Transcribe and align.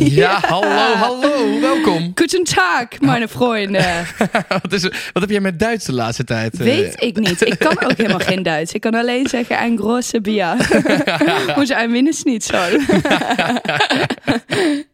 Ja, 0.08 0.40
hallo, 0.46 0.94
hallo, 0.94 1.60
welkom. 1.60 2.12
Guten 2.14 2.44
Tag, 2.44 3.00
mijn 3.00 3.28
vrienden. 3.28 4.06
wat, 4.62 4.72
is, 4.72 4.82
wat 4.82 5.22
heb 5.22 5.30
jij 5.30 5.40
met 5.40 5.58
Duits 5.58 5.84
de 5.84 5.92
laatste 5.92 6.24
tijd? 6.24 6.52
eh? 6.52 6.58
Weet 6.58 7.02
ik 7.02 7.16
niet. 7.18 7.46
Ik 7.46 7.58
kan 7.58 7.84
ook 7.84 7.96
helemaal 7.96 8.18
geen 8.18 8.42
Duits. 8.42 8.72
Ik 8.72 8.80
kan 8.80 8.94
alleen 8.94 9.26
zeggen 9.26 9.62
een 9.62 9.78
grosse 9.78 10.20
bier. 10.20 10.54
Hoe 11.54 11.66
ze 11.66 11.74
een 11.82 11.90
Minnesnitzel. 11.90 12.80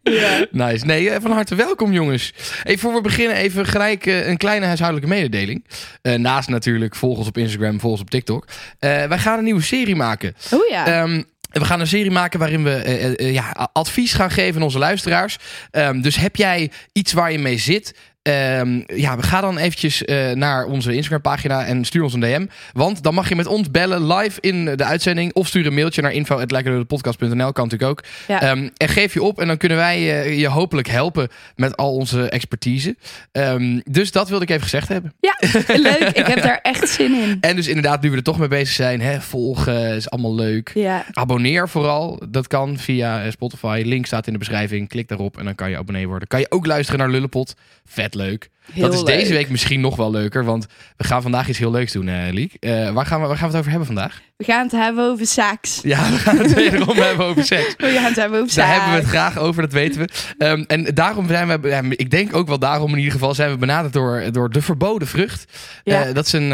ja. 0.02 0.46
Nice. 0.50 0.86
Nee, 0.86 1.10
eh, 1.10 1.20
van 1.22 1.30
harte 1.30 1.54
welkom 1.54 1.92
jongens. 1.92 2.32
Even 2.64 2.80
voor 2.80 2.94
we 2.94 3.00
beginnen, 3.00 3.36
even 3.36 3.66
gelijk 3.66 4.06
eh, 4.06 4.28
een 4.28 4.36
kleine 4.36 4.66
huishoudelijke 4.66 5.10
mededeling. 5.14 5.64
Naast 6.02 6.48
natuurlijk, 6.48 6.94
volg 6.96 7.18
ons 7.18 7.28
op 7.28 7.38
Instagram, 7.38 7.80
volg 7.80 7.92
ons 7.92 8.00
op 8.02 8.10
TikTok. 8.10 8.46
Wij 8.78 9.18
gaan 9.18 9.38
een 9.38 9.44
nieuwe 9.44 9.62
serie 9.62 9.96
maken. 9.96 10.34
Oh 10.52 10.68
ja. 10.68 10.86
Ehm, 10.86 11.22
we 11.48 11.64
gaan 11.64 11.80
een 11.80 11.86
serie 11.86 12.10
maken 12.10 12.38
waarin 12.38 12.64
we 12.64 12.74
eh, 12.74 13.04
eh, 13.04 13.18
eh, 13.18 13.32
ja, 13.32 13.68
advies 13.72 14.12
gaan 14.12 14.30
geven 14.30 14.56
aan 14.56 14.62
onze 14.62 14.78
luisteraars. 14.78 15.38
Ehm, 15.70 16.00
dus 16.00 16.16
heb 16.16 16.36
jij 16.36 16.70
iets 16.92 17.12
waar 17.12 17.32
je 17.32 17.38
mee 17.38 17.58
zit? 17.58 17.94
Ehm, 18.26 18.80
ja, 18.86 19.16
ga 19.20 19.40
dan 19.40 19.58
eventjes 19.58 20.04
eh, 20.04 20.30
naar 20.30 20.64
onze 20.64 20.92
Instagram 20.92 21.20
pagina 21.20 21.64
en 21.64 21.84
stuur 21.84 22.02
ons 22.02 22.14
een 22.14 22.20
DM. 22.20 22.46
Want 22.72 23.02
dan 23.02 23.14
mag 23.14 23.28
je 23.28 23.36
met 23.36 23.46
ons 23.46 23.70
bellen 23.70 24.06
live 24.06 24.40
in 24.40 24.64
de 24.64 24.84
uitzending. 24.84 25.32
Of 25.32 25.46
stuur 25.46 25.66
een 25.66 25.74
mailtje 25.74 26.02
naar 26.02 26.12
info.lekkerdoodepodcast.nl. 26.12 27.52
Kan 27.52 27.64
natuurlijk 27.64 27.90
ook. 27.90 28.04
Ja. 28.28 28.42
Ehm, 28.42 28.68
en 28.76 28.88
geef 28.88 29.14
je 29.14 29.22
op 29.22 29.40
en 29.40 29.46
dan 29.46 29.56
kunnen 29.56 29.78
wij 29.78 29.96
eh, 29.96 30.38
je 30.38 30.48
hopelijk 30.48 30.88
helpen 30.88 31.28
met 31.56 31.76
al 31.76 31.94
onze 31.94 32.28
expertise. 32.28 32.96
Ehm, 33.32 33.80
dus 33.84 34.12
dat 34.12 34.28
wilde 34.28 34.44
ik 34.44 34.50
even 34.50 34.62
gezegd 34.62 34.88
hebben. 34.88 35.12
ja, 35.20 35.36
leuk. 35.90 36.10
Ik 36.12 36.26
heb 36.26 36.42
daar 36.42 36.58
echt 36.62 36.88
zin 36.88 37.14
in. 37.14 37.38
En 37.40 37.56
dus 37.56 37.68
inderdaad, 37.68 38.02
nu 38.02 38.10
we 38.10 38.16
er 38.16 38.22
toch 38.22 38.38
mee 38.38 38.48
bezig 38.48 38.74
zijn. 38.74 39.00
Hè, 39.00 39.20
volgen 39.20 39.94
is 39.96 40.10
allemaal 40.10 40.34
leuk. 40.34 40.70
Ja. 40.74 41.04
Abonneer 41.12 41.68
vooral. 41.68 42.22
Dat 42.28 42.46
kan 42.46 42.78
via 42.78 43.24
eh, 43.24 43.30
Spotify. 43.30 43.82
Link 43.84 44.06
staat 44.06 44.26
in 44.26 44.32
de 44.32 44.38
beschrijving. 44.38 44.88
Klik 44.88 45.08
daarop 45.08 45.38
en 45.38 45.44
dan 45.44 45.54
kan 45.54 45.70
je 45.70 45.76
abonnee 45.76 46.08
worden. 46.08 46.28
Kan 46.28 46.40
je 46.40 46.50
ook 46.50 46.66
luisteren 46.66 47.00
naar 47.00 47.10
Lullepot. 47.10 47.54
Vet 47.84 48.14
leuk. 48.16 48.48
Heel 48.72 48.82
dat 48.82 48.94
is 48.94 49.02
deze 49.02 49.32
week 49.32 49.48
misschien 49.50 49.80
nog 49.80 49.96
wel 49.96 50.10
leuker. 50.10 50.44
Want 50.44 50.66
we 50.96 51.04
gaan 51.04 51.22
vandaag 51.22 51.48
iets 51.48 51.58
heel 51.58 51.70
leuks 51.70 51.92
doen, 51.92 52.08
eh 52.08 52.32
Liek. 52.32 52.56
Eh, 52.60 52.90
waar, 52.90 53.06
gaan 53.06 53.20
we, 53.20 53.26
waar 53.26 53.36
gaan 53.36 53.46
we 53.46 53.50
het 53.50 53.56
over 53.56 53.70
hebben 53.70 53.86
vandaag? 53.86 54.20
We 54.36 54.44
gaan 54.44 54.62
het 54.62 54.72
hebben 54.72 55.04
over 55.04 55.26
seks. 55.26 55.80
Ja, 55.82 56.10
we 56.10 56.16
gaan 56.16 56.38
het 56.38 56.54
wederom 56.54 56.96
hebben 56.96 57.26
over 57.26 57.44
seks. 57.44 57.74
We 57.78 57.90
gaan 57.90 58.04
het 58.04 58.16
hebben 58.16 58.40
over 58.40 58.54
Daar 58.54 58.66
seks. 58.66 58.78
hebben 58.78 58.94
we 58.94 59.00
het 59.00 59.08
graag 59.08 59.38
over, 59.38 59.62
dat 59.62 59.72
weten 59.72 60.00
we. 60.00 60.08
Ehm, 60.38 60.64
en 60.66 60.84
daarom 60.94 61.28
zijn 61.28 61.60
we, 61.60 61.68
ja, 61.68 61.82
ik 61.90 62.10
denk 62.10 62.36
ook 62.36 62.48
wel 62.48 62.58
daarom 62.58 62.90
in 62.90 62.96
ieder 62.96 63.12
geval, 63.12 63.34
zijn 63.34 63.50
we 63.50 63.56
benaderd 63.56 63.92
door, 63.92 64.32
door 64.32 64.50
De 64.50 64.62
Verboden 64.62 65.08
Vrucht. 65.08 65.52
Ja. 65.84 66.04
Eh, 66.04 66.14
dat 66.14 66.26
is 66.26 66.32
een, 66.32 66.48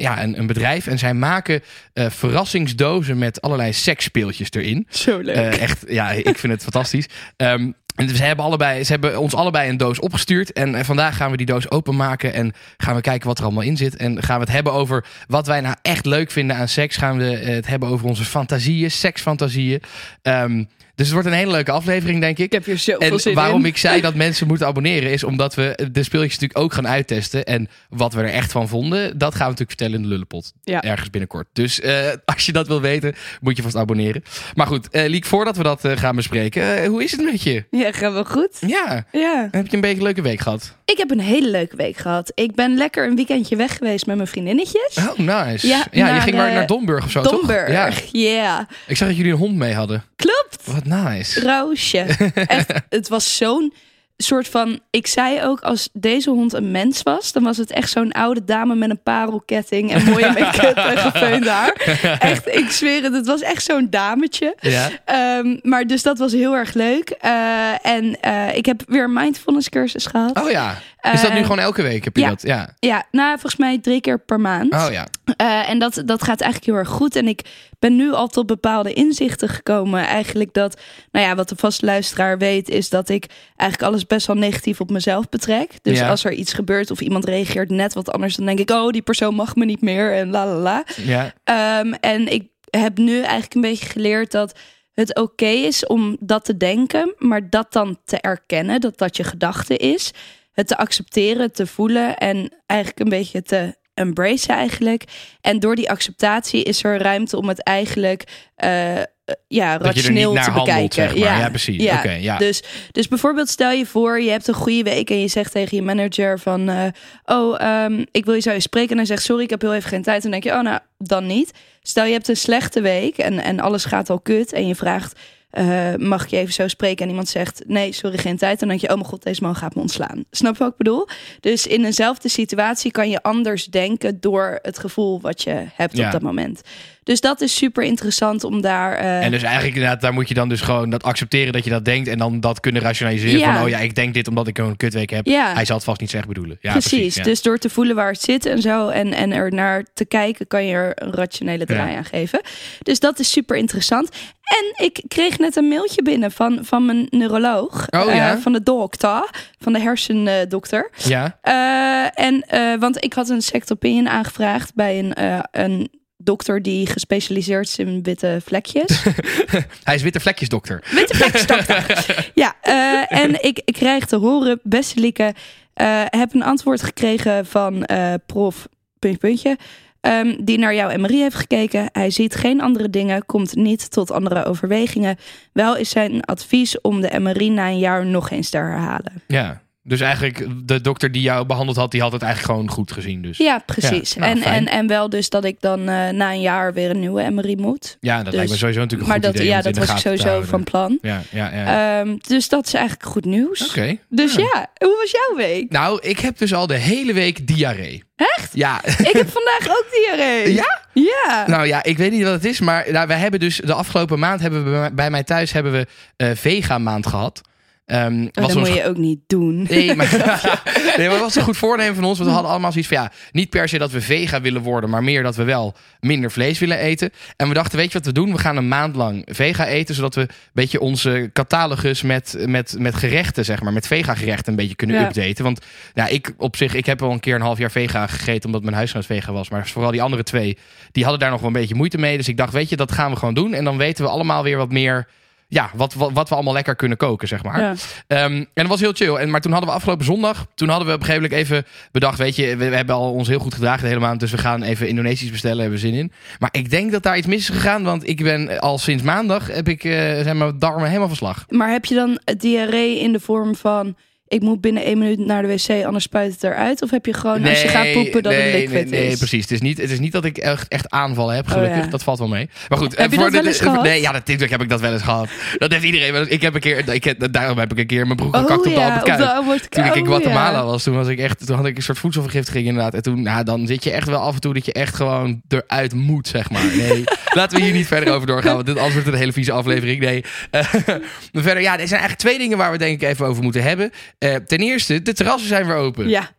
ja, 0.00 0.22
een, 0.22 0.38
een 0.38 0.46
bedrijf 0.46 0.86
en 0.86 0.98
zij 0.98 1.14
maken 1.14 1.60
verrassingsdozen 1.94 3.18
met 3.18 3.40
allerlei 3.40 3.72
seksspeeltjes 3.72 4.50
erin. 4.50 4.86
Zo 4.90 5.18
leuk. 5.18 5.36
Echt, 5.36 5.84
ja, 5.88 6.10
ik 6.10 6.38
vind 6.38 6.52
het 6.52 6.62
fantastisch. 6.62 7.06
Ehm, 7.36 7.70
en 7.94 8.08
ze 8.08 8.22
hebben, 8.22 8.44
allebei, 8.44 8.84
ze 8.84 8.92
hebben 8.92 9.18
ons 9.20 9.34
allebei 9.34 9.68
een 9.68 9.76
doos 9.76 9.98
opgestuurd. 9.98 10.52
En 10.52 10.74
eh, 10.74 10.84
vandaag 10.84 11.16
gaan 11.16 11.30
we 11.30 11.36
die 11.36 11.46
doos 11.46 11.70
openmaken. 11.70 12.32
En 12.32 12.52
gaan 12.76 12.94
we 12.94 13.00
kijken 13.00 13.28
wat 13.28 13.38
er 13.38 13.44
allemaal 13.44 13.62
in 13.62 13.76
zit. 13.76 13.96
En 13.96 14.22
gaan 14.22 14.38
we 14.38 14.44
het 14.44 14.52
hebben 14.52 14.72
over 14.72 15.04
wat 15.28 15.46
wij 15.46 15.60
nou 15.60 15.76
echt 15.82 16.06
leuk 16.06 16.30
vinden 16.30 16.56
aan 16.56 16.68
seks. 16.68 16.96
Gaan 16.96 17.18
we 17.18 17.36
eh, 17.36 17.54
het 17.54 17.66
hebben 17.66 17.88
over 17.88 18.06
onze 18.06 18.24
fantasieën, 18.24 18.90
seksfantasieën. 18.90 19.82
Ehm, 20.22 20.64
dus 20.94 21.06
het 21.06 21.12
wordt 21.12 21.28
een 21.28 21.34
hele 21.34 21.50
leuke 21.50 21.70
aflevering, 21.70 22.20
denk 22.20 22.38
ik. 22.38 22.44
ik 22.44 22.52
heb 22.52 22.64
hier 22.64 22.78
zoveel 22.78 23.18
En 23.18 23.34
waarom 23.34 23.60
in. 23.60 23.66
ik 23.66 23.76
zei 23.76 24.00
dat 24.00 24.14
mensen 24.14 24.46
moeten 24.46 24.66
abonneren 24.66 25.10
is 25.10 25.24
omdat 25.24 25.54
we 25.54 25.88
de 25.92 26.02
speeltjes 26.02 26.32
natuurlijk 26.32 26.58
ook 26.58 26.72
gaan 26.72 26.88
uittesten. 26.88 27.44
En 27.44 27.68
wat 27.88 28.12
we 28.14 28.20
er 28.20 28.28
echt 28.28 28.52
van 28.52 28.68
vonden, 28.68 29.18
dat 29.18 29.30
gaan 29.34 29.44
we 29.44 29.50
natuurlijk 29.50 29.68
vertellen 29.70 29.94
in 29.96 30.02
de 30.02 30.08
Lullepot. 30.08 30.52
Ja. 30.62 30.82
Ergens 30.82 31.10
binnenkort. 31.10 31.46
Dus 31.52 31.80
eh, 31.80 32.08
als 32.34 32.46
je 32.46 32.52
dat 32.52 32.66
wil 32.66 32.80
weten, 32.80 33.14
moet 33.40 33.56
je 33.56 33.62
vast 33.62 33.76
abonneren. 33.76 34.22
Maar 34.54 34.66
goed, 34.66 34.88
eh 34.90 35.08
Liek, 35.08 35.24
voordat 35.24 35.56
we 35.56 35.62
dat 35.62 35.84
eh, 35.84 35.96
gaan 35.96 36.16
bespreken, 36.16 36.86
hoe 36.86 37.04
is 37.04 37.10
het 37.12 37.22
met 37.22 37.42
je? 37.42 37.64
Ja, 37.70 37.92
gaan 37.92 38.14
we 38.14 38.24
goed? 38.24 38.56
Ja, 38.66 39.06
Ja. 39.12 39.48
heb 39.50 39.66
je 39.66 39.74
een 39.74 39.80
beetje 39.80 39.96
een 39.96 40.02
leuke 40.02 40.22
week 40.22 40.40
gehad? 40.40 40.76
Ik 40.92 40.98
heb 40.98 41.10
een 41.10 41.20
hele 41.20 41.50
leuke 41.50 41.76
week 41.76 41.96
gehad. 41.96 42.32
Ik 42.34 42.54
ben 42.54 42.74
lekker 42.74 43.06
een 43.06 43.16
weekendje 43.16 43.56
weg 43.56 43.76
geweest 43.76 44.06
met 44.06 44.16
mijn 44.16 44.28
vriendinnetjes. 44.28 44.96
Oh, 44.96 45.18
nice. 45.18 45.66
Ja, 45.66 45.86
je 45.90 46.02
naar, 46.02 46.20
ging 46.20 46.36
maar 46.36 46.48
eh, 46.48 46.54
naar 46.54 46.66
Domburg 46.66 47.04
of 47.04 47.10
zo, 47.10 47.22
toch? 47.22 47.32
Domburg. 47.32 47.70
Ja. 47.70 47.90
Ja. 48.12 48.66
Ik 48.86 48.96
zag 48.96 49.08
dat 49.08 49.16
jullie 49.16 49.32
een 49.32 49.38
hond 49.38 49.56
mee 49.56 49.74
hadden. 49.74 50.04
Klopt. 50.16 50.58
Wat 50.64 50.84
nice. 50.84 51.40
Roosje. 51.40 51.98
Echt, 52.34 52.72
het 52.88 53.08
was 53.08 53.36
zo'n 53.36 53.72
soort 54.22 54.48
van... 54.48 54.80
Ik 54.90 55.06
zei 55.06 55.42
ook, 55.42 55.60
als 55.60 55.88
deze 55.92 56.30
hond 56.30 56.52
een 56.52 56.70
mens 56.70 57.02
was... 57.02 57.32
dan 57.32 57.42
was 57.42 57.56
het 57.56 57.70
echt 57.70 57.90
zo'n 57.90 58.12
oude 58.12 58.44
dame 58.44 58.74
met 58.74 58.90
een 58.90 59.02
parelketting... 59.02 59.92
en 59.92 60.04
mooie 60.04 60.32
make-up 60.38 60.76
en 60.76 60.98
gefeund 60.98 61.48
haar. 61.48 61.72
Echt, 62.18 62.48
ik 62.48 62.70
zweer 62.70 63.02
het. 63.02 63.14
Het 63.14 63.26
was 63.26 63.40
echt 63.40 63.64
zo'n 63.64 63.86
dametje. 63.90 64.54
Ja. 64.60 64.88
Ehm, 65.04 65.58
maar 65.62 65.86
dus 65.86 66.02
dat 66.02 66.18
was 66.18 66.32
heel 66.32 66.56
erg 66.56 66.74
leuk. 66.74 67.10
Eh, 67.10 67.86
en 67.86 68.20
eh, 68.20 68.56
ik 68.56 68.66
heb 68.66 68.82
weer 68.86 69.04
een 69.04 69.12
mindfulness 69.12 69.68
cursus 69.68 70.06
gehad. 70.06 70.42
Oh 70.42 70.50
ja. 70.50 70.78
Is 71.12 71.20
dat 71.22 71.30
nu 71.32 71.36
Eh, 71.36 71.42
gewoon 71.42 71.58
elke 71.58 71.82
week? 71.82 72.04
Heb 72.04 72.16
je 72.16 72.22
ja. 72.22 72.28
dat? 72.28 72.42
Ja. 72.42 72.74
Ja, 72.78 73.04
nou, 73.10 73.30
volgens 73.30 73.56
mij 73.56 73.78
drie 73.78 74.00
keer 74.00 74.18
per 74.18 74.40
maand. 74.40 74.72
Oh 74.72 74.86
ja. 74.90 75.06
Eh, 75.36 75.68
en 75.70 75.78
dat, 75.78 76.02
dat 76.04 76.22
gaat 76.22 76.40
eigenlijk 76.40 76.70
heel 76.70 76.74
erg 76.80 76.88
goed. 76.88 77.16
En 77.16 77.28
ik 77.28 77.40
ben 77.78 77.96
nu 77.96 78.12
al 78.12 78.28
tot 78.28 78.46
bepaalde 78.46 78.92
inzichten 78.92 79.48
gekomen. 79.48 80.06
Eigenlijk 80.06 80.52
dat, 80.54 80.80
nou 81.12 81.26
ja, 81.26 81.34
wat 81.34 81.48
de 81.48 81.56
vaste 81.56 81.86
luisteraar 81.86 82.38
weet, 82.38 82.68
is 82.68 82.88
dat 82.88 83.08
ik 83.08 83.26
eigenlijk 83.56 83.90
alles 83.92 84.06
best 84.06 84.26
wel 84.26 84.36
negatief 84.36 84.80
op 84.80 84.90
mezelf 84.90 85.28
betrek. 85.28 85.72
Dus 85.82 85.98
Ja. 85.98 86.08
als 86.08 86.24
er 86.24 86.32
iets 86.32 86.52
gebeurt 86.52 86.90
of 86.90 87.00
iemand 87.00 87.24
reageert 87.24 87.70
net 87.70 87.94
wat 87.94 88.12
anders, 88.12 88.36
dan 88.36 88.46
denk 88.46 88.58
ik, 88.58 88.70
oh, 88.70 88.88
die 88.90 89.02
persoon 89.02 89.34
mag 89.34 89.56
me 89.56 89.64
niet 89.64 89.80
meer 89.82 90.12
en 90.14 90.30
la 90.30 90.46
la 90.46 90.54
la. 90.54 90.84
Ja. 90.96 91.32
Ehm, 91.44 91.92
en 91.92 92.32
ik 92.32 92.48
heb 92.70 92.98
nu 92.98 93.16
eigenlijk 93.20 93.54
een 93.54 93.60
beetje 93.60 93.86
geleerd 93.86 94.30
dat 94.30 94.58
het 94.92 95.16
oké 95.16 95.46
is 95.46 95.86
om 95.86 96.16
dat 96.20 96.44
te 96.44 96.56
denken, 96.56 97.14
maar 97.18 97.50
dat 97.50 97.72
dan 97.72 97.98
te 98.04 98.20
erkennen, 98.20 98.80
dat 98.80 98.98
dat 98.98 99.16
je 99.16 99.24
gedachte 99.24 99.76
is. 99.76 100.10
Het 100.52 100.66
te 100.66 100.76
accepteren, 100.76 101.52
te 101.52 101.66
voelen 101.66 102.16
en 102.16 102.52
eigenlijk 102.66 103.00
een 103.00 103.08
beetje 103.08 103.42
te 103.42 103.80
embracen 103.94 104.54
eigenlijk. 104.54 105.04
En 105.40 105.60
door 105.60 105.76
die 105.76 105.90
acceptatie 105.90 106.62
is 106.62 106.84
er 106.84 106.98
ruimte 106.98 107.36
om 107.36 107.48
het 107.48 107.62
eigenlijk 107.62 108.24
eh, 108.54 109.02
ja, 109.48 109.78
Dat 109.78 109.86
rationeel 109.86 110.32
te 110.32 110.40
handelt, 110.40 110.64
bekijken. 110.64 110.94
zeg 110.94 111.16
maar. 111.16 111.38
Ja, 111.38 111.48
precies. 111.48 111.90
Oké, 111.90 112.10
ja. 112.12 112.38
Dus, 112.38 112.62
dus 112.90 113.08
bijvoorbeeld 113.08 113.48
stel 113.48 113.70
je 113.70 113.86
voor, 113.86 114.20
je 114.20 114.30
hebt 114.30 114.48
een 114.48 114.54
goede 114.54 114.82
week 114.82 115.10
en 115.10 115.20
je 115.20 115.28
zegt 115.28 115.52
tegen 115.52 115.76
je 115.76 115.82
manager 115.82 116.38
van, 116.38 116.68
eh, 116.68 116.86
oh, 117.24 117.60
ehm, 117.60 118.04
ik 118.10 118.24
wil 118.24 118.34
je 118.34 118.40
zo 118.40 118.50
eens 118.50 118.64
spreken. 118.64 118.90
En 118.90 118.96
hij 118.96 119.06
zegt, 119.06 119.22
sorry, 119.22 119.42
ik 119.42 119.50
heb 119.50 119.60
heel 119.60 119.74
even 119.74 119.88
geen 119.88 120.02
tijd. 120.02 120.24
En 120.24 120.30
dan 120.30 120.40
denk 120.40 120.54
je, 120.54 120.60
oh, 120.60 120.64
nou, 120.64 120.80
dan 120.98 121.26
niet. 121.26 121.50
Stel 121.82 122.04
je 122.04 122.12
hebt 122.12 122.28
een 122.28 122.36
slechte 122.36 122.80
week 122.80 123.18
en, 123.18 123.38
en 123.38 123.60
alles 123.60 123.84
gaat 123.84 124.10
al 124.10 124.20
kut 124.20 124.52
en 124.52 124.66
je 124.66 124.74
vraagt, 124.74 125.20
eh, 125.52 125.94
mag 125.96 126.22
ik 126.24 126.30
je 126.30 126.36
even 126.36 126.52
zo 126.52 126.68
spreken? 126.68 127.02
En 127.04 127.08
iemand 127.10 127.28
zegt, 127.28 127.62
nee, 127.66 127.92
sorry, 127.92 128.18
geen 128.18 128.36
tijd. 128.36 128.58
Dan 128.60 128.68
denk 128.68 128.80
je, 128.80 128.88
oh 128.88 128.94
mijn 128.94 129.06
god, 129.06 129.22
deze 129.22 129.42
man 129.42 129.54
gaat 129.56 129.74
me 129.74 129.80
ontslaan. 129.80 130.24
Snap 130.30 130.52
je 130.52 130.58
wat 130.58 130.70
ik 130.72 130.76
bedoel? 130.76 131.08
Dus 131.40 131.66
in 131.66 131.84
eenzelfde 131.84 132.28
situatie 132.28 132.90
kan 132.90 133.10
je 133.10 133.22
anders 133.22 133.64
denken 133.66 134.20
door 134.20 134.58
het 134.62 134.78
gevoel 134.78 135.20
wat 135.20 135.42
je 135.42 135.64
hebt 135.74 135.96
Ja. 135.96 136.06
op 136.06 136.12
dat 136.12 136.22
moment. 136.22 136.60
Dus 137.04 137.20
dat 137.20 137.40
is 137.40 137.56
super 137.56 137.82
interessant 137.84 138.44
om 138.44 138.60
daar... 138.60 138.92
eh, 138.94 139.24
En 139.24 139.30
dus 139.30 139.42
eigenlijk 139.42 139.74
inderdaad, 139.74 140.00
daar 140.00 140.12
moet 140.12 140.28
je 140.28 140.34
dan 140.34 140.48
dus 140.48 140.60
gewoon 140.60 140.90
dat 140.90 141.02
accepteren 141.02 141.52
dat 141.52 141.64
je 141.64 141.70
dat 141.70 141.84
denkt. 141.84 142.08
En 142.08 142.18
dan 142.18 142.40
dat 142.40 142.60
kunnen 142.60 142.82
rationaliseren 142.82 143.38
Ja. 143.38 143.54
van, 143.54 143.62
oh 143.62 143.68
ja, 143.68 143.78
ik 143.78 143.94
denk 143.94 144.14
dit 144.14 144.28
omdat 144.28 144.46
ik 144.46 144.58
een 144.58 144.76
kutweek 144.76 145.10
heb. 145.10 145.26
Ja. 145.26 145.54
Hij 145.54 145.64
zal 145.64 145.76
het 145.76 145.84
vast 145.84 146.00
niet 146.00 146.10
zeggen 146.10 146.28
bedoelen. 146.28 146.58
Ja, 146.60 146.72
precies. 146.72 146.90
precies. 146.90 147.14
ja. 147.14 147.22
Dus 147.22 147.42
door 147.42 147.58
te 147.58 147.70
voelen 147.70 147.96
waar 147.96 148.10
het 148.10 148.20
zit 148.22 148.46
en 148.46 148.60
zo 148.60 148.88
en, 148.88 149.12
en 149.12 149.32
er 149.32 149.52
naar 149.52 149.84
te 149.94 150.04
kijken, 150.04 150.46
kan 150.46 150.66
je 150.66 150.74
er 150.74 150.92
een 150.94 151.12
rationele 151.12 151.64
draai 151.66 151.96
aan 151.96 152.04
geven. 152.04 152.40
Dus 152.82 153.00
dat 153.00 153.18
is 153.18 153.30
super 153.30 153.56
interessant. 153.56 154.08
En 154.42 154.84
ik 154.86 155.02
kreeg 155.08 155.38
net 155.38 155.56
een 155.56 155.68
mailtje 155.68 156.02
binnen 156.02 156.32
van, 156.32 156.58
van 156.62 156.86
mijn 156.86 157.06
neuroloog. 157.10 157.86
Oh, 157.90 158.00
eh, 158.10 158.16
ja? 158.16 158.38
van 158.38 158.52
de 158.52 158.62
dokter, 158.62 159.30
van 159.58 159.72
de 159.72 159.80
hersendokter. 159.80 160.90
Ja, 160.96 161.38
Eh, 161.42 162.24
en, 162.24 162.44
want 162.80 163.04
ik 163.04 163.12
had 163.12 163.28
een 163.28 163.42
second 163.42 163.72
opinion 163.72 164.08
aangevraagd 164.08 164.74
bij 164.74 164.98
een, 164.98 165.12
een 165.50 165.88
dokter 166.24 166.62
die 166.62 166.86
gespecialiseerd 166.86 167.66
is 167.68 167.78
in 167.78 168.02
witte 168.02 168.40
vlekjes. 168.44 169.02
hij 169.84 169.94
is 169.94 170.02
witte 170.02 170.20
vlekjesdokter. 170.20 170.84
Witte 170.90 171.14
vlekjes 171.14 171.46
dokter. 171.46 172.04
ja, 172.34 172.54
eh, 172.60 173.20
en 173.22 173.44
ik, 173.44 173.62
ik 173.64 173.74
krijg 173.74 174.06
te 174.06 174.16
horen, 174.16 174.60
beste 174.62 175.00
Lieke, 175.00 175.34
eh, 175.74 176.02
heb 176.06 176.34
een 176.34 176.42
antwoord 176.42 176.82
gekregen 176.82 177.46
van 177.46 177.84
eh, 177.84 178.14
prof, 178.26 178.68
puntje, 178.98 179.18
puntje. 179.18 179.56
ehm, 180.00 180.36
die 180.44 180.58
naar 180.58 180.74
jouw 180.74 180.98
MRI 180.98 181.20
heeft 181.20 181.36
gekeken. 181.36 181.88
Hij 181.92 182.10
ziet 182.10 182.34
geen 182.34 182.60
andere 182.60 182.90
dingen, 182.90 183.26
komt 183.26 183.54
niet 183.54 183.90
tot 183.90 184.10
andere 184.10 184.44
overwegingen. 184.44 185.16
Wel 185.52 185.76
is 185.76 185.90
zijn 185.90 186.24
advies 186.24 186.80
om 186.80 187.00
de 187.00 187.18
MRI 187.20 187.50
na 187.50 187.68
een 187.68 187.78
jaar 187.78 188.06
nog 188.06 188.30
eens 188.30 188.50
te 188.50 188.56
herhalen. 188.56 189.22
Ja. 189.26 189.61
Dus 189.84 190.00
eigenlijk 190.00 190.46
de 190.64 190.80
dokter 190.80 191.12
die 191.12 191.22
jou 191.22 191.46
behandeld 191.46 191.76
had, 191.76 191.90
die 191.90 192.00
had 192.00 192.12
het 192.12 192.22
eigenlijk 192.22 192.52
gewoon 192.54 192.70
goed 192.70 192.92
gezien. 192.92 193.22
Dus. 193.22 193.38
Ja, 193.38 193.58
precies. 193.66 194.12
Ja, 194.14 194.20
nou, 194.20 194.32
en, 194.32 194.38
fijn. 194.42 194.54
en, 194.68 194.72
en 194.72 194.86
wel 194.86 195.08
dus 195.08 195.28
dat 195.28 195.44
ik 195.44 195.56
dan 195.60 195.78
eh, 195.88 196.08
na 196.08 196.32
een 196.32 196.40
jaar 196.40 196.72
weer 196.72 196.90
een 196.90 197.00
nieuwe 197.00 197.30
MRI 197.30 197.56
moet. 197.56 197.96
Ja, 198.00 198.16
dat 198.16 198.24
Dus- 198.24 198.34
lijkt 198.34 198.50
me 198.50 198.56
sowieso 198.56 198.80
natuurlijk 198.80 199.10
een 199.10 199.16
maar 199.20 199.24
goed 199.26 199.32
dat, 199.36 199.42
idee. 199.44 199.56
ja, 199.56 199.62
dat 199.62 199.76
was 199.76 199.90
ik 199.90 199.96
sowieso 199.96 200.42
van 200.42 200.64
plan. 200.64 200.98
Ja, 201.02 201.22
ja, 201.30 201.50
ja. 201.54 202.00
Ehm, 202.00 202.16
dus 202.26 202.48
dat 202.48 202.66
is 202.66 202.74
eigenlijk 202.74 203.08
goed 203.08 203.24
nieuws. 203.24 203.68
Oké. 203.68 203.96
Dus 204.08 204.34
ja, 204.34 204.66
hoe 204.78 204.96
was 205.00 205.10
jouw 205.10 205.36
week? 205.36 205.70
Nou, 205.70 206.00
ik 206.02 206.18
heb 206.18 206.38
dus 206.38 206.54
al 206.54 206.66
de 206.66 206.76
hele 206.78 207.12
week 207.12 207.46
diarree. 207.46 208.04
Echt? 208.16 208.50
Ja. 208.54 208.84
Ik 208.84 209.12
heb 209.12 209.28
vandaag 209.30 209.68
ook 209.78 209.86
diarree. 209.90 210.54
Ja? 210.54 210.80
Ja. 210.92 211.44
Nou 211.46 211.66
ja, 211.66 211.82
ik 211.82 211.96
weet 211.98 212.10
niet 212.10 212.22
wat 212.22 212.32
het 212.32 212.44
is, 212.44 212.60
maar 212.60 212.86
nou, 212.92 213.06
we 213.06 213.14
hebben 213.14 213.40
dus 213.40 213.56
de 213.64 213.74
afgelopen 213.74 214.18
maand 214.18 214.40
hebben 214.40 214.64
we 214.64 214.70
bij 214.70 214.80
mij- 214.80 214.94
bij 214.94 215.10
mij 215.10 215.22
thuis 215.22 215.52
hebben 215.52 215.72
we 215.72 215.86
eh 216.16 216.30
vega 216.34 216.78
maand 216.78 217.06
gehad. 217.06 217.40
Oh, 217.86 217.98
was 218.32 218.52
dat 218.52 218.54
moet 218.54 218.74
je 218.74 218.86
ook 218.86 218.96
niet 218.96 219.18
doen. 219.26 219.66
Nee, 219.68 219.94
maar, 219.94 220.10
nee, 220.96 221.06
maar 221.06 221.16
het 221.16 221.20
was 221.20 221.34
een 221.34 221.42
goed 221.42 221.56
voornemen 221.56 221.94
van 221.94 222.04
ons. 222.04 222.16
Want 222.16 222.28
we 222.28 222.34
hadden 222.34 222.50
allemaal 222.52 222.72
zoiets 222.72 222.90
van 222.90 223.02
ja, 223.02 223.12
niet 223.32 223.50
per 223.50 223.68
se 223.68 223.78
dat 223.78 223.90
we 223.90 224.00
vega 224.00 224.40
willen 224.40 224.62
worden, 224.62 224.90
maar 224.90 225.04
meer 225.04 225.22
dat 225.22 225.36
we 225.36 225.44
wel 225.44 225.74
minder 226.00 226.30
vlees 226.30 226.58
willen 226.58 226.78
eten. 226.78 227.10
En 227.36 227.48
we 227.48 227.54
dachten, 227.54 227.78
weet 227.78 227.92
je 227.92 227.98
wat 227.98 228.06
we 228.06 228.12
doen? 228.12 228.32
We 228.32 228.38
gaan 228.38 228.56
een 228.56 228.68
maand 228.68 228.96
lang 228.96 229.22
vega 229.30 229.66
eten, 229.66 229.94
zodat 229.94 230.14
we 230.14 230.20
een 230.20 230.28
beetje 230.52 230.80
onze 230.80 231.30
catalogus 231.32 232.02
met, 232.02 232.36
met, 232.46 232.74
met 232.78 232.94
gerechten, 232.94 233.44
zeg 233.44 233.62
maar, 233.62 233.72
met 233.72 233.86
vega 233.86 234.14
gerechten 234.14 234.52
een 234.52 234.58
beetje 234.58 234.74
kunnen 234.76 234.96
Ja. 235.00 235.06
updaten. 235.06 235.44
Want 235.44 235.60
ja, 235.94 236.06
ik 236.06 236.34
op 236.38 236.56
zich, 236.56 236.74
ik 236.74 236.86
heb 236.86 237.02
al 237.02 237.10
een 237.12 237.20
keer 237.20 237.34
een 237.34 237.40
half 237.40 237.58
jaar 237.58 237.70
vega 237.70 238.06
gegeten, 238.06 238.44
omdat 238.46 238.62
mijn 238.62 238.74
huisgenoot 238.76 239.06
vega 239.06 239.32
was. 239.32 239.48
Maar 239.50 239.68
vooral 239.68 239.90
die 239.90 240.02
andere 240.02 240.22
twee, 240.22 240.58
die 240.92 241.02
hadden 241.02 241.20
daar 241.20 241.30
nog 241.30 241.40
wel 241.40 241.48
een 241.48 241.60
beetje 241.60 241.74
moeite 241.74 241.98
mee. 241.98 242.16
Dus 242.16 242.28
ik 242.28 242.36
dacht, 242.36 242.52
weet 242.52 242.68
je, 242.68 242.76
dat 242.76 242.92
gaan 242.92 243.10
we 243.10 243.16
gewoon 243.16 243.34
doen. 243.34 243.54
En 243.54 243.64
dan 243.64 243.76
weten 243.76 244.04
we 244.04 244.10
allemaal 244.10 244.42
weer 244.42 244.56
wat 244.56 244.70
meer. 244.72 245.06
Ja, 245.52 245.70
wat, 245.74 245.94
wat, 245.94 246.12
wat 246.12 246.28
we 246.28 246.34
allemaal 246.34 246.52
lekker 246.52 246.76
kunnen 246.76 246.98
koken, 246.98 247.28
zeg 247.28 247.42
maar. 247.42 247.60
Ja. 247.60 247.74
Ehm, 248.06 248.32
en 248.32 248.48
dat 248.54 248.66
was 248.66 248.80
heel 248.80 248.92
chill. 248.92 249.14
En, 249.14 249.30
maar 249.30 249.40
toen 249.40 249.52
hadden 249.52 249.70
we 249.70 249.76
afgelopen 249.76 250.04
zondag, 250.04 250.46
toen 250.54 250.68
hadden 250.68 250.86
we 250.86 250.94
op 250.94 251.00
een 251.00 251.06
gegeven 251.06 251.30
moment 251.30 251.40
even 251.42 251.64
bedacht, 251.90 252.18
weet 252.18 252.36
je, 252.36 252.56
we, 252.56 252.68
we 252.68 252.76
hebben 252.76 252.94
al 252.94 253.12
ons 253.12 253.28
heel 253.28 253.38
goed 253.38 253.54
gedragen 253.54 253.82
de 253.82 253.88
hele 253.88 254.00
maand, 254.00 254.20
dus 254.20 254.30
we 254.30 254.38
gaan 254.38 254.62
even 254.62 254.88
Indonesisch 254.88 255.30
bestellen, 255.30 255.58
hebben 255.58 255.78
we 255.78 255.86
zin 255.86 255.94
in. 255.94 256.12
Maar 256.38 256.48
ik 256.52 256.70
denk 256.70 256.92
dat 256.92 257.02
daar 257.02 257.16
iets 257.16 257.26
mis 257.26 257.38
is 257.38 257.48
gegaan, 257.48 257.82
want 257.82 258.08
ik 258.08 258.22
ben 258.22 258.60
al 258.60 258.78
sinds 258.78 259.02
maandag, 259.02 259.46
heb 259.46 259.68
ik, 259.68 259.84
eh, 259.84 259.92
zijn 260.22 260.38
mijn 260.38 260.58
darmen 260.58 260.86
helemaal 260.86 261.08
verslag. 261.08 261.44
Maar 261.48 261.70
heb 261.70 261.84
je 261.84 261.94
dan 261.94 262.20
diarree 262.38 263.00
in 263.00 263.12
de 263.12 263.20
vorm 263.20 263.54
van... 263.54 263.96
ik 264.32 264.40
moet 264.40 264.60
binnen 264.60 264.84
één 264.84 264.98
minuut 264.98 265.18
naar 265.18 265.42
de 265.42 265.48
wc, 265.48 265.84
anders 265.84 266.04
spuit 266.04 266.32
het 266.32 266.44
eruit? 266.44 266.82
Of 266.82 266.90
heb 266.90 267.06
je 267.06 267.12
gewoon 267.12 267.44
als 267.44 267.62
je 267.62 267.68
gaat 267.68 267.92
poepen 267.92 268.22
dat 268.22 268.32
nee, 268.32 268.42
het 268.42 268.60
liquid 268.60 268.90
nee, 268.90 269.00
nee, 269.00 269.10
is? 269.10 269.18
precies. 269.18 269.42
Het 269.42 269.50
is, 269.50 269.60
niet, 269.60 269.80
het 269.80 269.90
is 269.90 269.98
niet 269.98 270.12
dat 270.12 270.24
ik 270.24 270.38
echt, 270.38 270.68
echt 270.68 270.90
aanvallen 270.90 271.34
heb, 271.34 271.46
Oh, 271.46 271.52
gelukkig. 271.52 271.84
ja. 271.84 271.90
Dat 271.90 272.02
valt 272.02 272.18
wel 272.18 272.28
mee. 272.28 272.48
Maar 272.68 272.78
goed. 272.78 272.96
Heb 272.96 273.10
je 273.10 273.16
voor 273.16 273.24
dat 273.30 273.32
wel 273.32 273.46
eens 273.46 273.60
gehad? 273.60 273.82
Nee, 273.82 274.00
ja, 274.00 274.12
natuurlijk 274.12 274.50
heb 274.50 274.62
ik 274.62 274.68
dat 274.68 274.80
wel 274.80 274.92
eens 274.92 275.02
gehad. 275.02 275.28
Dat 275.58 275.72
heeft 275.72 275.84
iedereen 275.84 276.12
wel 276.12 276.20
eens. 276.20 276.30
Ik 276.30 276.42
heb 276.42 276.54
een 276.54 276.60
keer, 276.60 276.88
ik 276.88 277.04
heb, 277.04 277.32
daarom 277.32 277.58
heb 277.58 277.72
ik 277.72 277.78
een 277.78 277.86
keer 277.86 278.04
mijn 278.04 278.16
broek 278.16 278.36
gekakt 278.36 278.64
de 278.64 278.70
ja, 278.70 278.84
Albert 278.84 279.10
op 279.10 279.16
de 279.16 279.32
Albert 279.32 279.70
Toen 279.70 279.84
ik 279.84 279.94
in 279.94 280.02
Oh, 280.02 280.08
Guatemala 280.08 280.64
was, 280.64 280.82
toen, 280.82 280.94
was 280.94 281.08
ik 281.08 281.18
echt, 281.18 281.46
toen 281.46 281.56
had 281.56 281.66
ik 281.66 281.76
een 281.76 281.82
soort 281.82 281.98
voedselvergiftiging 281.98 282.66
inderdaad. 282.66 282.94
En 282.94 283.02
toen, 283.02 283.22
nou, 283.22 283.44
dan 283.44 283.66
zit 283.66 283.84
je 283.84 283.90
echt 283.90 284.08
wel 284.08 284.20
af 284.20 284.34
en 284.34 284.40
toe 284.40 284.54
dat 284.54 284.66
je 284.66 284.72
echt 284.72 284.94
gewoon 284.94 285.42
eruit 285.48 285.94
moet, 285.94 286.28
zeg 286.28 286.50
maar. 286.50 286.64
Nee, 286.76 287.04
laten 287.38 287.58
we 287.58 287.64
hier 287.64 287.72
niet 287.72 287.86
verder 287.86 288.14
over 288.14 288.26
doorgaan, 288.26 288.54
want 288.54 288.66
dit 288.66 288.76
anders 288.76 288.94
wordt 288.94 289.08
een 289.08 289.14
hele 289.14 289.32
vieze 289.32 289.52
aflevering. 289.52 290.00
Nee. 290.00 290.24
Eh, 290.50 290.72
maar 291.32 291.42
verder, 291.42 291.62
ja, 291.62 291.72
er 291.72 291.88
zijn 291.88 292.00
eigenlijk 292.00 292.18
twee 292.18 292.38
dingen 292.38 292.58
waar 292.58 292.72
we 292.72 292.78
denk 292.78 293.02
ik 293.02 293.08
even 293.08 293.26
over 293.26 293.42
moeten 293.42 293.62
hebben. 293.62 293.90
Eh, 294.22 294.34
ten 294.34 294.58
eerste, 294.58 295.02
de 295.02 295.12
terrassen 295.12 295.48
zijn 295.48 295.66
weer 295.66 295.76
open. 295.76 296.08
Ja? 296.08 296.30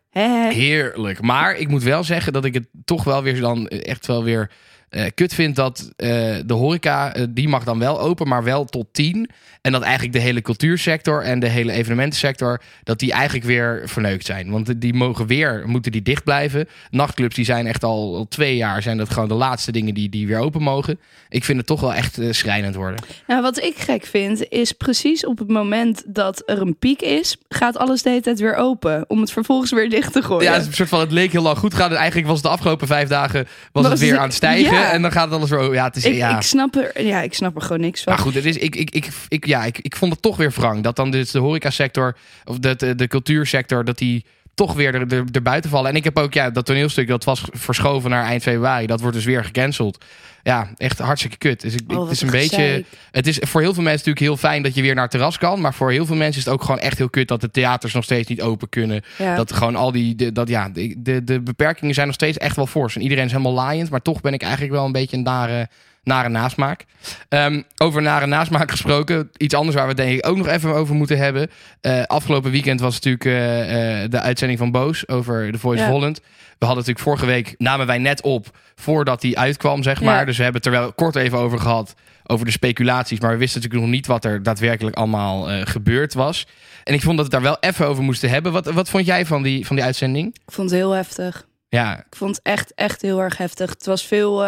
Heerlijk. 0.52 1.20
Maar 1.20 1.56
ik 1.56 1.68
moet 1.68 1.82
wel 1.82 2.04
zeggen 2.04 2.32
dat 2.32 2.44
ik 2.44 2.54
het 2.54 2.66
toch 2.84 3.04
wel 3.04 3.22
weer 3.22 3.40
dan 3.40 3.68
echt 3.68 4.06
wel 4.06 4.24
weer 4.24 4.50
eh, 4.94 5.04
kut 5.14 5.34
vind 5.34 5.56
dat 5.56 5.90
eh, 5.96 6.08
de 6.46 6.54
horeca, 6.54 7.14
eh, 7.14 7.24
die 7.30 7.48
mag 7.48 7.64
dan 7.64 7.78
wel 7.78 8.00
open, 8.00 8.28
maar 8.28 8.44
wel 8.44 8.64
tot 8.64 8.86
tien. 8.92 9.30
En 9.60 9.72
dat 9.72 9.82
eigenlijk 9.82 10.12
de 10.12 10.20
hele 10.20 10.42
cultuursector 10.42 11.22
en 11.22 11.40
de 11.40 11.48
hele 11.48 11.72
evenementensector, 11.72 12.60
dat 12.82 12.98
die 12.98 13.12
eigenlijk 13.12 13.44
weer 13.46 13.82
verneukt 13.84 14.26
zijn. 14.26 14.50
Want 14.50 14.80
die 14.80 14.94
mogen 14.94 15.26
weer, 15.26 15.62
moeten 15.66 15.92
die 15.92 16.02
dicht 16.02 16.24
blijven. 16.24 16.68
Nachtclubs 16.90 17.34
die 17.34 17.44
zijn 17.44 17.66
echt 17.66 17.84
al, 17.84 18.16
al 18.16 18.26
twee 18.28 18.56
jaar, 18.56 18.82
zijn 18.82 18.96
dat 18.96 19.10
gewoon 19.10 19.28
de 19.28 19.34
laatste 19.34 19.72
dingen 19.72 19.94
die, 19.94 20.08
die 20.08 20.26
weer 20.26 20.38
open 20.38 20.62
mogen. 20.62 20.98
Ik 21.28 21.44
vind 21.44 21.58
het 21.58 21.66
toch 21.66 21.80
wel 21.80 21.94
echt 21.94 22.18
schrijnend 22.30 22.74
worden. 22.74 23.04
Nou, 23.26 23.42
wat 23.42 23.62
ik 23.62 23.76
gek 23.76 24.06
vind, 24.06 24.48
is 24.48 24.72
precies 24.72 25.26
op 25.26 25.38
het 25.38 25.48
moment 25.48 26.02
dat 26.06 26.42
er 26.46 26.60
een 26.60 26.76
piek 26.78 27.02
is, 27.02 27.36
gaat 27.48 27.76
alles 27.76 28.02
de 28.02 28.08
hele 28.08 28.22
tijd 28.22 28.40
weer 28.40 28.54
open. 28.56 29.04
Om 29.08 29.20
het 29.20 29.32
vervolgens 29.32 29.70
weer 29.72 29.90
dicht 29.90 30.12
te 30.12 30.22
gooien. 30.22 30.44
Ja, 30.44 30.52
het, 30.52 30.60
is 30.62 30.66
een 30.66 30.74
soort 30.74 30.88
van, 30.88 31.00
het 31.00 31.12
leek 31.12 31.32
heel 31.32 31.42
lang 31.42 31.58
goed 31.58 31.74
gaan. 31.74 31.90
En 31.90 31.96
eigenlijk 31.96 32.26
was 32.26 32.36
het 32.36 32.46
de 32.46 32.52
afgelopen 32.52 32.86
vijf 32.86 33.08
dagen 33.08 33.46
was 33.72 33.82
Was 33.82 33.92
het 33.92 34.00
weer 34.00 34.10
het- 34.10 34.18
aan 34.18 34.26
het 34.26 34.34
stijgen. 34.34 34.74
ja. 34.74 34.83
En 34.92 35.02
dan 35.02 35.12
gaat 35.12 35.24
het 35.24 35.34
alles 35.34 35.50
weer... 35.50 35.72
Ja, 35.72 35.84
het 35.84 35.96
is, 35.96 36.04
ik, 36.04 36.14
ja. 36.14 36.36
ik, 36.36 36.42
snap 36.42 36.74
er, 36.74 37.04
ja, 37.06 37.20
ik 37.20 37.34
snap 37.34 37.56
er 37.56 37.62
gewoon 37.62 37.80
niks 37.80 38.02
van. 38.02 38.12
Maar 38.12 38.22
goed, 38.22 38.34
het 38.34 38.44
is, 38.44 38.56
ik, 38.56 38.76
ik, 38.76 38.90
ik, 38.90 39.08
ik, 39.28 39.46
ja, 39.46 39.64
ik, 39.64 39.78
ik 39.78 39.96
vond 39.96 40.12
het 40.12 40.22
toch 40.22 40.36
weer 40.36 40.50
wrang. 40.50 40.82
Dat 40.82 40.96
dan 40.96 41.10
dus 41.10 41.30
de 41.30 41.38
horecasector, 41.38 42.16
of 42.44 42.58
de, 42.58 42.76
de, 42.76 42.94
de 42.94 43.06
cultuursector, 43.06 43.84
dat 43.84 43.98
die 43.98 44.24
toch 44.54 44.74
weer 44.74 44.94
er, 44.94 45.12
er, 45.12 45.24
er 45.32 45.42
buiten 45.42 45.70
vallen. 45.70 45.90
En 45.90 45.96
ik 45.96 46.04
heb 46.04 46.18
ook, 46.18 46.34
ja, 46.34 46.50
dat 46.50 46.66
toneelstuk, 46.66 47.08
dat 47.08 47.24
was 47.24 47.44
verschoven 47.52 48.10
naar 48.10 48.24
eind 48.24 48.42
februari. 48.42 48.86
Dat 48.86 49.00
wordt 49.00 49.16
dus 49.16 49.24
weer 49.24 49.44
gecanceld. 49.44 50.04
Ja, 50.42 50.68
echt 50.76 50.98
hartstikke 50.98 51.36
kut. 51.36 51.60
Dus 51.60 51.74
ik, 51.74 51.80
Oh, 51.86 52.02
het 52.02 52.10
is 52.10 52.20
een 52.20 52.30
beetje... 52.30 52.84
Het 53.10 53.26
is 53.26 53.38
voor 53.40 53.60
heel 53.60 53.74
veel 53.74 53.82
mensen 53.82 54.08
natuurlijk 54.08 54.18
heel 54.40 54.48
fijn 54.50 54.62
dat 54.62 54.74
je 54.74 54.82
weer 54.82 54.94
naar 54.94 55.02
het 55.02 55.10
terras 55.10 55.38
kan. 55.38 55.60
Maar 55.60 55.74
voor 55.74 55.90
heel 55.90 56.06
veel 56.06 56.16
mensen 56.16 56.38
is 56.38 56.44
het 56.44 56.54
ook 56.54 56.62
gewoon 56.62 56.78
echt 56.80 56.98
heel 56.98 57.10
kut 57.10 57.28
dat 57.28 57.40
de 57.40 57.50
theaters 57.50 57.92
nog 57.92 58.04
steeds 58.04 58.28
niet 58.28 58.42
open 58.42 58.68
kunnen. 58.68 59.02
Ja. 59.18 59.36
Dat 59.36 59.52
gewoon 59.52 59.76
al 59.76 59.92
die, 59.92 60.14
de, 60.14 60.32
dat, 60.32 60.48
ja, 60.48 60.68
de, 60.68 60.94
de, 60.98 61.24
de 61.24 61.40
beperkingen 61.40 61.94
zijn 61.94 62.06
nog 62.06 62.14
steeds 62.14 62.38
echt 62.38 62.56
wel 62.56 62.66
fors. 62.66 62.96
En 62.96 63.02
iedereen 63.02 63.24
is 63.24 63.30
helemaal 63.30 63.52
laaiend. 63.52 63.90
Maar 63.90 64.02
toch 64.02 64.20
ben 64.20 64.32
ik 64.32 64.42
eigenlijk 64.42 64.72
wel 64.72 64.84
een 64.84 64.92
beetje 64.92 65.16
een 65.16 65.22
nare, 65.22 65.68
nare 66.04 66.28
nasmaak. 66.28 66.84
Ehm, 67.28 67.62
over 67.76 68.02
nare 68.02 68.26
nasmaak 68.26 68.70
gesproken. 68.70 69.30
Iets 69.36 69.54
anders 69.54 69.76
waar 69.76 69.86
we 69.86 69.94
denk 69.94 70.18
ik 70.18 70.26
ook 70.26 70.36
nog 70.36 70.48
even 70.48 70.74
over 70.74 70.94
moeten 70.94 71.18
hebben. 71.18 71.50
Eh, 71.80 72.02
afgelopen 72.02 72.50
weekend 72.50 72.80
was 72.80 72.94
natuurlijk 72.94 73.24
eh, 73.24 74.02
eh, 74.02 74.10
de 74.10 74.20
uitzending 74.20 74.58
van 74.58 74.70
Boos 74.70 75.08
over 75.08 75.52
The 75.52 75.58
Voice 75.58 75.82
Ja. 75.82 75.90
Holland. 75.90 76.20
We 76.58 76.66
hadden 76.66 76.84
natuurlijk 76.84 76.98
vorige 76.98 77.26
week, 77.26 77.54
namen 77.58 77.86
wij 77.86 77.98
net 77.98 78.22
op 78.22 78.58
voordat 78.74 79.20
die 79.20 79.38
uitkwam, 79.38 79.82
zeg 79.82 80.00
maar. 80.00 80.18
Ja. 80.18 80.24
Dus 80.24 80.36
we 80.36 80.42
hebben 80.42 80.62
het 80.62 80.72
er 80.72 80.80
wel 80.80 80.92
kort 80.92 81.16
even 81.16 81.38
over 81.38 81.58
gehad. 81.58 81.94
Over 82.26 82.46
de 82.46 82.52
speculaties. 82.52 83.20
Maar 83.20 83.30
we 83.30 83.36
wisten 83.36 83.60
natuurlijk 83.60 83.86
nog 83.86 83.96
niet 83.96 84.06
wat 84.06 84.24
er 84.24 84.42
daadwerkelijk 84.42 84.96
allemaal 84.96 85.64
gebeurd 85.64 86.14
was. 86.14 86.46
En 86.84 86.94
ik 86.94 87.02
vond 87.02 87.16
dat 87.16 87.26
we 87.26 87.36
het 87.36 87.42
daar 87.44 87.52
wel 87.60 87.70
even 87.70 87.86
over 87.86 88.02
moesten 88.02 88.30
hebben. 88.30 88.52
Wat, 88.52 88.66
wat 88.66 88.88
vond 88.88 89.06
jij 89.06 89.26
van 89.26 89.42
die, 89.42 89.66
van 89.66 89.76
die 89.76 89.84
uitzending? 89.84 90.26
Ik 90.26 90.52
vond 90.52 90.70
het 90.70 90.78
heel 90.78 90.90
heftig. 90.90 91.46
Ja, 91.68 91.98
Ik 91.98 92.16
vond 92.16 92.36
het 92.36 92.44
echt, 92.44 92.74
echt 92.74 93.02
heel 93.02 93.20
erg 93.20 93.36
heftig. 93.36 93.70
Het 93.70 93.86
was 93.86 94.06
veel 94.06 94.44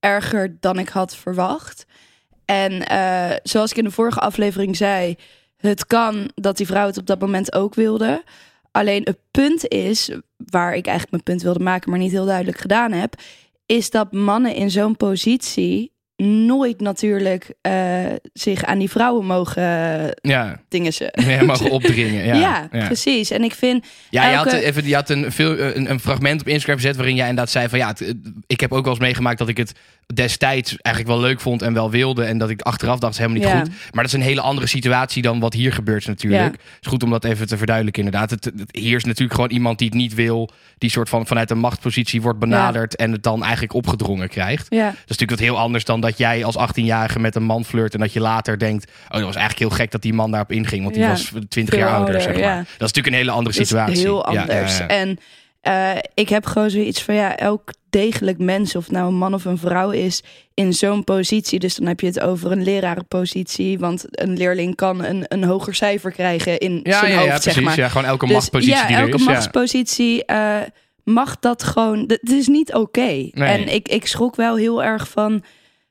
erger 0.00 0.56
dan 0.60 0.78
ik 0.78 0.88
had 0.88 1.16
verwacht. 1.16 1.86
En 2.44 2.86
eh, 2.86 3.36
zoals 3.42 3.70
ik 3.70 3.76
in 3.76 3.84
de 3.84 3.90
vorige 3.90 4.20
aflevering 4.20 4.76
zei, 4.76 5.16
het 5.56 5.86
kan 5.86 6.30
dat 6.34 6.56
die 6.56 6.66
vrouw 6.66 6.86
het 6.86 6.98
op 6.98 7.06
dat 7.06 7.20
moment 7.20 7.54
ook 7.54 7.74
wilde. 7.74 8.24
Alleen 8.70 9.02
het 9.02 9.18
punt 9.30 9.68
is, 9.68 10.10
waar 10.36 10.74
ik 10.74 10.86
eigenlijk 10.86 11.10
mijn 11.10 11.22
punt 11.22 11.42
wilde 11.42 11.64
maken, 11.64 11.90
maar 11.90 11.98
niet 11.98 12.10
heel 12.10 12.26
duidelijk 12.26 12.58
gedaan 12.58 12.92
heb, 12.92 13.14
is 13.66 13.90
dat 13.90 14.12
mannen 14.12 14.54
in 14.54 14.70
zo'n 14.70 14.96
positie 14.96 15.92
nooit 16.26 16.80
natuurlijk 16.80 17.54
eh, 17.60 17.72
zich 18.32 18.64
aan 18.64 18.78
die 18.78 18.90
vrouwen 18.90 19.26
mogen 19.26 19.62
eh, 19.62 20.10
ja. 20.30 20.60
dingen 20.68 20.92
ze. 20.92 21.12
Nee, 21.26 21.42
mogen 21.42 21.70
opdringen. 21.78 22.24
Ja, 22.24 22.34
Ja, 22.34 22.68
ja. 22.72 22.86
precies. 22.86 23.30
En 23.30 23.42
ik 23.44 23.54
vind 23.54 23.86
Ja, 24.10 24.30
je 24.30 24.36
had, 24.36 24.52
even, 24.52 24.86
je 24.86 24.94
had 24.94 25.10
een, 25.10 25.32
veel, 25.32 25.58
een, 25.58 25.90
een 25.90 26.00
fragment 26.00 26.40
op 26.40 26.48
Instagram 26.48 26.76
gezet 26.76 26.96
waarin 26.96 27.14
jij 27.14 27.28
inderdaad 27.28 27.52
zei 27.52 27.68
van 27.68 27.78
ja, 27.78 27.88
het- 27.88 27.98
het- 27.98 28.16
ik 28.46 28.60
heb 28.60 28.72
ook 28.72 28.82
wel 28.84 28.92
eens 28.92 29.02
meegemaakt 29.02 29.38
dat 29.38 29.48
ik 29.48 29.56
het 29.56 29.72
destijds 30.14 30.76
eigenlijk 30.76 31.16
wel 31.18 31.26
leuk 31.28 31.40
vond 31.40 31.62
en 31.62 31.72
wel 31.74 31.90
wilde 31.90 32.24
en 32.24 32.38
dat 32.38 32.50
ik 32.50 32.60
achteraf 32.60 32.98
dacht, 32.98 33.16
helemaal 33.18 33.38
niet 33.38 33.48
Ja. 33.48 33.58
goed. 33.58 33.68
Maar 33.68 34.04
dat 34.04 34.12
is 34.12 34.12
een 34.12 34.26
hele 34.26 34.40
andere 34.40 34.66
situatie 34.66 35.22
dan 35.22 35.40
wat 35.40 35.52
hier 35.52 35.72
gebeurt 35.72 36.06
natuurlijk. 36.06 36.42
Ja. 36.42 36.50
Het 36.50 36.60
is 36.80 36.86
goed 36.88 37.02
om 37.02 37.10
dat 37.10 37.24
even 37.24 37.46
te 37.46 37.56
verduidelijken 37.56 38.04
inderdaad. 38.04 38.30
Het, 38.30 38.44
het, 38.44 38.54
hier 38.70 38.96
is 38.96 39.04
natuurlijk 39.04 39.34
gewoon 39.34 39.50
iemand 39.50 39.78
die 39.78 39.88
het 39.88 39.96
niet 39.96 40.14
wil, 40.14 40.50
die 40.78 40.90
soort 40.90 41.08
van 41.08 41.26
vanuit 41.26 41.50
een 41.50 41.58
machtspositie 41.58 42.22
wordt 42.22 42.38
benaderd 42.38 42.96
en 42.96 43.12
het 43.12 43.22
dan 43.22 43.42
eigenlijk 43.42 43.72
opgedrongen 43.74 44.28
krijgt. 44.28 44.66
ja, 44.68 44.84
Dat 44.84 44.92
is 44.94 44.98
natuurlijk 45.06 45.30
wat 45.30 45.48
heel 45.48 45.58
anders 45.58 45.84
dan 45.84 46.00
dat 46.00 46.07
jij 46.16 46.44
als 46.44 46.56
18-jarige 46.58 47.18
met 47.18 47.34
een 47.34 47.42
man 47.42 47.64
flirt 47.64 47.94
en 47.94 48.00
dat 48.00 48.12
je 48.12 48.20
later 48.20 48.58
denkt, 48.58 48.90
oh 49.08 49.10
dat 49.16 49.22
was 49.22 49.36
eigenlijk 49.36 49.58
heel 49.58 49.78
gek 49.78 49.90
dat 49.90 50.02
die 50.02 50.12
man 50.14 50.30
daarop 50.30 50.52
inging, 50.52 50.82
want 50.82 50.94
die 50.94 51.02
Ja, 51.02 51.08
was 51.08 51.32
20 51.48 51.74
veel 51.74 51.78
jaar 51.78 51.88
ouder, 51.96 52.14
ouder, 52.14 52.20
zeg 52.20 52.32
maar. 52.42 52.42
ja. 52.42 52.56
Dat 52.56 52.64
is 52.68 52.78
natuurlijk 52.78 53.06
een 53.06 53.12
hele 53.12 53.30
andere 53.30 53.56
Dat 53.56 53.66
situatie. 53.66 53.94
is 53.96 54.02
heel 54.02 54.24
anders. 54.24 54.80
En 54.86 55.18
eh, 55.60 55.90
ik 56.14 56.28
heb 56.28 56.46
gewoon 56.46 56.70
zoiets 56.70 57.02
van 57.02 57.14
ja, 57.14 57.36
elk 57.36 57.70
degelijk 57.90 58.38
mens, 58.38 58.76
of 58.76 58.90
nou 58.90 59.06
een 59.08 59.14
man 59.18 59.34
of 59.34 59.44
een 59.44 59.58
vrouw 59.58 59.90
is, 59.90 60.22
in 60.54 60.72
zo'n 60.72 61.04
positie. 61.04 61.58
Dus 61.58 61.74
dan 61.74 61.86
heb 61.86 62.00
je 62.00 62.06
het 62.06 62.20
over 62.20 62.52
een 62.52 62.62
lerarenpositie. 62.62 63.78
Want 63.78 64.04
een 64.10 64.36
leerling 64.36 64.74
kan 64.74 65.04
een, 65.04 65.24
een 65.28 65.44
hoger 65.44 65.74
cijfer 65.74 66.12
krijgen 66.12 66.58
in 66.58 66.80
Ja, 66.82 66.98
zijn 66.98 67.12
ja, 67.12 67.16
hoofd, 67.18 67.28
ja, 67.28 67.34
precies. 67.38 67.52
zeg 67.54 67.64
maar. 67.64 67.76
Ja, 67.78 67.88
gewoon 67.88 68.06
elke 68.06 68.24
Dus 68.24 68.34
machtspositie 68.34 68.74
ja, 68.76 68.86
die 68.86 68.96
er 68.96 69.02
elke 69.02 69.16
is. 69.16 69.24
ja. 69.24 69.30
machtspositie 69.30 70.24
eh, 70.24 70.56
mag 71.04 71.38
dat 71.38 71.62
gewoon. 71.62 72.04
Het 72.06 72.30
is 72.30 72.46
niet 72.46 72.74
oké. 72.74 73.30
En 73.32 73.74
ik, 73.74 73.88
ik 73.88 74.06
schrok 74.06 74.36
wel 74.36 74.56
heel 74.56 74.82
erg 74.84 75.08
van 75.08 75.42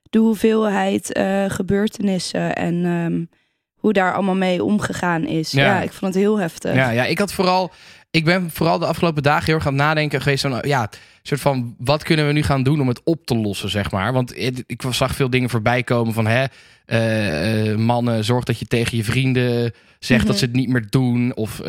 de 0.10 0.20
hoeveelheid 0.20 1.14
eh, 1.14 1.46
gebeurtenissen 1.48 2.56
en 2.56 2.86
ehm, 2.86 3.26
hoe 3.74 3.94
daar 3.94 4.14
allemaal 4.14 4.36
mee 4.36 4.64
omgegaan 4.64 5.26
is. 5.26 5.52
Ja. 5.52 5.66
Ja, 5.66 5.82
ik 5.82 5.92
vond 5.92 6.14
het 6.14 6.24
heel 6.24 6.38
heftig. 6.40 6.76
Ja, 6.76 6.90
ja, 6.90 7.06
ik 7.06 7.20
had 7.20 7.34
vooral. 7.34 7.72
Ik 8.12 8.26
ben 8.26 8.50
vooral 8.52 8.80
de 8.80 8.86
afgelopen 8.86 9.24
dagen 9.24 9.46
heel 9.46 9.56
erg 9.56 9.68
aan 9.68 9.74
het 9.74 9.82
nadenken 9.82 10.22
geweest. 10.22 10.42
Van, 10.42 10.58
ja, 10.62 10.90
soort 11.22 11.42
van 11.42 11.76
wat 11.78 12.04
kunnen 12.04 12.28
we 12.28 12.34
nu 12.34 12.44
gaan 12.44 12.64
doen 12.64 12.82
om 12.82 12.88
het 12.88 13.02
op 13.04 13.26
te 13.26 13.36
lossen, 13.36 13.70
zeg 13.70 13.92
maar. 13.92 14.14
Want 14.14 14.38
ik 14.66 14.84
zag 14.90 15.16
veel 15.16 15.30
dingen 15.30 15.50
voorbij 15.50 15.84
komen 15.84 16.14
van 16.14 16.28
hè, 16.28 16.46
eh, 16.86 17.72
eh, 17.72 17.78
mannen, 17.78 18.24
zorg 18.24 18.44
dat 18.44 18.60
je 18.60 18.66
tegen 18.66 18.98
je 18.98 19.04
vrienden 19.04 19.74
zegt 20.00 20.20
Mhm. 20.22 20.30
dat 20.30 20.38
ze 20.40 20.46
het 20.46 20.56
niet 20.56 20.70
meer 20.70 20.86
doen. 20.90 21.36
Of 21.36 21.60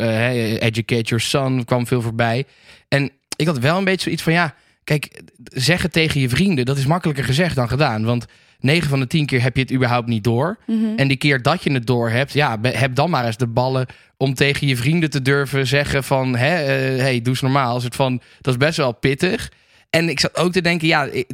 educate 0.59 1.01
your 1.01 1.21
son 1.21 1.65
kwam 1.65 1.87
veel 1.87 2.01
voorbij. 2.01 2.45
En 2.87 3.11
ik 3.35 3.47
had 3.47 3.59
wel 3.59 3.77
een 3.77 3.83
beetje 3.83 4.01
zoiets 4.03 4.23
van 4.23 4.33
ja, 4.33 4.53
kijk, 4.97 5.21
zeggen 5.43 5.91
tegen 5.91 6.21
je 6.21 6.29
vrienden, 6.29 6.65
dat 6.65 6.77
is 6.77 6.85
makkelijker 6.85 7.23
gezegd 7.23 7.55
dan 7.55 7.67
gedaan. 7.69 8.03
Want 8.03 8.25
9 8.59 8.89
van 8.89 8.99
de 8.99 9.07
10 9.07 9.25
keer 9.25 9.41
heb 9.41 9.55
je 9.55 9.61
het 9.61 9.71
überhaupt 9.73 10.07
niet 10.07 10.23
door. 10.23 10.57
Mhm. 10.67 10.95
En 10.95 11.07
die 11.07 11.17
keer 11.17 11.41
dat 11.41 11.63
je 11.63 11.71
het 11.71 11.87
door 11.87 12.09
hebt, 12.09 12.33
ja, 12.33 12.57
heb 12.61 12.95
dan 12.95 13.09
maar 13.09 13.25
eens 13.25 13.37
de 13.37 13.47
ballen 13.47 13.85
om 14.17 14.33
tegen 14.33 14.67
je 14.67 14.77
vrienden 14.77 15.09
te 15.09 15.21
durven 15.21 15.67
zeggen 15.67 16.03
van, 16.03 16.35
hè, 16.35 16.55
eh, 16.55 17.01
hey, 17.01 17.17
doe 17.21 17.27
eens 17.33 17.41
normaal. 17.41 17.79
Soort 17.79 17.95
van, 17.95 18.21
dat 18.41 18.53
is 18.53 18.59
best 18.59 18.77
wel 18.77 18.91
pittig. 18.91 19.51
En 19.89 20.09
ik 20.09 20.19
zat 20.19 20.37
ook 20.37 20.51
te 20.51 20.61
denken, 20.61 20.87
ja, 20.87 21.03
ik- 21.03 21.31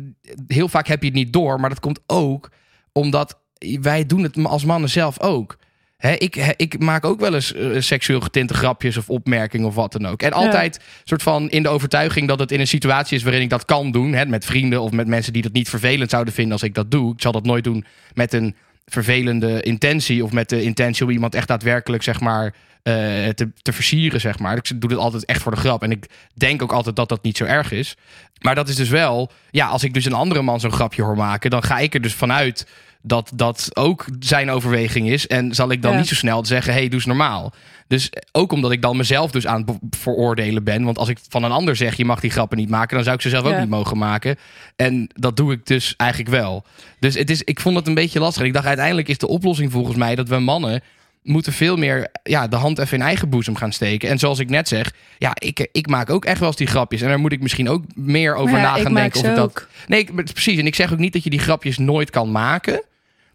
heel 0.47 0.67
vaak 0.67 0.87
heb 0.87 0.99
je 1.01 1.07
het 1.07 1.15
niet 1.17 1.33
door, 1.33 1.59
maar 1.59 1.69
dat 1.69 1.79
komt 1.79 1.99
ook 2.07 2.51
omdat 2.91 3.39
wij 3.81 4.05
doen 4.05 4.23
het 4.23 4.45
als 4.45 4.65
mannen 4.65 4.89
zelf 4.89 5.19
ook. 5.21 5.57
Ik, 6.11 6.53
ik 6.57 6.79
maak 6.79 7.05
ook 7.05 7.19
wel 7.19 7.33
eens 7.33 7.53
eh, 7.53 7.69
seksueel 7.77 8.19
getinte 8.19 8.53
grapjes 8.53 8.97
of 8.97 9.09
opmerkingen 9.09 9.67
of 9.67 9.75
wat 9.75 9.91
dan 9.91 10.05
ook. 10.05 10.21
En 10.21 10.33
altijd 10.33 10.79
soort 11.03 11.23
van 11.23 11.49
in 11.49 11.63
de 11.63 11.69
overtuiging 11.69 12.27
dat 12.27 12.39
het 12.39 12.51
in 12.51 12.59
een 12.59 12.67
situatie 12.67 13.17
is 13.17 13.23
waarin 13.23 13.41
ik 13.41 13.49
dat 13.49 13.65
kan 13.65 13.91
doen. 13.91 14.29
Met 14.29 14.45
vrienden 14.45 14.81
of 14.81 14.91
met 14.91 15.07
mensen 15.07 15.33
die 15.33 15.41
dat 15.41 15.51
niet 15.51 15.69
vervelend 15.69 16.09
zouden 16.09 16.33
vinden 16.33 16.53
als 16.53 16.63
ik 16.63 16.73
dat 16.73 16.91
doe. 16.91 17.13
Ik 17.13 17.21
zal 17.21 17.31
dat 17.31 17.45
nooit 17.45 17.63
doen 17.63 17.85
met 18.13 18.33
een 18.33 18.55
vervelende 18.85 19.61
intentie 19.61 20.23
of 20.23 20.31
met 20.31 20.49
de 20.49 20.61
intentie 20.61 21.05
om 21.05 21.11
iemand 21.11 21.35
echt 21.35 21.47
daadwerkelijk 21.47 22.03
zeg 22.03 22.19
maar 22.19 22.53
eh, 22.83 22.93
te, 23.27 23.51
te 23.61 23.73
versieren 23.73 24.21
zeg 24.21 24.39
maar. 24.39 24.57
Ik 24.57 24.81
doe 24.81 24.89
dit 24.89 24.99
altijd 24.99 25.25
echt 25.25 25.41
voor 25.41 25.51
de 25.51 25.57
grap 25.57 25.83
en 25.83 25.91
ik 25.91 26.05
denk 26.33 26.61
ook 26.61 26.71
altijd 26.71 26.95
dat 26.95 27.09
dat 27.09 27.23
niet 27.23 27.37
zo 27.37 27.43
erg 27.43 27.71
is. 27.71 27.95
Maar 28.41 28.55
dat 28.55 28.69
is 28.69 28.75
dus 28.75 28.89
wel, 28.89 29.31
ja, 29.49 29.67
als 29.67 29.83
ik 29.83 29.93
dus 29.93 30.05
een 30.05 30.13
andere 30.13 30.41
man 30.41 30.59
zo'n 30.59 30.71
grapje 30.71 31.01
hoor 31.01 31.17
maken, 31.17 31.49
dan 31.49 31.63
ga 31.63 31.79
ik 31.79 31.93
er 31.93 32.01
dus 32.01 32.13
vanuit 32.13 32.67
dat 33.07 33.31
dat 33.35 33.69
ook 33.73 34.05
zijn 34.19 34.49
overweging 34.49 35.09
is. 35.09 35.27
En 35.27 35.55
zal 35.55 35.71
ik 35.71 35.81
dan 35.81 35.91
Ja. 35.91 35.97
niet 35.97 36.07
zo 36.07 36.15
snel 36.15 36.45
zeggen, 36.45 36.73
hey, 36.73 36.83
doe 36.83 36.93
eens 36.93 37.05
normaal. 37.05 37.53
Dus 37.87 38.09
ook 38.31 38.51
omdat 38.51 38.71
ik 38.71 38.81
dan 38.81 38.97
mezelf 38.97 39.31
dus 39.31 39.47
aan 39.47 39.65
het 39.65 39.97
veroordelen 39.99 40.63
ben. 40.63 40.83
Want 40.83 40.97
als 40.97 41.09
ik 41.09 41.17
van 41.29 41.43
een 41.43 41.51
ander 41.51 41.75
zeg, 41.75 41.95
je 41.95 42.05
mag 42.05 42.19
die 42.19 42.31
grappen 42.31 42.57
niet 42.57 42.69
maken, 42.69 42.95
dan 42.95 43.03
zou 43.03 43.15
ik 43.15 43.21
ze 43.21 43.29
zelf 43.29 43.45
ook 43.45 43.59
niet 43.59 43.69
mogen 43.69 43.97
maken. 43.97 44.35
En 44.75 45.09
dat 45.13 45.37
doe 45.37 45.53
ik 45.53 45.65
dus 45.65 45.93
eigenlijk 45.97 46.31
wel. 46.31 46.65
Dus 46.99 47.15
het 47.15 47.29
is, 47.29 47.43
ik 47.43 47.59
vond 47.59 47.75
het 47.75 47.87
een 47.87 47.93
beetje 47.93 48.19
lastig. 48.19 48.43
Ik 48.43 48.53
dacht, 48.53 48.65
uiteindelijk 48.65 49.07
is 49.07 49.17
de 49.17 49.27
oplossing 49.27 49.71
volgens 49.71 49.97
mij 49.97 50.15
dat 50.15 50.27
we 50.27 50.39
mannen 50.39 50.81
moeten 51.23 51.53
veel 51.53 51.77
meer 51.77 52.07
ja, 52.23 52.47
de 52.47 52.55
hand 52.55 52.79
even 52.79 52.97
in 52.97 53.03
eigen 53.03 53.29
boezem 53.29 53.55
gaan 53.55 53.71
steken. 53.71 54.09
En 54.09 54.19
zoals 54.19 54.39
ik 54.39 54.49
net 54.49 54.67
zeg, 54.67 54.93
ja, 55.17 55.31
ik, 55.33 55.67
ik 55.71 55.87
maak 55.87 56.09
ook 56.09 56.25
echt 56.25 56.39
wel 56.39 56.47
eens 56.47 56.57
die 56.57 56.67
grapjes. 56.67 57.01
En 57.01 57.07
daar 57.07 57.19
moet 57.19 57.31
ik 57.31 57.41
misschien 57.41 57.69
ook 57.69 57.83
meer 57.95 58.35
over 58.35 58.57
ja, 58.57 58.61
na 58.61 58.81
gaan 58.81 58.93
denken. 58.93 59.19
Of 59.19 59.25
dat, 59.25 59.39
ook. 59.39 59.67
Nee, 59.87 59.99
ik, 59.99 60.33
precies. 60.33 60.59
En 60.59 60.65
ik 60.65 60.75
zeg 60.75 60.91
ook 60.91 60.99
niet 60.99 61.13
dat 61.13 61.23
je 61.23 61.29
die 61.29 61.39
grapjes 61.39 61.77
nooit 61.77 62.09
kan 62.09 62.31
maken. 62.31 62.81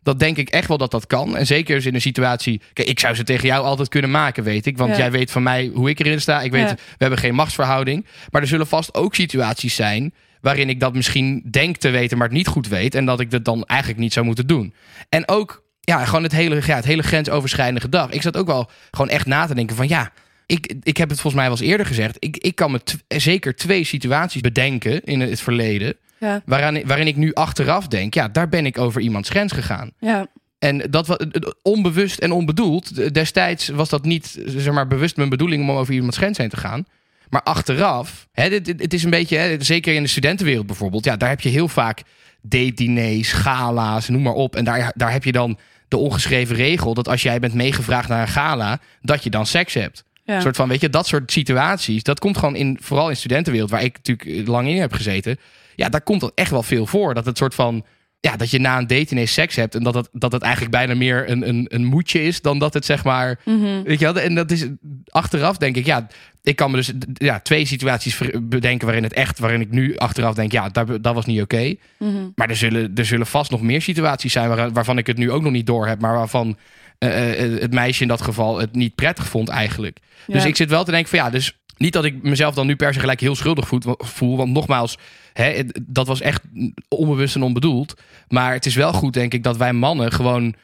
Dat 0.02 0.18
denk 0.18 0.36
ik 0.36 0.48
echt 0.48 0.68
wel 0.68 0.78
dat 0.78 0.90
dat 0.90 1.06
kan. 1.06 1.36
En 1.36 1.46
zeker 1.46 1.74
dus 1.74 1.86
in 1.86 1.94
een 1.94 2.00
situatie. 2.00 2.60
Kijk, 2.72 2.88
ik 2.88 3.00
zou 3.00 3.14
ze 3.14 3.22
tegen 3.22 3.46
jou 3.46 3.64
altijd 3.64 3.88
kunnen 3.88 4.10
maken, 4.10 4.44
weet 4.44 4.66
ik. 4.66 4.76
Want 4.78 4.90
Ja. 4.90 4.96
jij 4.98 5.10
weet 5.10 5.30
van 5.30 5.42
mij 5.42 5.70
hoe 5.74 5.88
ik 5.90 5.98
erin 6.00 6.20
sta. 6.20 6.40
Ik 6.42 6.50
weet, 6.50 6.68
Ja. 6.68 6.74
we 6.74 6.80
hebben 6.98 7.18
geen 7.18 7.34
machtsverhouding. 7.34 8.06
Maar 8.30 8.42
er 8.42 8.48
zullen 8.48 8.66
vast 8.66 8.94
ook 8.94 9.14
situaties 9.14 9.74
zijn. 9.74 10.14
waarin 10.40 10.68
ik 10.68 10.80
dat 10.80 10.94
misschien 10.94 11.42
denk 11.50 11.76
te 11.76 11.90
weten, 11.90 12.18
maar 12.18 12.26
het 12.26 12.36
niet 12.36 12.46
goed 12.46 12.68
weet. 12.68 12.94
En 12.94 13.04
dat 13.04 13.20
ik 13.20 13.30
dat 13.30 13.44
dan 13.44 13.64
eigenlijk 13.64 14.00
niet 14.00 14.12
zou 14.12 14.26
moeten 14.26 14.46
doen. 14.46 14.74
En 15.08 15.28
ook, 15.28 15.62
ja, 15.80 16.04
gewoon 16.04 16.22
het 16.22 16.32
hele, 16.32 16.60
ja, 16.66 16.76
het 16.76 16.84
hele 16.84 17.02
grensoverschrijdende 17.02 17.80
gedrag. 17.80 18.10
Ik 18.10 18.22
zat 18.22 18.36
ook 18.36 18.46
wel 18.46 18.70
gewoon 18.90 19.08
echt 19.08 19.26
na 19.26 19.46
te 19.46 19.54
denken 19.54 19.76
van 19.76 19.88
ja. 19.88 20.12
Ik, 20.46 20.74
ik 20.82 20.96
heb 20.96 21.08
het 21.08 21.20
volgens 21.20 21.42
mij 21.42 21.50
wel 21.50 21.60
eens 21.60 21.68
eerder 21.70 21.86
gezegd. 21.86 22.16
Ik, 22.18 22.36
ik 22.36 22.54
kan 22.54 22.70
me 22.70 22.80
zeker 23.08 23.56
twee 23.56 23.84
situaties 23.84 24.40
bedenken 24.40 25.04
in 25.04 25.20
het 25.20 25.40
verleden. 25.40 25.96
Ja, 26.20 26.42
Waarin, 26.44 26.86
waarin 26.86 27.06
ik 27.06 27.16
nu 27.16 27.32
achteraf 27.34 27.86
denk, 27.88 28.14
ja, 28.14 28.28
daar 28.28 28.48
ben 28.48 28.66
ik 28.66 28.78
over 28.78 29.00
iemands 29.00 29.28
grens 29.28 29.52
gegaan. 29.52 29.90
ja, 29.98 30.26
En 30.58 30.78
dat 30.90 31.06
was 31.06 31.16
onbewust 31.62 32.18
en 32.18 32.32
onbedoeld. 32.32 33.14
Destijds 33.14 33.68
was 33.68 33.88
dat 33.88 34.04
niet 34.04 34.38
zeg 34.46 34.72
maar, 34.72 34.86
bewust 34.86 35.16
mijn 35.16 35.28
bedoeling 35.28 35.62
om 35.62 35.70
over 35.70 35.94
iemands 35.94 36.16
grens 36.16 36.38
heen 36.38 36.48
te 36.48 36.56
gaan. 36.56 36.86
Maar 37.28 37.42
achteraf, 37.42 38.28
hè, 38.32 38.48
dit, 38.60 38.80
het 38.80 38.94
is 38.94 39.04
een 39.04 39.10
beetje, 39.10 39.36
hè, 39.36 39.56
zeker 39.62 39.94
in 39.94 40.02
de 40.02 40.08
studentenwereld 40.08 40.66
bijvoorbeeld, 40.66 41.04
ja, 41.04 41.16
daar 41.16 41.28
heb 41.28 41.40
je 41.40 41.48
heel 41.48 41.68
vaak 41.68 42.02
date-diners, 42.42 43.32
gala's, 43.32 44.08
noem 44.08 44.22
maar 44.22 44.32
op. 44.32 44.56
En 44.56 44.64
daar, 44.64 44.92
daar 44.96 45.12
heb 45.12 45.24
je 45.24 45.32
dan 45.32 45.58
de 45.88 45.96
ongeschreven 45.96 46.56
regel 46.56 46.94
dat 46.94 47.08
als 47.08 47.22
jij 47.22 47.38
bent 47.38 47.54
meegevraagd 47.54 48.08
naar 48.08 48.20
een 48.22 48.28
gala, 48.28 48.80
dat 49.02 49.24
je 49.24 49.30
dan 49.30 49.46
seks 49.46 49.74
hebt. 49.74 50.04
ja. 50.24 50.34
Een 50.34 50.42
soort 50.42 50.56
van, 50.56 50.68
weet 50.68 50.80
je, 50.80 50.90
dat 50.90 51.06
soort 51.06 51.32
situaties. 51.32 52.02
Dat 52.02 52.18
komt 52.18 52.38
gewoon 52.38 52.56
in, 52.56 52.78
vooral 52.80 53.08
in 53.08 53.16
studentenwereld, 53.16 53.70
waar 53.70 53.82
ik 53.82 53.96
natuurlijk 54.02 54.48
lang 54.48 54.68
in 54.68 54.80
heb 54.80 54.92
gezeten. 54.92 55.38
Ja, 55.74 55.88
daar 55.88 56.02
komt 56.02 56.20
dat 56.20 56.32
echt 56.34 56.50
wel 56.50 56.62
veel 56.62 56.86
voor. 56.86 57.14
Dat 57.14 57.26
het 57.26 57.38
soort 57.38 57.54
van, 57.54 57.84
ja, 58.20 58.36
dat 58.36 58.50
je 58.50 58.58
na 58.58 58.78
een 58.78 58.86
date 58.86 59.10
ineens 59.10 59.32
seks 59.32 59.56
hebt. 59.56 59.74
En 59.74 59.82
dat 59.82 59.94
het, 59.94 60.08
dat 60.12 60.32
het 60.32 60.42
eigenlijk 60.42 60.72
bijna 60.72 60.94
meer 60.94 61.30
een, 61.30 61.48
een, 61.48 61.66
een 61.68 61.84
moedje 61.84 62.22
is 62.22 62.40
dan 62.40 62.58
dat 62.58 62.74
het 62.74 62.84
zeg 62.84 63.04
maar. 63.04 63.40
Mhm. 63.44 63.82
Weet 63.82 63.98
je 63.98 64.12
wel, 64.12 64.22
en 64.22 64.34
dat 64.34 64.50
is 64.50 64.66
achteraf 65.06 65.56
denk 65.56 65.76
ik, 65.76 65.86
ja, 65.86 66.06
ik 66.42 66.56
kan 66.56 66.70
me 66.70 66.76
dus 66.76 66.92
ja, 67.14 67.40
twee 67.40 67.64
situaties 67.64 68.20
bedenken 68.42 68.86
waarin 68.86 69.04
het 69.04 69.12
echt, 69.12 69.38
waarin 69.38 69.60
ik 69.60 69.70
nu 69.70 69.96
achteraf 69.96 70.34
denk, 70.34 70.52
ja, 70.52 70.68
dat, 70.68 71.02
dat 71.02 71.14
was 71.14 71.26
niet 71.26 71.42
oké. 71.42 71.74
Mhm. 71.98 72.28
Maar 72.34 72.48
er 72.48 72.56
zullen, 72.56 72.92
er 72.94 73.04
zullen 73.04 73.26
vast 73.26 73.50
nog 73.50 73.62
meer 73.62 73.82
situaties 73.82 74.32
zijn 74.32 74.48
waar, 74.48 74.72
waarvan 74.72 74.98
ik 74.98 75.06
het 75.06 75.16
nu 75.16 75.30
ook 75.30 75.42
nog 75.42 75.52
niet 75.52 75.66
door 75.66 75.86
heb, 75.86 76.00
maar 76.00 76.14
waarvan 76.14 76.56
eh, 76.98 77.44
eh, 77.44 77.60
het 77.60 77.72
meisje 77.72 78.02
in 78.02 78.08
dat 78.08 78.22
geval 78.22 78.58
het 78.58 78.74
niet 78.74 78.94
prettig 78.94 79.28
vond 79.28 79.48
eigenlijk. 79.48 79.98
Dus 80.26 80.44
ik 80.44 80.56
zit 80.56 80.70
wel 80.70 80.84
te 80.84 80.90
denken 80.90 81.10
van 81.10 81.18
ja, 81.18 81.30
dus 81.30 81.58
niet 81.76 81.92
dat 81.92 82.04
ik 82.04 82.22
mezelf 82.22 82.54
dan 82.54 82.66
nu 82.66 82.76
per 82.76 82.94
se 82.94 83.00
gelijk 83.00 83.20
heel 83.20 83.34
schuldig 83.34 83.68
voel 83.98 84.36
want 84.36 84.50
nogmaals, 84.52 84.98
hè, 85.40 85.62
dat 85.82 86.06
was 86.06 86.20
echt 86.20 86.42
onbewust 86.88 87.34
en 87.34 87.42
onbedoeld. 87.42 87.94
Maar 88.28 88.52
het 88.52 88.66
is 88.66 88.74
wel 88.74 88.92
goed 88.92 89.12
denk 89.12 89.34
ik 89.34 89.42
dat 89.42 89.56
wij 89.56 89.72
mannen 89.72 90.12
gewoon 90.12 90.54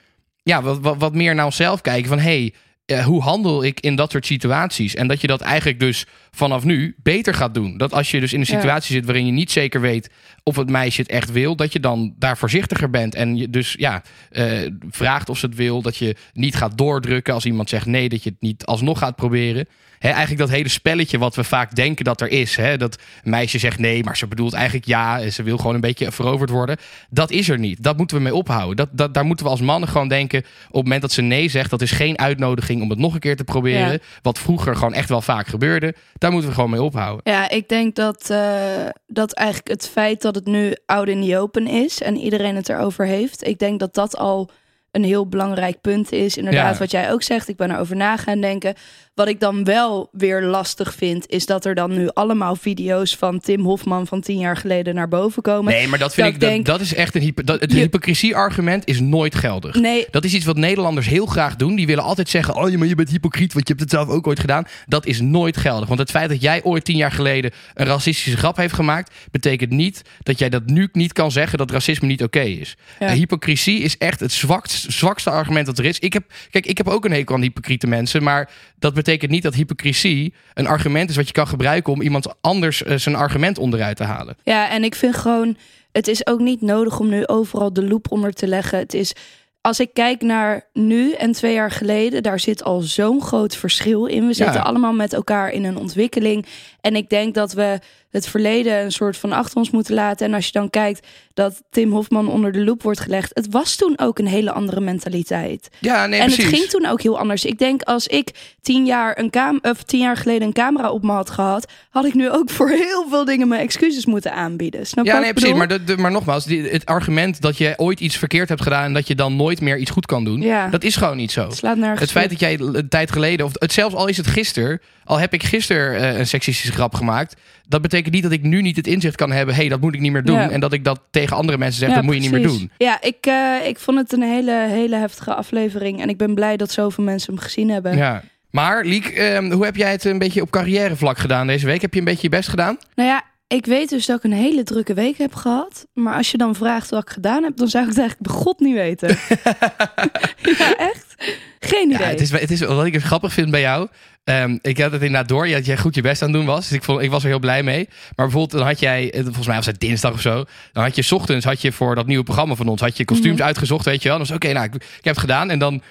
ja, 0.42 0.62
wat, 0.62 0.78
wat, 0.80 0.96
wat 0.98 1.14
meer 1.14 1.34
naar 1.34 1.44
onszelf 1.44 1.80
kijken 1.80 2.08
van 2.08 2.18
hey, 2.18 2.52
eh, 2.86 3.04
hoe 3.04 3.22
handel 3.22 3.64
ik 3.64 3.80
in 3.80 3.96
dat 3.96 4.10
soort 4.10 4.26
situaties? 4.26 4.94
En 4.94 5.08
dat 5.08 5.20
je 5.20 5.26
dat 5.26 5.40
eigenlijk 5.40 5.80
dus 5.80 6.06
vanaf 6.36 6.64
nu 6.64 6.94
beter 7.02 7.34
gaat 7.34 7.54
doen. 7.54 7.76
Dat 7.76 7.92
als 7.92 8.10
je 8.10 8.20
dus 8.20 8.32
in 8.32 8.40
een 8.40 8.46
Ja. 8.48 8.54
situatie 8.54 8.94
zit 8.94 9.04
waarin 9.04 9.26
je 9.26 9.32
niet 9.32 9.50
zeker 9.50 9.80
weet 9.80 10.10
of 10.42 10.56
het 10.56 10.70
meisje 10.70 11.00
het 11.00 11.10
echt 11.10 11.32
wil, 11.32 11.56
dat 11.56 11.72
je 11.72 11.80
dan 11.80 12.14
daar 12.18 12.38
voorzichtiger 12.38 12.90
bent. 12.90 13.14
En 13.14 13.36
je 13.36 13.50
dus 13.50 13.74
ja, 13.78 14.02
eh, 14.30 14.46
vraagt 14.90 15.28
of 15.28 15.38
ze 15.38 15.46
het 15.46 15.54
wil. 15.54 15.82
Dat 15.82 15.96
je 15.96 16.16
niet 16.32 16.56
gaat 16.56 16.78
doordrukken 16.78 17.34
als 17.34 17.44
iemand 17.44 17.68
zegt 17.68 17.86
nee, 17.86 18.08
dat 18.08 18.22
je 18.22 18.30
het 18.30 18.40
niet 18.40 18.64
alsnog 18.64 18.98
gaat 18.98 19.16
proberen. 19.16 19.66
Eigenlijk 19.98 20.38
dat 20.38 20.50
hele 20.50 20.68
spelletje 20.68 21.18
wat 21.18 21.34
we 21.34 21.44
vaak 21.44 21.74
denken 21.74 22.04
dat 22.04 22.20
er 22.20 22.28
is. 22.28 22.58
Dat 22.76 22.98
een 23.24 23.30
meisje 23.30 23.58
zegt 23.58 23.78
nee, 23.78 24.04
maar 24.04 24.16
ze 24.16 24.26
bedoelt 24.26 24.52
eigenlijk 24.52 24.86
ja. 24.86 25.20
En 25.20 25.32
ze 25.32 25.42
wil 25.42 25.56
gewoon 25.56 25.74
een 25.74 25.80
beetje 25.80 26.12
veroverd 26.12 26.50
worden. 26.50 26.76
Dat 27.10 27.30
is 27.30 27.48
er 27.48 27.58
niet. 27.58 27.82
Dat 27.82 27.96
moeten 27.96 28.16
we 28.16 28.22
mee 28.22 28.34
ophouden. 28.34 28.76
Dat, 28.76 28.88
dat, 28.92 29.14
daar 29.14 29.24
moeten 29.24 29.44
we 29.44 29.50
als 29.50 29.60
mannen 29.60 29.88
gewoon 29.88 30.08
denken. 30.08 30.38
Op 30.38 30.74
het 30.74 30.82
moment 30.82 31.00
dat 31.00 31.12
ze 31.12 31.22
nee 31.22 31.48
zegt, 31.48 31.70
dat 31.70 31.82
is 31.82 31.90
geen 31.90 32.18
uitnodiging 32.18 32.82
om 32.82 32.90
het 32.90 32.98
nog 32.98 33.14
een 33.14 33.20
keer 33.20 33.36
te 33.36 33.44
proberen. 33.44 33.92
Ja. 33.92 33.98
Wat 34.22 34.38
vroeger 34.38 34.76
gewoon 34.76 34.94
echt 34.94 35.08
wel 35.08 35.22
vaak 35.22 35.46
gebeurde. 35.46 35.94
Daar 36.26 36.34
moeten 36.34 36.50
we 36.50 36.60
gewoon 36.60 36.76
mee 36.76 36.82
ophouden. 36.82 37.32
Ja, 37.32 37.48
ik 37.48 37.68
denk 37.68 37.94
dat, 37.94 38.30
eh, 38.30 38.88
dat 39.06 39.32
eigenlijk 39.32 39.68
het 39.68 39.88
feit 39.88 40.22
dat 40.22 40.34
het 40.34 40.46
nu 40.46 40.76
out 40.86 41.08
in 41.08 41.22
the 41.22 41.38
open 41.38 41.66
is 41.66 42.02
en 42.02 42.16
iedereen 42.16 42.56
het 42.56 42.68
erover 42.68 43.06
heeft, 43.06 43.46
ik 43.46 43.58
denk 43.58 43.80
dat 43.80 43.94
dat 43.94 44.16
al 44.16 44.50
een 44.96 45.04
heel 45.04 45.26
belangrijk 45.28 45.80
punt 45.80 46.12
is. 46.12 46.36
Inderdaad, 46.36 46.72
Ja. 46.72 46.78
wat 46.78 46.90
jij 46.90 47.12
ook 47.12 47.22
zegt, 47.22 47.48
ik 47.48 47.56
ben 47.56 47.70
erover 47.70 47.96
na 47.96 48.16
gaan 48.16 48.40
denken. 48.40 48.74
Wat 49.14 49.28
ik 49.28 49.40
dan 49.40 49.64
wel 49.64 50.08
weer 50.12 50.42
lastig 50.42 50.94
vind, 50.94 51.28
is 51.28 51.46
dat 51.46 51.64
er 51.64 51.74
dan 51.74 51.90
nu 51.94 52.08
allemaal 52.12 52.56
video's 52.56 53.16
van 53.16 53.40
Tim 53.40 53.64
Hofman 53.64 54.06
van 54.06 54.20
tien 54.20 54.38
jaar 54.38 54.56
geleden 54.56 54.94
naar 54.94 55.08
boven 55.08 55.42
komen. 55.42 55.72
Nee, 55.72 55.88
maar 55.88 55.98
dat 55.98 56.14
vind 56.14 56.26
Dat 56.26 56.34
ik, 56.34 56.40
dat, 56.40 56.50
denk- 56.50 56.66
dat 56.66 56.80
is 56.80 56.94
echt 56.94 57.14
een 57.14 57.20
hypo, 57.20 57.42
dat, 57.42 57.60
het 57.60 57.72
Je- 57.72 57.78
hypocrisie-argument 57.78 58.86
is 58.86 59.00
nooit 59.00 59.34
geldig. 59.34 59.74
Nee, 59.74 60.06
Dat 60.10 60.24
is 60.24 60.34
iets 60.34 60.44
wat 60.44 60.56
Nederlanders 60.56 61.06
heel 61.08 61.26
graag 61.26 61.56
doen. 61.56 61.74
Die 61.76 61.86
willen 61.86 62.04
altijd 62.04 62.28
zeggen: 62.28 62.54
Oh, 62.54 62.70
maar 62.74 62.86
je 62.88 62.94
bent 62.94 63.10
hypocriet, 63.10 63.52
want 63.52 63.68
je 63.68 63.74
hebt 63.74 63.90
het 63.90 63.94
zelf 64.00 64.08
ook 64.08 64.26
ooit 64.26 64.40
gedaan. 64.40 64.64
Dat 64.86 65.06
is 65.06 65.20
nooit 65.20 65.56
geldig. 65.56 65.88
Want 65.88 66.00
het 66.00 66.10
feit 66.10 66.28
dat 66.28 66.40
jij 66.42 66.62
ooit 66.62 66.84
tien 66.84 66.96
jaar 66.96 67.12
geleden 67.12 67.50
een 67.74 67.86
racistische 67.86 68.36
grap 68.38 68.56
heeft 68.56 68.74
gemaakt, 68.74 69.14
betekent 69.30 69.70
niet 69.70 70.02
dat 70.22 70.38
jij 70.38 70.48
dat 70.48 70.66
nu 70.66 70.88
niet 70.92 71.12
kan 71.12 71.30
zeggen 71.30 71.58
dat 71.58 71.70
racisme 71.70 72.06
niet 72.06 72.22
oké 72.22 72.40
is. 72.40 72.76
Ja. 73.00 73.12
Hypocrisie 73.12 73.80
is 73.80 73.98
echt 73.98 74.20
het 74.20 74.32
zwakst, 74.32 74.85
zwakste 74.88 75.30
argument 75.30 75.66
dat 75.66 75.78
er 75.78 75.84
is. 75.84 75.98
Ik 75.98 76.12
heb, 76.12 76.24
kijk, 76.50 76.66
ik 76.66 76.76
heb 76.78 76.88
ook 76.88 77.04
een 77.04 77.12
hekel 77.12 77.34
aan 77.34 77.40
hypocriete 77.40 77.86
mensen, 77.86 78.22
maar 78.22 78.50
dat 78.78 78.94
betekent 78.94 79.30
niet 79.30 79.42
dat 79.42 79.54
hypocrisie 79.54 80.34
een 80.54 80.66
argument 80.66 81.10
is 81.10 81.16
wat 81.16 81.26
je 81.26 81.32
kan 81.32 81.48
gebruiken 81.48 81.92
om 81.92 82.02
iemand 82.02 82.34
anders 82.40 82.82
eh, 82.82 82.96
zijn 82.96 83.14
argument 83.14 83.58
onderuit 83.58 83.96
te 83.96 84.04
halen. 84.04 84.36
Ja, 84.44 84.70
en 84.70 84.84
ik 84.84 84.94
vind 84.94 85.16
gewoon, 85.16 85.56
het 85.92 86.08
is 86.08 86.26
ook 86.26 86.40
niet 86.40 86.60
nodig 86.62 86.98
om 87.00 87.08
nu 87.08 87.26
overal 87.26 87.72
de 87.72 87.84
loep 87.84 88.10
onder 88.12 88.32
te 88.32 88.46
leggen. 88.46 88.78
Het 88.78 88.94
is, 88.94 89.12
als 89.60 89.80
ik 89.80 89.90
kijk 89.92 90.22
naar 90.22 90.68
nu 90.72 91.12
en 91.12 91.32
twee 91.32 91.54
jaar 91.54 91.70
geleden, 91.70 92.22
daar 92.22 92.40
zit 92.40 92.64
al 92.64 92.80
zo'n 92.80 93.22
groot 93.22 93.56
verschil 93.56 94.06
in. 94.06 94.26
We 94.26 94.32
zitten 94.34 94.54
Ja. 94.54 94.60
allemaal 94.60 94.92
met 94.92 95.12
elkaar 95.12 95.50
in 95.50 95.64
een 95.64 95.76
ontwikkeling. 95.76 96.46
En 96.80 96.96
ik 96.96 97.08
denk 97.08 97.34
dat 97.34 97.52
we 97.52 97.78
het 98.10 98.28
verleden 98.28 98.84
een 98.84 98.92
soort 98.92 99.16
van 99.16 99.32
achter 99.32 99.56
ons 99.56 99.70
moeten 99.70 99.94
laten. 99.94 100.26
En 100.26 100.34
als 100.34 100.46
je 100.46 100.52
dan 100.52 100.70
kijkt 100.70 101.06
dat 101.34 101.62
Tim 101.70 101.92
Hofman 101.92 102.28
onder 102.28 102.52
de 102.52 102.64
loep 102.64 102.82
wordt 102.82 103.00
gelegd, 103.00 103.30
het 103.34 103.46
was 103.50 103.76
toen 103.76 103.98
ook 103.98 104.18
een 104.18 104.26
hele 104.26 104.52
andere 104.52 104.80
mentaliteit. 104.80 105.68
Ja, 105.80 106.06
nee, 106.06 106.20
en 106.20 106.26
precies. 106.26 106.44
het 106.44 106.54
ging 106.54 106.68
toen 106.68 106.86
ook 106.86 107.02
heel 107.02 107.18
anders. 107.18 107.44
Ik 107.44 107.58
denk 107.58 107.82
als 107.82 108.06
ik 108.06 108.30
tien 108.60 108.86
jaar, 108.86 109.18
een 109.18 109.30
cam 109.30 109.58
of 109.62 109.82
tien 109.82 110.00
jaar 110.00 110.16
geleden 110.16 110.46
een 110.46 110.52
camera 110.52 110.90
op 110.90 111.02
me 111.02 111.12
had 111.12 111.30
gehad, 111.30 111.72
had 111.90 112.04
ik 112.04 112.14
nu 112.14 112.30
ook 112.30 112.50
voor 112.50 112.68
heel 112.68 113.06
veel 113.08 113.24
dingen 113.24 113.48
mijn 113.48 113.60
excuses 113.60 114.06
moeten 114.06 114.32
aanbieden. 114.32 114.86
Snap 114.86 115.04
je 115.04 115.10
Ja, 115.10 115.18
nee, 115.18 115.32
precies. 115.32 115.54
Maar, 115.54 115.68
de, 115.68 115.84
de- 115.84 115.96
maar 115.96 116.10
nogmaals, 116.10 116.44
die, 116.44 116.62
het 116.68 116.84
argument 116.86 117.40
dat 117.40 117.56
je 117.58 117.74
ooit 117.76 118.00
iets 118.00 118.16
verkeerd 118.16 118.48
hebt 118.48 118.62
gedaan 118.62 118.84
en 118.84 118.92
dat 118.92 119.06
je 119.06 119.14
dan 119.14 119.36
nooit 119.36 119.60
meer 119.60 119.78
iets 119.78 119.90
goed 119.90 120.06
kan 120.06 120.24
doen, 120.24 120.40
Ja. 120.40 120.68
dat 120.68 120.84
is 120.84 120.96
gewoon 120.96 121.16
niet 121.16 121.32
zo. 121.32 121.48
Het 121.66 122.10
feit 122.10 122.30
dat 122.30 122.40
jij 122.40 122.58
een 122.60 122.88
tijd 122.88 123.12
geleden, 123.12 123.46
of 123.46 123.52
het, 123.54 123.72
zelfs 123.72 123.94
al 123.94 124.06
is 124.06 124.16
het 124.16 124.26
gisteren, 124.26 124.80
al 125.04 125.18
heb 125.18 125.32
ik 125.32 125.42
gisteren 125.42 125.96
eh, 126.00 126.18
een 126.18 126.26
seksistische 126.26 126.72
grap 126.72 126.94
gemaakt, 126.94 127.34
dat 127.68 127.82
betekent 127.82 128.14
niet 128.14 128.22
dat 128.22 128.32
ik 128.32 128.42
nu 128.42 128.62
niet 128.62 128.76
het 128.76 128.86
inzicht 128.86 129.16
kan 129.16 129.32
hebben, 129.32 129.54
hé, 129.54 129.60
hey, 129.60 129.70
dat 129.70 129.80
moet 129.80 129.94
ik 129.94 130.00
niet 130.00 130.12
meer 130.12 130.24
doen. 130.24 130.36
Ja. 130.36 130.50
En 130.50 130.60
dat 130.60 130.72
ik 130.72 130.84
dat 130.84 131.00
tegen 131.10 131.36
andere 131.36 131.58
mensen 131.58 131.78
zeg, 131.78 131.88
Ja, 131.88 131.94
dat 131.94 132.04
moet 132.04 132.14
je 132.14 132.20
niet 132.20 132.30
meer 132.30 132.42
doen. 132.42 132.70
Ja, 132.76 133.02
ik, 133.02 133.26
eh, 133.26 133.66
ik 133.66 133.78
vond 133.78 133.98
het 133.98 134.12
een 134.12 134.22
hele, 134.22 134.66
hele 134.68 134.96
heftige 134.96 135.34
aflevering. 135.34 136.00
En 136.00 136.08
ik 136.08 136.16
ben 136.16 136.34
blij 136.34 136.56
dat 136.56 136.70
zoveel 136.70 137.04
mensen 137.04 137.34
hem 137.34 137.42
gezien 137.42 137.70
hebben. 137.70 137.96
Ja. 137.96 138.22
Maar 138.50 138.84
Liek, 138.84 139.06
ehm, 139.06 139.50
hoe 139.50 139.64
heb 139.64 139.76
jij 139.76 139.90
het 139.90 140.04
een 140.04 140.18
beetje 140.18 140.42
op 140.42 140.50
carrièrevlak 140.50 141.18
gedaan 141.18 141.46
deze 141.46 141.66
week? 141.66 141.80
Heb 141.80 141.92
je 141.92 141.98
een 141.98 142.04
beetje 142.04 142.22
je 142.22 142.28
best 142.36 142.48
gedaan? 142.48 142.76
Nou 142.94 143.08
ja, 143.08 143.24
ik 143.48 143.66
weet 143.66 143.88
dus 143.88 144.06
dat 144.06 144.16
ik 144.16 144.24
een 144.24 144.32
hele 144.32 144.62
drukke 144.62 144.94
week 144.94 145.18
heb 145.18 145.34
gehad. 145.34 145.86
Maar 145.92 146.14
als 146.14 146.30
je 146.30 146.36
dan 146.38 146.54
vraagt 146.54 146.90
wat 146.90 147.02
ik 147.02 147.10
gedaan 147.10 147.42
heb, 147.42 147.56
dan 147.56 147.68
zou 147.68 147.82
ik 147.84 147.88
het 147.90 147.98
eigenlijk 147.98 148.28
bij 148.30 148.40
God 148.42 148.60
niet 148.60 148.74
weten. 148.74 149.08
ja, 150.58 150.76
echt? 150.76 151.14
Geen 151.60 151.90
idee. 151.90 151.98
Ja, 152.06 152.10
het 152.10 152.20
is, 152.20 152.30
het 152.30 152.50
is 152.50 152.60
wat 152.60 152.86
ik 152.86 153.02
grappig 153.04 153.32
vind 153.32 153.50
bij 153.50 153.60
jou. 153.60 153.88
ehm, 154.24 154.58
ik 154.62 154.78
had 154.78 154.92
het 154.92 155.02
inderdaad 155.02 155.28
door 155.28 155.48
dat 155.48 155.66
jij 155.66 155.76
goed 155.78 155.94
je 155.94 156.00
best 156.00 156.22
aan 156.22 156.28
het 156.28 156.36
doen 156.36 156.46
was. 156.46 156.68
Dus 156.68 156.76
ik, 156.78 156.84
vond, 156.84 157.00
ik 157.02 157.10
was 157.10 157.22
er 157.22 157.28
heel 157.28 157.38
blij 157.38 157.62
mee. 157.62 157.88
Maar 157.88 158.26
bijvoorbeeld, 158.26 158.50
dan 158.50 158.66
had 158.66 158.80
jij, 158.80 159.10
eh, 159.12 159.22
volgens 159.24 159.46
mij 159.46 159.56
was 159.56 159.66
het 159.66 159.80
dinsdag 159.80 160.12
of 160.12 160.20
zo. 160.20 160.44
Dan 160.72 160.82
had 160.82 160.96
je 160.96 161.02
's 161.02 161.12
ochtends 161.12 161.44
had 161.44 161.60
je 161.60 161.72
voor 161.72 161.94
dat 161.94 162.06
nieuwe 162.06 162.24
programma 162.24 162.54
van 162.54 162.68
ons, 162.68 162.80
had 162.80 162.96
je 162.96 163.04
kostuums 163.04 163.36
Mhm. 163.38 163.46
uitgezocht, 163.46 163.84
weet 163.84 164.02
je 164.02 164.08
wel. 164.08 164.18
Dan 164.18 164.26
was 164.26 164.36
oké, 164.36 164.52
nou, 164.52 164.66
ik, 164.66 164.74
ik 164.74 164.82
heb 164.82 165.04
het 165.14 165.18
gedaan. 165.18 165.50
En 165.50 165.58
dan 165.58 165.82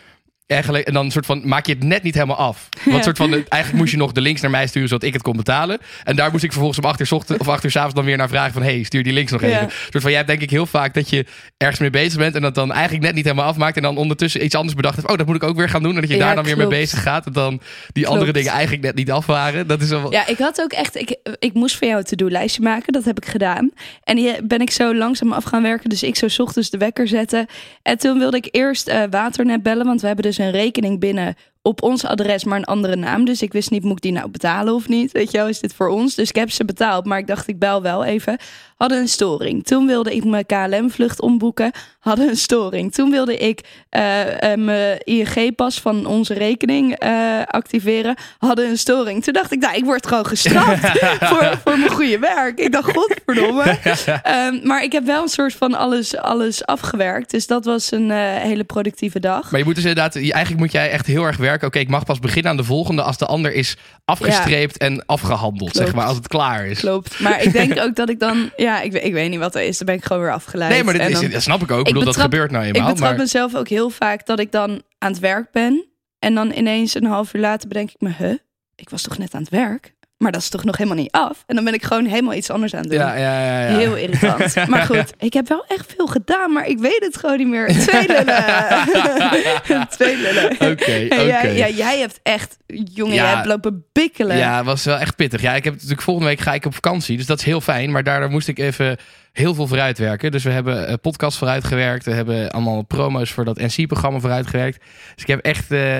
eigenlijk, 0.47 0.87
en 0.87 0.93
dan 0.93 1.11
soort 1.11 1.25
van 1.25 1.47
maak 1.47 1.65
je 1.65 1.73
het 1.73 1.83
net 1.83 2.03
niet 2.03 2.13
helemaal 2.13 2.35
af. 2.37 2.69
Want 2.83 2.97
Ja. 2.97 3.03
soort 3.03 3.17
van, 3.17 3.31
eigenlijk 3.31 3.73
moest 3.73 3.91
je 3.91 3.97
nog 3.97 4.11
de 4.11 4.21
links 4.21 4.41
naar 4.41 4.51
mij 4.51 4.67
sturen 4.67 4.87
zodat 4.89 5.03
ik 5.03 5.13
het 5.13 5.21
kon 5.21 5.35
betalen. 5.37 5.79
En 6.03 6.15
daar 6.15 6.31
moest 6.31 6.43
ik 6.43 6.51
vervolgens 6.51 6.79
om 6.79 6.89
acht 6.89 6.99
uur 6.99 7.05
's 7.07 7.11
ochtend 7.11 7.39
of 7.39 7.47
acht 7.47 7.63
uur 7.63 7.71
's 7.71 7.75
avonds 7.75 7.95
dan 7.95 8.05
weer 8.05 8.17
naar 8.17 8.29
vragen 8.29 8.53
van, 8.53 8.61
hey, 8.61 8.83
stuur 8.83 9.03
die 9.03 9.13
links 9.13 9.31
nog 9.31 9.41
Ja. 9.41 9.47
even. 9.47 9.69
Soort 9.69 9.91
van, 10.01 10.09
jij 10.09 10.13
hebt 10.15 10.27
denk 10.27 10.41
ik 10.41 10.49
heel 10.49 10.65
vaak 10.65 10.93
dat 10.93 11.09
je 11.09 11.25
ergens 11.57 11.79
mee 11.79 11.89
bezig 11.89 12.17
bent 12.19 12.35
en 12.35 12.41
dat 12.41 12.55
dan 12.55 12.71
eigenlijk 12.71 13.03
net 13.03 13.13
niet 13.15 13.23
helemaal 13.23 13.45
afmaakt 13.45 13.75
en 13.75 13.81
dan 13.81 13.97
ondertussen 13.97 14.43
iets 14.45 14.55
anders 14.55 14.75
bedacht 14.75 14.95
hebt. 14.95 15.09
Oh, 15.09 15.17
dat 15.17 15.25
moet 15.27 15.35
ik 15.35 15.43
ook 15.43 15.55
weer 15.57 15.69
gaan 15.69 15.83
doen. 15.83 15.95
En 15.95 16.01
dat 16.01 16.09
je 16.09 16.15
Ja, 16.17 16.25
daar 16.25 16.35
dan 16.35 16.43
weer 16.43 16.57
mee 16.57 16.67
bezig 16.67 17.01
gaat 17.01 17.25
en 17.25 17.31
dan 17.33 17.61
die 17.93 18.07
andere 18.07 18.31
dingen 18.31 18.51
eigenlijk 18.51 18.83
net 18.83 18.95
niet 18.95 19.11
af 19.11 19.25
waren. 19.25 19.67
Dat 19.67 19.81
is 19.81 19.89
wel... 19.89 20.11
Ja, 20.11 20.27
ik 20.27 20.37
had 20.37 20.61
ook 20.61 20.71
echt. 20.71 20.95
Ik, 20.95 21.15
ik 21.39 21.53
moest 21.53 21.75
voor 21.77 21.87
jou 21.87 21.99
een 21.99 22.05
to-do-lijstje 22.05 22.61
maken. 22.61 22.93
Dat 22.93 23.03
heb 23.05 23.17
ik 23.17 23.25
gedaan. 23.25 23.71
En 24.03 24.15
die 24.15 24.43
ben 24.43 24.59
ik 24.61 24.71
zo 24.71 24.95
langzaam 24.95 25.31
af 25.33 25.43
gaan 25.43 25.61
werken. 25.61 25.89
Dus 25.89 26.03
ik 26.03 26.15
zou 26.15 26.31
's 26.31 26.39
ochtends 26.39 26.69
de 26.69 26.77
wekker 26.77 27.07
zetten. 27.07 27.45
En 27.81 27.97
toen 27.97 28.19
wilde 28.19 28.37
ik 28.37 28.47
eerst 28.51 28.87
eh, 28.87 29.03
Waternet 29.09 29.63
bellen. 29.63 29.85
Want 29.85 30.01
we 30.01 30.07
hebben 30.07 30.25
dus 30.25 30.34
een 30.37 30.51
rekening 30.51 30.99
binnen 30.99 31.35
op 31.61 31.83
ons 31.83 32.05
adres, 32.05 32.43
maar 32.43 32.57
een 32.57 32.65
andere 32.65 32.95
naam. 32.95 33.25
Dus 33.25 33.41
ik 33.41 33.53
wist 33.53 33.71
niet, 33.71 33.83
moet 33.83 33.97
ik 33.97 34.01
die 34.01 34.11
nou 34.11 34.29
betalen 34.29 34.73
of 34.73 34.87
niet? 34.87 35.11
Weet 35.11 35.31
je 35.31 35.37
wel, 35.37 35.47
is 35.47 35.59
dit 35.59 35.73
voor 35.73 35.87
ons? 35.87 36.15
Dus 36.15 36.29
ik 36.29 36.35
heb 36.35 36.51
ze 36.51 36.65
betaald. 36.65 37.05
Maar 37.05 37.17
ik 37.17 37.27
dacht, 37.27 37.47
ik 37.47 37.59
bel 37.59 37.81
wel 37.81 38.03
even. 38.03 38.37
Hadden 38.75 38.97
een 38.97 39.07
storing. 39.07 39.65
Toen 39.65 39.87
wilde 39.87 40.15
ik 40.15 40.23
mijn 40.23 40.45
KLM-vlucht 40.45 41.21
omboeken. 41.21 41.71
Hadden 41.99 42.27
een 42.27 42.37
storing. 42.37 42.93
Toen 42.93 43.11
wilde 43.11 43.37
ik 43.37 43.61
eh, 43.89 44.51
eh, 44.51 44.59
mijn 44.59 44.99
ING-pas 45.03 45.81
van 45.81 46.05
onze 46.05 46.33
rekening 46.33 46.95
eh, 46.95 47.41
activeren. 47.45 48.15
Hadden 48.37 48.69
een 48.69 48.77
storing. 48.77 49.23
Toen 49.23 49.33
dacht 49.33 49.51
ik, 49.51 49.59
nou, 49.59 49.75
ik 49.75 49.83
word 49.83 50.07
gewoon 50.07 50.25
gestraft 50.25 50.87
voor, 51.29 51.59
voor 51.63 51.79
mijn 51.79 51.91
goede 51.91 52.19
werk. 52.19 52.59
Ik 52.59 52.71
dacht, 52.71 52.91
godverdomme. 52.91 53.63
Ehm, 54.23 54.59
maar 54.63 54.83
ik 54.83 54.91
heb 54.91 55.05
wel 55.05 55.21
een 55.21 55.27
soort 55.27 55.53
van 55.53 55.73
alles, 55.73 56.17
alles 56.17 56.65
afgewerkt. 56.65 57.31
Dus 57.31 57.47
dat 57.47 57.65
was 57.65 57.91
een 57.91 58.11
hele 58.11 58.63
productieve 58.63 59.19
dag. 59.19 59.51
Maar 59.51 59.59
je 59.59 59.65
moet 59.65 59.75
dus 59.75 59.83
inderdaad, 59.83 60.15
eigenlijk 60.15 60.57
moet 60.57 60.71
jij 60.71 60.89
echt 60.89 61.05
heel 61.05 61.23
erg 61.23 61.37
werken. 61.37 61.67
Oké, 61.67 61.79
ik 61.79 61.89
mag 61.89 62.05
pas 62.05 62.19
beginnen 62.19 62.51
aan 62.51 62.57
de 62.57 62.63
volgende 62.63 63.01
als 63.01 63.17
de 63.17 63.25
ander 63.25 63.53
is 63.53 63.77
afgestreept 64.05 64.77
en 64.77 65.05
afgehandeld, 65.05 65.71
Klopt. 65.71 65.85
zeg 65.85 65.95
maar, 65.95 66.05
als 66.05 66.17
het 66.17 66.27
klaar 66.27 66.65
is. 66.65 66.79
Klopt. 66.79 67.19
Maar 67.19 67.41
ik 67.41 67.51
denk 67.51 67.79
ook 67.83 67.95
dat 67.95 68.09
ik 68.09 68.19
dan... 68.19 68.51
Ja, 68.55 68.64
ik, 68.81 68.91
weet- 68.91 69.03
ik 69.03 69.13
weet 69.13 69.29
niet 69.29 69.39
wat 69.39 69.55
er 69.55 69.61
is. 69.61 69.77
Dan 69.77 69.85
ben 69.85 69.95
ik 69.95 70.05
gewoon 70.05 70.21
weer 70.21 70.31
afgeleid. 70.31 70.71
Nee, 70.71 70.83
maar 70.83 70.93
dit 70.93 71.01
En 71.01 71.09
is, 71.11 71.19
dan- 71.19 71.29
dat 71.29 71.41
snap 71.41 71.61
ik 71.61 71.71
ook. 71.71 71.79
Ik 71.79 71.85
bedoel, 71.85 72.03
dat 72.03 72.17
gebeurt 72.17 72.51
nou 72.51 72.65
Ik 72.65 72.75
eenmaal. 72.75 72.91
betrap 72.91 73.09
Maar, 73.09 73.19
mezelf 73.19 73.55
ook 73.55 73.67
heel 73.67 73.89
vaak 73.89 74.25
dat 74.25 74.39
ik 74.39 74.51
dan 74.51 74.81
aan 74.97 75.11
het 75.11 75.19
werk 75.21 75.51
ben. 75.51 75.85
En 76.19 76.35
dan 76.35 76.51
ineens 76.51 76.95
een 76.95 77.05
half 77.05 77.33
uur 77.33 77.41
later 77.41 77.67
bedenk 77.67 77.89
ik 77.89 78.01
me... 78.01 78.11
Huh? 78.17 78.33
Ik 78.75 78.89
was 78.89 79.01
toch 79.01 79.17
net 79.17 79.33
aan 79.33 79.41
het 79.41 79.49
werk? 79.49 79.94
Maar 80.17 80.31
dat 80.31 80.41
is 80.41 80.49
toch 80.49 80.63
nog 80.63 80.77
helemaal 80.77 80.97
niet 80.97 81.11
af? 81.11 81.43
En 81.47 81.55
dan 81.55 81.63
ben 81.63 81.73
ik 81.73 81.83
gewoon 81.83 82.05
helemaal 82.05 82.33
iets 82.33 82.49
anders 82.49 82.73
aan 82.73 82.81
het 82.81 82.89
doen. 82.89 82.99
ja, 82.99 83.15
ja, 83.15 83.45
ja, 83.45 83.69
ja. 83.69 83.77
Heel 83.77 83.95
irritant. 83.95 84.55
Maar 84.69 84.81
goed, 84.81 85.13
ik 85.17 85.33
heb 85.33 85.47
wel 85.47 85.65
echt 85.67 85.93
veel 85.95 86.07
gedaan, 86.07 86.53
maar 86.53 86.67
ik 86.67 86.79
weet 86.79 86.99
het 86.99 87.17
gewoon 87.17 87.37
niet 87.37 87.47
meer. 87.47 87.67
Twee 87.87 88.07
lullen. 88.07 89.87
Twee 89.97 90.17
lullen. 90.17 90.51
Oké, 90.71 90.91
jij, 90.91 91.55
ja, 91.55 91.67
jij 91.69 91.99
hebt 91.99 92.19
echt, 92.23 92.57
jongen, 92.67 93.13
Ja. 93.15 93.23
jij 93.23 93.33
hebt 93.33 93.45
lopen 93.45 93.85
bikkelen. 93.91 94.37
Ja, 94.37 94.63
was 94.63 94.83
wel 94.85 94.97
echt 94.97 95.15
pittig. 95.15 95.41
Ja, 95.41 95.53
ik 95.55 95.63
heb 95.63 95.73
natuurlijk 95.73 96.01
volgende 96.01 96.29
week 96.29 96.39
ga 96.39 96.53
ik 96.53 96.65
op 96.65 96.73
vakantie, 96.73 97.17
dus 97.17 97.25
dat 97.25 97.39
is 97.39 97.45
heel 97.45 97.61
fijn. 97.61 97.91
Maar 97.91 98.03
daardoor 98.03 98.29
moest 98.29 98.47
ik 98.47 98.59
even 98.59 98.97
heel 99.31 99.53
veel 99.55 99.67
vooruit 99.67 99.97
werken. 99.97 100.31
Dus 100.31 100.43
we 100.43 100.49
hebben 100.51 100.91
een 100.91 100.99
podcast 100.99 101.37
vooruit 101.37 101.63
gewerkt. 101.63 102.05
We 102.05 102.11
hebben 102.13 102.51
allemaal 102.51 102.81
promo's 102.81 103.31
voor 103.31 103.45
dat 103.45 103.57
NC-programma 103.57 104.19
vooruit 104.19 104.47
gewerkt. 104.47 104.79
Dus 105.13 105.23
ik 105.23 105.27
heb 105.27 105.39
echt, 105.39 105.71
eh, 105.71 105.95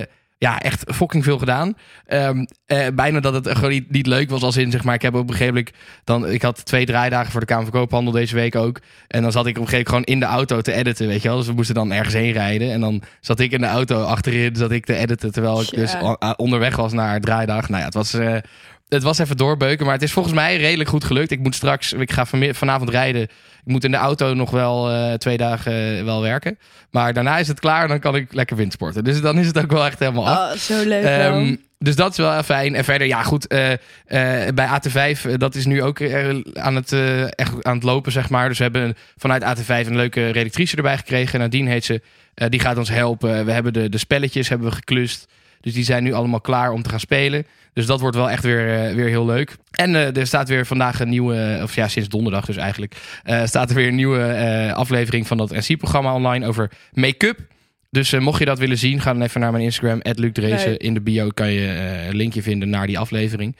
ja, 0.45 0.60
echt 0.60 0.84
fucking 0.95 1.23
veel 1.23 1.38
gedaan. 1.38 1.73
Ehm, 2.05 2.45
eh, 2.65 2.88
bijna 2.93 3.19
dat 3.19 3.34
het 3.34 3.49
gewoon 3.51 3.69
niet, 3.69 3.91
niet 3.91 4.08
leuk 4.08 4.29
was 4.29 4.41
als 4.41 4.58
in, 4.58 4.71
zeg 4.71 4.84
maar, 4.84 4.93
ik 4.95 5.01
heb 5.01 5.13
op 5.15 5.21
een 5.29 5.36
gegeven 5.36 5.53
moment 5.53 5.73
dan, 6.03 6.29
ik 6.29 6.41
had 6.41 6.65
twee 6.65 6.86
draaidagen 6.86 7.31
voor 7.31 7.39
de 7.39 7.45
Kamer 7.45 7.63
van 7.63 7.73
Koophandel 7.79 8.13
deze 8.13 8.36
week 8.36 8.55
ook. 8.55 8.79
En 9.08 9.21
dan 9.21 9.31
zat 9.31 9.45
ik 9.45 9.58
op 9.58 9.63
een 9.63 9.69
gegeven 9.69 9.91
moment 9.93 10.08
gewoon 10.10 10.19
in 10.21 10.29
de 10.29 10.36
auto 10.38 10.62
te 10.62 10.73
editen, 10.73 11.08
weet 11.08 11.21
je 11.21 11.27
wel. 11.27 11.38
Dus 11.38 11.47
we 11.47 11.53
moesten 11.53 11.75
dan 11.75 11.91
ergens 11.91 12.13
heen 12.13 12.31
rijden. 12.31 12.71
En 12.71 12.79
dan 12.81 13.01
zat 13.19 13.39
ik 13.39 13.51
in 13.51 13.62
de 13.62 13.67
auto 13.67 14.03
achterin, 14.03 14.55
zat 14.55 14.71
ik 14.71 14.86
te 14.86 14.95
editen, 14.95 15.31
terwijl 15.31 15.62
ik 15.62 15.69
dus 15.69 15.95
a- 15.95 16.34
onderweg 16.38 16.75
was 16.75 16.93
naar 16.93 17.19
draaidag. 17.19 17.69
Nou 17.69 17.79
ja, 17.79 17.86
het 17.86 17.93
was... 17.93 18.13
eh, 18.13 18.36
het 18.88 19.04
was 19.04 19.17
even 19.17 19.38
doorbeuken, 19.38 19.86
maar 19.86 19.93
het 19.93 20.04
is 20.04 20.12
volgens 20.12 20.36
mij 20.36 20.58
redelijk 20.58 20.89
goed 20.89 21.04
gelukt. 21.04 21.32
Ik 21.32 21.39
moet 21.39 21.56
straks, 21.56 21.93
ik 21.93 22.12
ga 22.12 22.26
vanavond 22.52 22.89
rijden. 22.89 23.21
Ik 23.21 23.71
moet 23.71 23.84
in 23.84 23.91
de 23.91 23.98
auto 23.98 24.34
nog 24.34 24.52
wel 24.52 24.89
eh, 24.89 25.13
twee 25.13 25.38
dagen 25.38 25.98
eh, 25.98 26.04
wel 26.04 26.21
werken. 26.21 26.60
Maar 26.91 27.13
daarna 27.13 27.38
is 27.38 27.48
het 27.48 27.60
klaar 27.60 27.82
en 27.82 27.88
dan 27.88 28.00
kan 28.00 28.15
ik 28.15 28.34
lekker 28.34 28.56
windsporten. 28.56 29.04
Dus 29.04 29.21
dan 29.21 29.39
is 29.39 29.48
het 29.48 29.58
ook 29.58 29.71
wel 29.71 29.86
echt 29.86 30.00
helemaal 30.00 30.28
af. 30.28 30.54
Oh, 30.54 30.58
zo 30.58 30.88
leuk. 30.88 31.04
Ehm, 31.04 31.56
dus 31.80 31.95
dat 31.95 32.12
is 32.12 32.17
wel 32.17 32.43
fijn. 32.43 32.76
En 32.76 32.84
verder, 32.84 33.08
ja 33.08 33.24
goed, 33.24 33.48
eh, 33.48 33.71
bij 34.54 34.67
AT5, 34.67 35.26
eh, 35.26 35.34
dat 35.38 35.56
is 35.56 35.65
nu 35.65 35.84
ook 35.84 36.02
aan, 36.54 36.76
het, 36.76 36.91
echt 37.36 37.63
aan 37.63 37.76
het 37.76 37.84
lopen, 37.84 38.12
zeg 38.12 38.30
maar. 38.30 38.48
Dus 38.48 38.58
we 38.58 38.63
hebben 38.63 38.95
vanuit 39.17 39.43
AT5 39.43 39.88
een 39.88 39.95
leuke 39.95 40.30
redactrice 40.30 40.76
erbij 40.76 40.98
gekregen. 40.98 41.39
Nadine 41.39 41.69
heet 41.69 41.86
ze. 41.86 42.02
Die 42.50 42.60
gaat 42.60 42.78
ons 42.78 42.89
helpen. 42.89 43.45
We 43.45 43.52
hebben 43.52 43.74
de, 43.74 43.89
de 43.89 43.98
spelletjes 43.98 44.50
hebben 44.50 44.69
we 44.69 44.76
geklust. 44.76 45.28
Dus 45.65 45.73
die 45.73 45.84
zijn 45.84 46.04
nu 46.04 46.13
allemaal 46.13 46.41
klaar 46.41 46.71
om 46.71 46.82
te 46.82 46.89
gaan 46.89 46.99
spelen. 46.99 47.45
Dus 47.73 47.86
dat 47.86 47.99
wordt 47.99 48.15
wel 48.15 48.30
echt 48.30 48.43
weer, 48.43 48.73
eh, 48.73 48.95
weer 48.95 49.08
heel 49.08 49.25
leuk. 49.25 49.56
En 49.71 49.95
eh, 49.95 50.17
er 50.17 50.28
staat 50.28 50.49
weer 50.49 50.65
vandaag 50.65 50.99
een 50.99 51.10
nieuwe, 51.10 51.60
of 51.63 51.75
ja, 51.75 51.88
sinds 51.88 52.10
donderdag 52.10 52.45
dus 52.45 52.58
eigenlijk, 52.58 52.95
eh, 53.23 53.45
staat 53.45 53.69
er 53.69 53.75
weer 53.75 53.88
een 53.88 53.95
nieuwe 53.95 54.71
aflevering 54.75 55.28
van 55.28 55.38
dat 55.38 55.51
NC-programma 55.51 56.13
online 56.13 56.47
over 56.47 56.71
make-up. 56.93 57.39
Dus 57.95 58.13
eh, 58.13 58.19
mocht 58.19 58.39
je 58.39 58.45
dat 58.45 58.60
willen 58.60 58.77
zien, 58.77 59.01
ga 59.01 59.13
dan 59.13 59.21
even 59.21 59.39
naar 59.41 59.51
mijn 59.51 59.63
Instagram, 59.63 59.99
Luc. 60.03 60.31
Leuk. 60.34 60.81
In 60.81 60.93
de 60.93 61.01
bio 61.01 61.29
kan 61.34 61.51
je 61.51 61.67
eh, 61.67 62.08
een 62.08 62.15
linkje 62.15 62.41
vinden 62.41 62.69
naar 62.69 62.88
die 62.88 62.99
aflevering. 62.99 63.55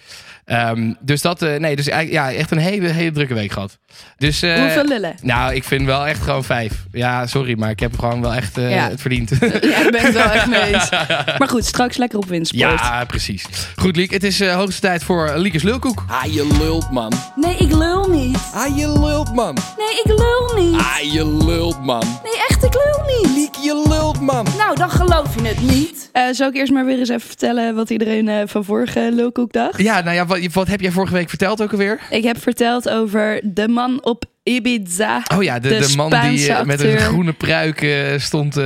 Ehm, 0.46 0.94
dus 1.00 1.22
dat, 1.22 1.42
eh, 1.42 1.56
nee, 1.60 1.76
dus 1.76 1.88
eigenlijk, 1.88 2.24
ja, 2.24 2.38
echt 2.40 2.52
een 2.52 2.58
hele, 2.58 2.88
hele 2.88 3.12
drukke 3.12 3.34
week 3.34 3.52
gehad. 3.52 3.78
Dus, 4.18 4.42
eh, 4.42 4.60
Hoeveel 4.60 4.86
lullen? 4.88 5.16
Nou, 5.22 5.54
ik 5.54 5.64
vind 5.64 5.86
wel 5.86 6.08
echt 6.08 6.22
gewoon 6.22 6.44
vijf. 6.44 6.86
Ja, 6.92 7.28
sorry, 7.28 7.58
maar 7.58 7.70
ik 7.70 7.80
heb 7.80 8.00
gewoon 8.00 8.22
wel 8.22 8.34
echt 8.34 8.58
eh, 8.58 8.72
Ja. 8.72 8.90
het 8.90 9.02
verdiend. 9.02 9.30
Ja, 9.40 9.46
ik 9.86 9.92
ben 9.92 10.02
het 10.02 10.14
wel 10.14 10.32
echt 10.32 10.48
mee 10.48 10.62
eens. 10.74 10.90
Maar 11.38 11.48
goed, 11.48 11.66
straks 11.66 11.98
lekker 11.98 12.18
op 12.20 12.26
windsport. 12.26 12.80
Ja, 12.80 13.06
precies. 13.06 13.46
Goed, 13.76 13.96
Liek. 13.96 14.12
Het 14.12 14.24
is 14.24 14.40
eh, 14.40 14.56
hoogste 14.56 14.82
tijd 14.82 15.04
voor 15.04 15.34
Liekes 15.38 15.64
Lulkoek. 15.64 16.06
Ah, 16.08 16.34
je 16.34 16.56
lult, 16.60 16.92
man. 16.92 17.14
Nee, 17.36 17.56
ik 17.58 17.72
lul 17.72 18.10
niet. 18.10 18.38
Ah, 18.54 18.78
je 18.78 19.00
lult, 19.00 19.34
man. 19.36 19.54
Nee, 19.54 20.02
ik 20.04 20.20
lul 20.20 20.64
niet. 20.64 20.80
Ah, 20.80 21.14
je 21.14 21.44
lult, 21.46 21.84
man. 21.84 22.20
Nee, 22.24 22.44
echt, 22.50 22.64
ik 22.64 22.74
lul 22.74 23.04
niet. 23.22 23.36
Liek, 23.36 23.56
je 23.56 23.84
lult, 23.90 24.20
man. 24.22 24.25
Nou, 24.34 24.76
dan 24.76 24.90
geloof 24.90 25.36
je 25.42 25.48
het 25.48 25.62
niet. 25.62 26.10
Eh 26.12 26.24
zal 26.32 26.48
ik 26.50 26.56
eerst 26.56 26.72
maar 26.72 26.86
weer 26.86 27.00
eens 27.00 27.10
even 27.10 27.28
vertellen 27.28 27.76
wat 27.76 27.90
iedereen 27.90 28.28
eh, 28.30 28.42
van 28.46 28.64
vorige 28.66 29.10
lulkoek 29.14 29.52
dacht? 29.54 29.82
Ja, 29.82 30.02
nou 30.02 30.16
ja, 30.16 30.26
wat, 30.26 30.40
wat 30.54 30.68
heb 30.68 30.82
jij 30.82 30.92
vorige 30.92 31.14
week 31.14 31.30
verteld 31.30 31.62
ook 31.62 31.72
alweer? 31.72 32.00
Ik 32.10 32.24
heb 32.24 32.42
verteld 32.42 32.90
over 32.90 33.40
de 33.44 33.68
man 33.68 34.04
op 34.04 34.24
Ibiza. 34.44 35.22
Oh 35.36 35.44
ja, 35.44 35.60
de, 35.60 35.70
De 35.70 35.88
de, 35.88 35.96
man 35.96 36.10
die 36.10 36.54
eh, 36.54 36.64
met 36.64 36.82
een 36.84 36.98
groene 36.98 37.34
pruik 37.34 37.86
stond. 38.18 38.58
eh, 38.58 38.66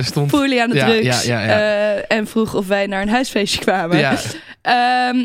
stond 0.00 0.30
Fully 0.30 0.58
aan 0.60 0.70
de 0.70 0.76
Ja, 0.76 0.86
drugs. 0.86 1.24
ja, 1.24 1.40
ja, 1.40 1.44
ja. 1.46 1.94
eh, 1.96 2.16
en 2.18 2.26
vroeg 2.26 2.54
of 2.54 2.66
wij 2.66 2.86
naar 2.86 3.02
een 3.02 3.08
huisfeestje 3.08 3.60
kwamen. 3.60 3.98
ja. 3.98 4.16
Ehm 4.62 5.16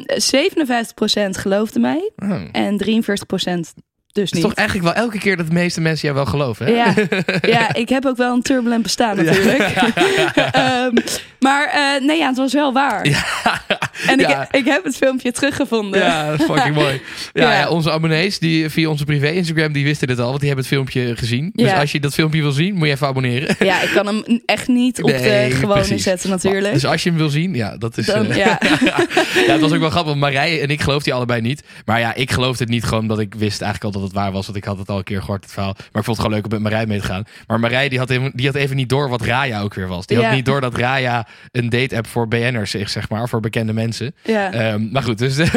57% 1.31 1.37
geloofde 1.37 1.79
mij. 1.79 2.11
Oh. 2.15 2.41
En 2.51 2.77
43% 2.77 3.73
dus 4.13 4.23
Het 4.23 4.31
is 4.31 4.31
niet. 4.31 4.41
toch 4.41 4.53
eigenlijk 4.53 4.93
wel 4.95 5.03
elke 5.03 5.17
keer 5.17 5.37
dat 5.37 5.47
de 5.47 5.53
meeste 5.53 5.81
mensen 5.81 6.01
jou 6.07 6.15
wel 6.15 6.25
geloven, 6.25 6.65
hè? 6.65 6.71
Ja, 6.71 6.93
ja, 7.59 7.73
ik 7.73 7.89
heb 7.89 8.05
ook 8.05 8.17
wel 8.17 8.33
een 8.33 8.41
turbulent 8.41 8.83
bestaan 8.83 9.15
natuurlijk. 9.15 9.59
Ehm, 10.51 10.93
maar 11.39 11.67
eh, 11.73 12.05
nee, 12.07 12.17
ja, 12.17 12.27
het 12.27 12.37
was 12.37 12.53
wel 12.53 12.73
waar. 12.73 13.07
Ja, 13.09 13.23
En 14.07 14.19
Ja. 14.19 14.41
ik, 14.51 14.55
ik 14.55 14.65
heb 14.65 14.83
het 14.83 14.95
filmpje 14.97 15.31
teruggevonden. 15.31 15.99
Ja, 15.99 16.35
fucking 16.37 16.75
mooi. 16.75 17.01
Ja, 17.33 17.69
onze 17.69 17.91
abonnees 17.91 18.39
die 18.39 18.69
via 18.69 18.89
onze 18.89 19.05
privé 19.05 19.27
Instagram, 19.29 19.71
die 19.73 19.83
wisten 19.83 20.07
dit 20.07 20.19
al, 20.19 20.27
want 20.27 20.39
die 20.39 20.47
hebben 20.47 20.65
het 20.65 20.73
filmpje 20.75 21.15
gezien. 21.15 21.49
Dus 21.53 21.71
als 21.71 21.91
je 21.91 21.99
dat 21.99 22.13
filmpje 22.13 22.41
wil 22.41 22.51
zien, 22.51 22.75
moet 22.75 22.87
je 22.87 22.93
even 22.93 23.07
abonneren. 23.07 23.55
Ja, 23.59 23.81
ik 23.81 23.89
kan 23.93 24.07
hem 24.07 24.41
echt 24.45 24.67
niet 24.67 25.03
op 25.03 25.09
Nee, 25.09 25.49
de 25.49 25.55
gewone 25.55 25.79
precies. 25.79 26.03
zetten 26.03 26.29
natuurlijk. 26.29 26.73
Dus 26.73 26.85
als 26.85 27.03
je 27.03 27.09
hem 27.09 27.17
wil 27.17 27.29
zien, 27.29 27.53
ja, 27.53 27.77
dat 27.77 27.97
is... 27.97 28.05
Dan, 28.05 28.25
eh, 28.31 28.35
ja. 28.37 28.59
ja, 29.47 29.51
het 29.51 29.61
was 29.61 29.71
ook 29.71 29.79
wel 29.79 29.89
grappig. 29.89 30.09
want 30.15 30.19
Marije 30.19 30.59
en 30.59 30.69
ik 30.69 30.79
geloofden 30.81 31.03
die 31.03 31.13
allebei 31.13 31.41
niet. 31.41 31.63
Maar 31.85 31.99
ja, 31.99 32.13
ik 32.13 32.31
geloofde 32.31 32.63
het 32.63 32.73
niet 32.73 32.83
gewoon 32.83 32.99
omdat 33.01 33.19
ik 33.19 33.33
wist 33.35 33.61
eigenlijk 33.61 33.83
al 33.95 34.01
dat 34.01 34.02
het 34.03 34.13
waar 34.13 34.31
was. 34.31 34.45
Want 34.45 34.57
ik 34.57 34.63
had 34.63 34.77
het 34.77 34.89
al 34.89 34.97
een 34.97 35.03
keer 35.03 35.19
gehoord, 35.19 35.43
het 35.43 35.51
verhaal. 35.53 35.73
Maar 35.77 35.85
ik 35.85 35.91
vond 36.03 36.05
het 36.07 36.15
gewoon 36.15 36.31
leuk 36.33 36.43
om 36.45 36.51
met 36.51 36.59
Marije 36.61 36.87
mee 36.87 36.99
te 36.99 37.05
gaan. 37.05 37.23
Maar 37.47 37.59
Marije 37.59 37.89
die 37.89 37.99
had, 37.99 38.09
even, 38.09 38.31
die 38.35 38.45
had 38.45 38.55
even 38.55 38.75
niet 38.75 38.89
door 38.89 39.09
wat 39.09 39.21
Raya 39.21 39.61
ook 39.61 39.73
weer 39.73 39.87
was. 39.87 40.05
Die 40.05 40.17
Ja. 40.17 40.23
had 40.25 40.33
niet 40.35 40.45
door 40.45 40.61
dat 40.61 40.77
Raya 40.77 41.27
een 41.51 41.69
date-app 41.69 42.07
voor 42.07 42.27
BN'ers 42.27 42.75
is, 42.75 42.91
zeg 42.91 43.09
maar. 43.09 43.29
Voor 43.29 43.39
bekende 43.39 43.73
mensen. 43.73 44.15
ja. 44.23 44.51
Ehm, 44.51 44.91
maar 44.91 45.03
goed, 45.03 45.17
dus... 45.17 45.35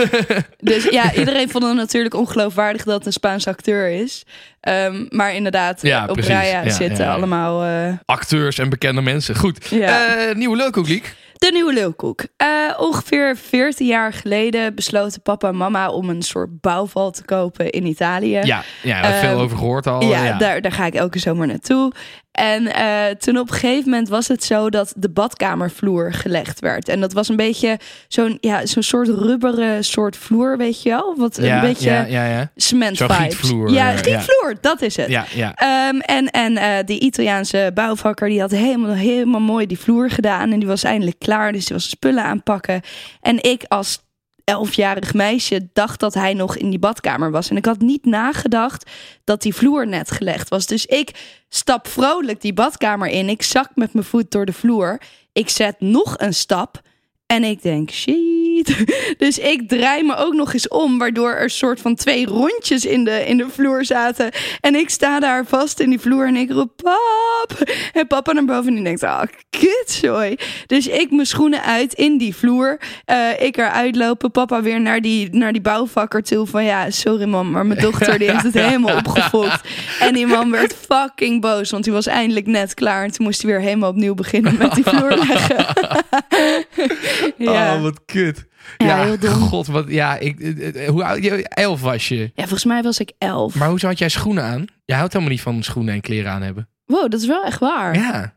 Dus 0.59 0.85
ja, 0.91 1.15
iedereen 1.15 1.49
vond 1.51 1.65
het 1.65 1.75
natuurlijk 1.77 2.15
ongeloofwaardig 2.15 2.85
dat 2.85 2.95
het 2.95 3.07
een 3.07 3.13
Spaanse 3.13 3.49
acteur 3.49 3.89
is. 3.91 4.25
Ehm, 4.61 5.05
maar 5.09 5.35
inderdaad, 5.35 5.83
Ja, 5.83 6.07
op 6.07 6.13
precies. 6.13 6.33
Raya 6.33 6.71
zitten 6.71 7.09
allemaal... 7.09 7.65
eh, 7.65 7.93
acteurs 8.05 8.59
en 8.59 8.69
bekende 8.69 9.01
mensen. 9.03 9.37
Goed. 9.37 9.73
Eh, 9.73 10.35
nieuwe 10.35 10.57
leukkoekliek. 10.57 11.15
De 11.39 11.51
nieuwe 11.53 11.73
lulkoek. 11.73 12.25
Eh, 12.37 12.49
ongeveer 12.79 13.37
14 13.37 13.87
jaar 13.87 14.13
geleden 14.13 14.75
besloten 14.75 15.23
papa 15.23 15.49
en 15.49 15.57
mama 15.57 15.89
om 15.91 16.09
een 16.09 16.23
soort 16.23 16.61
bouwval 16.61 17.11
te 17.11 17.25
kopen 17.25 17.71
in 17.71 17.87
Italië. 17.87 18.29
Ja, 18.31 18.43
ja, 18.45 18.65
we 18.83 18.91
hebben 18.91 19.21
veel 19.21 19.31
Ehm, 19.31 19.39
over 19.41 19.57
gehoord 19.59 19.87
al. 19.87 20.03
Ja, 20.03 20.25
ja. 20.25 20.39
Daar, 20.39 20.61
daar 20.61 20.73
ga 20.73 20.87
ik 20.87 20.95
elke 20.95 21.19
zomer 21.19 21.47
naartoe. 21.47 21.93
En 22.37 22.73
eh, 22.73 23.15
toen 23.19 23.39
op 23.39 23.49
een 23.49 23.55
gegeven 23.55 23.91
moment 23.91 24.09
was 24.09 24.29
het 24.29 24.45
zo 24.45 24.71
dat 24.71 24.93
de 24.97 25.09
badkamervloer 25.09 26.13
gelegd 26.13 26.61
werd. 26.61 26.89
En 26.89 27.01
dat 27.01 27.13
was 27.13 27.29
een 27.29 27.37
beetje 27.37 27.79
zo'n 28.09 28.39
ja, 28.41 28.67
zo'n 28.67 28.83
soort 28.83 29.09
rubberen 29.09 29.85
soort 29.85 30.17
vloer, 30.17 30.57
weet 30.57 30.83
je 30.83 30.89
wel? 30.89 31.15
Wat 31.17 31.39
ja, 31.41 31.55
een 31.55 31.61
beetje 31.61 31.91
ja, 31.91 32.05
ja, 32.05 32.27
ja. 32.27 32.51
cement 32.57 33.01
gietvloer, 33.01 33.71
Ja, 33.71 34.03
eh, 34.03 34.55
dat 34.61 34.83
is 34.83 34.97
het. 34.97 35.09
Ja, 35.09 35.25
ja. 35.35 35.55
Ehm, 35.55 35.99
en 35.99 36.31
en 36.31 36.57
eh, 36.57 36.85
die 36.85 37.01
Italiaanse 37.01 37.71
bouwvakker 37.75 38.29
die 38.29 38.41
had 38.41 38.51
helemaal, 38.51 38.95
helemaal 38.95 39.41
mooi 39.41 39.67
die 39.67 39.79
vloer 39.79 40.11
gedaan. 40.11 40.53
En 40.53 40.59
die 40.59 40.69
was 40.69 40.83
eindelijk 40.83 41.19
klaar, 41.19 41.53
dus 41.53 41.67
die 41.67 41.77
was 41.77 41.89
spullen 41.89 42.25
aanpakken. 42.25 42.81
En 43.21 43.43
ik 43.43 43.65
als 43.69 44.06
elfjarig 44.47 45.15
meisje 45.15 45.69
dacht 45.73 46.01
dat 46.01 46.15
hij 46.15 46.35
nog 46.35 46.57
in 46.57 46.71
die 46.71 46.79
badkamer 46.79 47.31
was. 47.31 47.51
En 47.51 47.57
ik 47.57 47.65
had 47.65 47.79
niet 47.79 48.05
nagedacht 48.05 48.91
dat 49.25 49.43
die 49.43 49.55
vloer 49.55 49.87
net 49.87 50.11
gelegd 50.11 50.49
was. 50.49 50.67
Dus 50.67 50.87
ik 50.87 51.41
stap 51.49 51.89
vrolijk 51.89 52.41
die 52.41 52.53
badkamer 52.53 53.09
in. 53.09 53.29
Ik 53.29 53.43
zak 53.43 53.71
met 53.75 53.93
mijn 53.93 54.05
voet 54.05 54.31
door 54.31 54.47
de 54.47 54.53
vloer. 54.53 55.01
Ik 55.33 55.49
zet 55.49 55.81
nog 55.81 56.15
een 56.19 56.35
stap. 56.35 56.81
En 57.27 57.45
ik 57.45 57.63
denk, 57.63 57.91
shit. 57.91 58.45
Dus 59.19 59.39
ik 59.39 59.69
draai 59.69 60.03
me 60.03 60.17
ook 60.17 60.35
nog 60.35 60.53
eens 60.53 60.69
om, 60.69 60.99
waardoor 60.99 61.31
er 61.31 61.51
soort 61.51 61.81
van 61.81 61.95
twee 61.95 62.27
rondjes 62.27 62.85
in 62.85 63.05
de, 63.05 63.27
in 63.27 63.37
de 63.37 63.47
vloer 63.49 63.85
zaten. 63.85 64.31
En 64.61 64.75
ik 64.75 64.91
sta 64.91 65.21
daar 65.21 65.47
vast 65.47 65.81
in 65.81 65.91
die 65.91 66.01
vloer 66.01 66.27
en 66.27 66.37
ik 66.37 66.51
roep, 66.51 66.73
pap. 66.77 67.71
En 67.93 68.07
papa 68.07 68.33
naar 68.33 68.45
boven 68.45 68.69
en 68.69 68.75
die 68.75 68.85
denkt, 68.85 69.03
ah, 69.03 69.23
kutzooi. 69.51 70.37
Dus 70.67 70.87
ik 70.89 71.11
mijn 71.11 71.27
schoenen 71.27 71.63
uit 71.63 71.93
in 71.93 72.19
die 72.19 72.37
vloer. 72.37 72.79
Eh, 73.05 73.41
ik 73.41 73.57
eruit 73.57 73.97
lopen, 73.97 74.31
papa 74.31 74.63
weer 74.63 74.81
naar 74.81 75.01
die, 75.01 75.29
naar 75.31 75.53
die 75.53 75.63
bouwvakker 75.63 76.23
toe. 76.23 76.47
Van 76.47 76.65
ja, 76.65 76.91
sorry 76.91 77.25
man, 77.25 77.51
maar 77.51 77.67
mijn 77.67 77.81
dochter 77.81 78.19
die 78.19 78.31
heeft 78.31 78.43
het 78.43 78.55
helemaal 78.69 78.97
opgefokt. 78.97 79.61
En 80.01 80.15
die 80.15 80.27
man 80.27 80.51
werd 80.51 80.75
fucking 80.89 81.41
boos, 81.41 81.71
want 81.71 81.85
die 81.85 81.93
was 81.93 82.07
eindelijk 82.07 82.47
net 82.47 82.75
klaar. 82.75 83.05
En 83.05 83.13
toen 83.13 83.27
moest 83.27 83.43
hij 83.43 83.51
weer 83.51 83.61
helemaal 83.61 83.91
opnieuw 83.91 84.15
beginnen 84.15 84.57
met 84.57 84.75
die 84.75 84.85
vloer 84.85 85.17
leggen. 85.17 85.67
ja. 87.37 87.75
Oh, 87.77 87.83
wat 87.83 88.01
kut. 88.07 88.45
Ja, 88.79 89.05
heel 89.05 89.31
god, 89.31 89.67
wat, 89.67 89.85
ja, 89.89 90.17
ik, 90.19 90.41
eh, 90.41 90.85
eh, 90.85 90.89
hoe 90.91 91.05
oud, 91.05 91.23
je- 91.25 91.49
elf 91.49 91.81
was 91.81 92.09
je. 92.09 92.19
ja, 92.35 92.43
volgens 92.43 92.65
mij 92.65 92.83
was 92.83 93.01
ik 93.01 93.13
elf. 93.19 93.55
Maar 93.55 93.69
hoezo 93.69 93.87
had 93.87 93.99
jij 93.99 94.09
schoenen 94.09 94.45
aan? 94.45 94.65
Je 94.85 94.95
houdt 94.95 95.13
helemaal 95.13 95.33
niet 95.35 95.43
van 95.43 95.63
schoenen 95.63 95.95
en 95.95 96.01
kleren 96.01 96.31
aan 96.33 96.43
hebben. 96.43 96.69
Wow, 96.87 97.11
dat 97.11 97.21
is 97.21 97.27
wel 97.27 97.45
echt 97.45 97.59
waar. 97.61 97.95
Ja, 97.95 98.35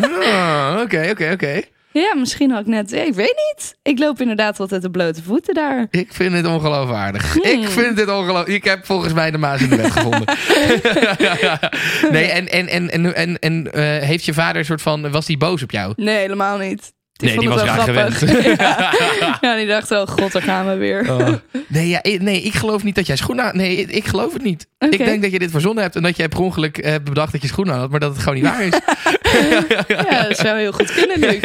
Ja. 0.00 0.72
Ah, 0.74 0.80
Oké, 0.80 1.08
oké, 1.10 1.30
oké. 1.32 1.62
misschien 2.14 2.50
had 2.50 2.60
ik 2.60 2.66
net... 2.66 2.92
Ik 2.92 3.14
weet 3.14 3.34
niet. 3.54 3.76
Ik 3.82 3.98
loop 3.98 4.20
inderdaad 4.20 4.60
altijd 4.60 4.84
op 4.84 4.92
blote 4.92 5.22
voeten 5.22 5.54
daar. 5.54 5.86
Ik 5.90 6.12
vind 6.12 6.32
het 6.34 6.46
ongeloofwaardig. 6.46 7.32
Hmm. 7.32 7.42
Ik 7.42 7.68
vind 7.68 7.96
dit 7.96 8.08
ongelooflijk. 8.08 8.48
Ik 8.48 8.64
heb 8.64 8.86
volgens 8.86 9.12
mij 9.12 9.30
de 9.30 9.38
maas 9.38 9.60
in 9.60 9.68
de 9.68 9.76
wet 9.76 9.90
gevonden. 9.90 10.24
nee, 12.16 12.24
en, 12.24 12.48
en, 12.48 12.68
en, 12.68 12.90
en, 12.90 13.14
en, 13.14 13.38
en 13.38 13.72
eh, 13.72 13.82
heeft 14.08 14.24
je 14.24 14.34
vader 14.34 14.56
een 14.56 14.64
soort 14.64 14.82
van... 14.82 15.10
Was 15.10 15.26
die 15.26 15.36
boos 15.36 15.62
op 15.62 15.70
jou? 15.70 15.92
Nee, 15.96 16.16
helemaal 16.16 16.58
niet. 16.58 16.92
Nee, 17.22 17.38
die 17.38 17.48
was 17.48 17.62
wel 17.62 17.72
graag 17.72 17.88
grappig. 17.88 18.18
gewend. 18.18 18.46
ja. 18.60 19.38
ja, 19.40 19.56
die 19.56 19.66
dacht, 19.66 19.90
oh 19.90 20.06
god, 20.06 20.32
daar 20.32 20.42
gaan 20.42 20.66
we 20.68 20.74
weer. 20.76 21.10
Oh. 21.10 21.28
Nee, 21.68 21.88
ja, 21.88 22.02
ik- 22.02 22.20
nee, 22.20 22.42
ik 22.42 22.54
geloof 22.54 22.82
niet 22.82 22.94
dat 22.94 23.06
jij 23.06 23.16
schoenen 23.16 23.44
aan... 23.44 23.56
Nee, 23.56 23.76
ik, 23.76 24.04
geloof 24.06 24.32
het 24.32 24.42
niet. 24.42 24.66
Ik 24.78 24.98
denk 24.98 25.22
dat 25.22 25.32
je 25.32 25.38
dit 25.38 25.50
verzonnen 25.50 25.82
hebt 25.82 25.96
en 25.96 26.02
dat 26.02 26.16
jij 26.16 26.28
per 26.28 26.40
ongeluk 26.40 26.78
eh, 26.78 26.90
hebt 26.90 27.04
bedacht 27.04 27.32
dat 27.32 27.42
je 27.42 27.48
schoenen 27.48 27.74
aan 27.74 27.80
had, 27.80 27.90
maar 27.90 28.00
dat 28.00 28.12
het 28.12 28.18
gewoon 28.22 28.34
niet 28.34 28.44
waar 28.44 28.62
is. 28.62 28.72
Ja, 29.88 30.22
dat 30.28 30.36
zou 30.38 30.58
heel 30.58 30.72
goed 30.72 30.92
kunnen 30.92 31.20
nu. 31.20 31.40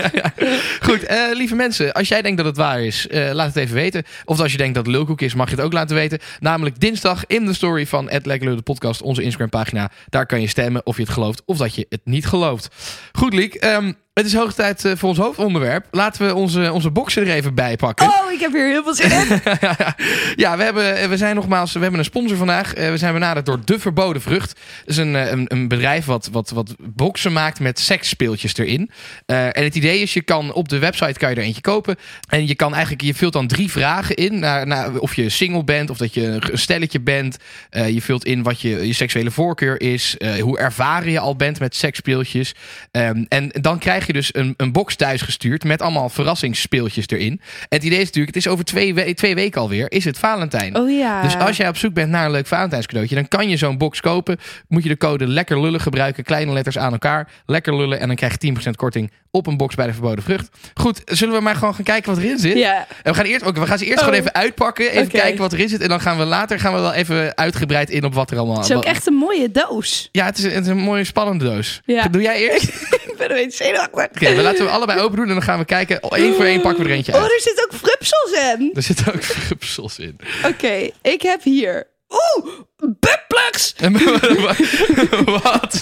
Goed, 0.82 1.04
eh, 1.04 1.18
lieve 1.34 1.56
mensen, 1.56 1.94
als 1.94 2.08
jij 2.08 2.22
denkt 2.22 2.38
dat 2.38 2.46
het 2.46 2.58
waar 2.58 2.82
is, 2.82 3.08
eh, 3.08 3.30
laat 3.34 3.48
het 3.48 3.56
even 3.56 3.76
weten. 3.76 4.04
Of 4.26 4.40
als 4.40 4.52
je 4.52 4.58
denkt 4.58 4.76
dat 4.76 4.86
het 4.86 4.96
lulkoek 4.96 5.22
is, 5.22 5.34
mag 5.34 5.50
je 5.50 5.56
het 5.56 5.64
ook 5.64 5.74
laten 5.74 5.96
weten. 5.96 6.20
Namelijk 6.40 6.80
dinsdag 6.80 7.24
in 7.28 7.46
de 7.46 7.54
story 7.54 7.88
van 7.88 8.10
Ed 8.10 8.26
Lekker 8.26 8.48
Lul, 8.48 8.56
de 8.58 8.62
podcast, 8.62 9.02
onze 9.02 9.22
Instagram 9.22 9.50
pagina. 9.50 9.92
Daar 10.10 10.26
kan 10.26 10.42
je 10.42 10.48
stemmen 10.48 10.86
of 10.86 10.96
je 10.98 11.02
het 11.04 11.12
gelooft 11.12 11.42
of 11.46 11.58
dat 11.58 11.76
je 11.76 11.86
het 11.90 12.02
niet 12.04 12.26
gelooft. 12.26 12.68
Goed, 13.12 13.34
Liek. 13.34 13.54
ehm, 13.56 13.92
het 14.18 14.26
is 14.26 14.34
hoog 14.34 14.54
tijd 14.54 14.86
eh, 14.86 14.92
voor 14.96 15.10
ons 15.10 15.18
hoofdonderwerp. 15.18 15.86
Laten 15.92 16.28
we 16.28 16.36
onze, 16.36 16.74
onze 16.74 16.92
boxen 16.92 17.28
er 17.28 17.34
even 17.34 17.54
bij 17.54 17.76
pakken. 17.76 18.08
Oh, 18.08 18.32
ik 18.32 18.40
heb 18.40 18.52
hier 18.54 18.68
heel 18.68 18.84
veel 18.84 18.96
zin 18.96 19.12
in. 19.12 19.42
ja, 20.44 20.58
we, 20.58 20.64
hebben, 20.64 21.10
we 21.10 21.18
zijn 21.18 21.36
nogmaals, 21.36 21.74
we 21.74 21.80
hebben 21.80 22.00
een 22.00 22.06
sponsor 22.06 22.38
vandaag. 22.38 22.74
Eh, 22.74 22.90
we 22.90 22.98
zijn 22.98 23.14
benaderd 23.14 23.46
door 23.46 23.60
De 23.66 23.80
Verboden 23.80 24.22
Vrucht. 24.22 24.60
Dat 24.80 24.90
is 24.90 24.98
een, 24.98 25.16
eh, 25.16 25.32
een, 25.32 25.46
een 25.48 25.68
bedrijf 25.68 26.06
wat, 26.06 26.30
wat, 26.32 26.50
wat 26.50 26.76
boxen 26.80 27.34
maakt 27.34 27.60
met 27.60 27.80
seksspeeltjes 27.80 28.58
erin. 28.58 28.92
Eh, 29.26 29.46
en 29.46 29.64
het 29.64 29.76
idee 29.76 30.02
is, 30.02 30.14
je 30.14 30.22
kan 30.22 30.54
op 30.54 30.70
de 30.70 30.80
website 30.80 31.20
kan 31.20 31.30
je 31.30 31.36
er 31.36 31.42
eentje 31.42 31.62
kopen. 31.62 31.96
En 32.30 32.48
je 32.48 32.56
kan 32.56 32.74
eigenlijk, 32.74 33.04
je 33.04 33.14
vult 33.14 33.34
dan 33.34 33.48
drie 33.48 33.72
vragen 33.72 34.16
in. 34.16 34.40
Naar, 34.40 34.68
naar 34.68 34.98
of 34.98 35.16
je 35.16 35.30
single 35.30 35.64
bent, 35.64 35.90
of 35.90 35.98
dat 35.98 36.14
je 36.14 36.26
een 36.26 36.58
stelletje 36.58 37.00
bent. 37.00 37.38
Eh, 37.70 37.90
je 37.90 38.02
vult 38.02 38.26
in 38.26 38.44
wat 38.44 38.62
je, 38.62 38.88
je 38.88 38.94
seksuele 38.94 39.32
voorkeur 39.32 39.82
is. 39.82 40.18
eh, 40.18 40.42
hoe 40.42 40.60
ervaren 40.60 41.12
je 41.12 41.20
al 41.20 41.36
bent 41.36 41.60
met 41.60 41.76
seksspeeltjes. 41.76 42.56
Ehm, 42.92 43.24
en 43.28 43.50
dan 43.62 43.80
krijg 43.80 44.07
je 44.07 44.07
dus 44.14 44.30
een, 44.36 44.54
een 44.58 44.72
box 44.72 44.96
thuisgestuurd 44.96 45.64
met 45.64 45.82
allemaal 45.82 46.10
verrassingsspeeltjes 46.10 47.08
erin. 47.08 47.32
En 47.60 47.66
het 47.70 47.84
idee 47.84 48.00
is 48.00 48.06
natuurlijk, 48.06 48.36
het 48.36 48.46
is 48.46 48.52
over 48.52 48.66
twee, 48.66 48.94
we- 48.94 49.14
twee 49.14 49.36
weken 49.36 49.62
alweer, 49.62 49.92
is 49.92 50.06
het 50.06 50.20
Valentijn. 50.20 50.76
Oh 50.78 50.92
ja. 50.92 51.22
Dus 51.22 51.36
als 51.38 51.58
jij 51.58 51.68
op 51.68 51.78
zoek 51.78 51.94
bent 51.94 52.10
naar 52.10 52.26
een 52.26 52.32
leuk 52.32 52.48
Valentijnscadeautje, 52.48 53.16
dan 53.16 53.28
kan 53.28 53.50
je 53.50 53.58
zo'n 53.58 53.78
box 53.78 54.02
kopen. 54.02 54.38
Moet 54.68 54.84
je 54.84 54.90
de 54.90 54.98
code 54.98 55.28
lekker 55.28 55.62
lullen 55.62 55.80
gebruiken, 55.82 56.24
kleine 56.24 56.52
letters 56.54 56.78
aan 56.78 56.92
elkaar, 56.92 57.30
lekker 57.46 57.76
lullen 57.78 58.00
en 58.00 58.08
dan 58.08 58.16
krijg 58.16 58.32
je 58.32 58.38
10% 58.38 58.70
korting 58.76 59.12
op 59.32 59.48
een 59.48 59.58
box 59.58 59.76
bij 59.76 59.86
de 59.88 59.94
verboden 59.94 60.24
vrucht. 60.24 60.50
Goed, 60.74 61.02
zullen 61.06 61.36
we 61.36 61.42
maar 61.42 61.56
gewoon 61.56 61.76
gaan 61.76 61.84
kijken 61.84 62.14
wat 62.14 62.24
erin 62.24 62.38
zit? 62.38 62.58
Ja, 62.58 62.78
En 63.04 63.12
we 63.12 63.14
gaan, 63.14 63.26
eerst, 63.26 63.52
we 63.52 63.66
gaan 63.68 63.78
ze 63.78 63.86
eerst 63.86 63.98
Oh. 63.98 64.04
gewoon 64.04 64.20
even 64.20 64.34
uitpakken, 64.34 64.92
even 64.92 65.08
kijken 65.08 65.38
wat 65.40 65.54
erin 65.54 65.70
zit 65.70 65.82
en 65.82 65.90
dan 65.90 66.02
gaan 66.02 66.18
we 66.18 66.24
later 66.26 66.60
gaan 66.60 66.74
we 66.74 66.80
wel 66.80 66.94
even 66.94 67.38
uitgebreid 67.38 67.90
in 67.90 68.04
op 68.04 68.14
wat 68.14 68.32
er 68.32 68.38
allemaal. 68.38 68.58
het 68.58 68.70
is 68.70 68.76
ook 68.76 68.84
echt 68.86 69.08
een 69.08 69.14
mooie 69.14 69.52
doos. 69.52 70.10
Ja, 70.12 70.26
het 70.26 70.38
is, 70.38 70.44
het 70.44 70.54
is 70.64 70.68
een 70.68 70.78
mooie 70.78 71.04
spannende 71.04 71.46
doos. 71.46 71.82
Ja. 71.86 72.08
Doe 72.08 72.22
jij 72.22 72.38
eerst? 72.50 72.70
ik 73.22 73.28
ben 73.28 73.38
een 73.38 73.44
beetje 73.46 73.64
zenuwachtig. 73.64 74.30
Oké, 74.32 74.42
laten 74.42 74.66
we 74.66 74.72
allebei 74.72 75.00
open 75.00 75.16
doen 75.18 75.28
en 75.28 75.34
dan 75.34 75.42
gaan 75.44 75.60
we 75.60 75.66
kijken. 75.66 75.98
Eén 76.10 76.34
voor 76.34 76.46
één 76.46 76.62
pakken 76.62 76.84
we 76.84 76.90
er 76.90 76.96
eentje 76.96 77.14
Oh, 77.14 77.22
uit. 77.22 77.32
er 77.32 77.42
zitten 77.42 77.64
ook 77.64 77.74
frupsels 77.74 78.32
in. 78.32 78.72
Er 78.74 78.82
zitten 78.82 79.14
ook 79.14 79.24
frupsels 79.38 80.00
in. 80.00 80.18
Oké, 80.46 80.90
ik 81.02 81.22
heb 81.22 81.44
hier... 81.44 81.88
Oeh, 82.10 82.46
buttplugs! 82.78 83.74
Wat? 85.44 85.82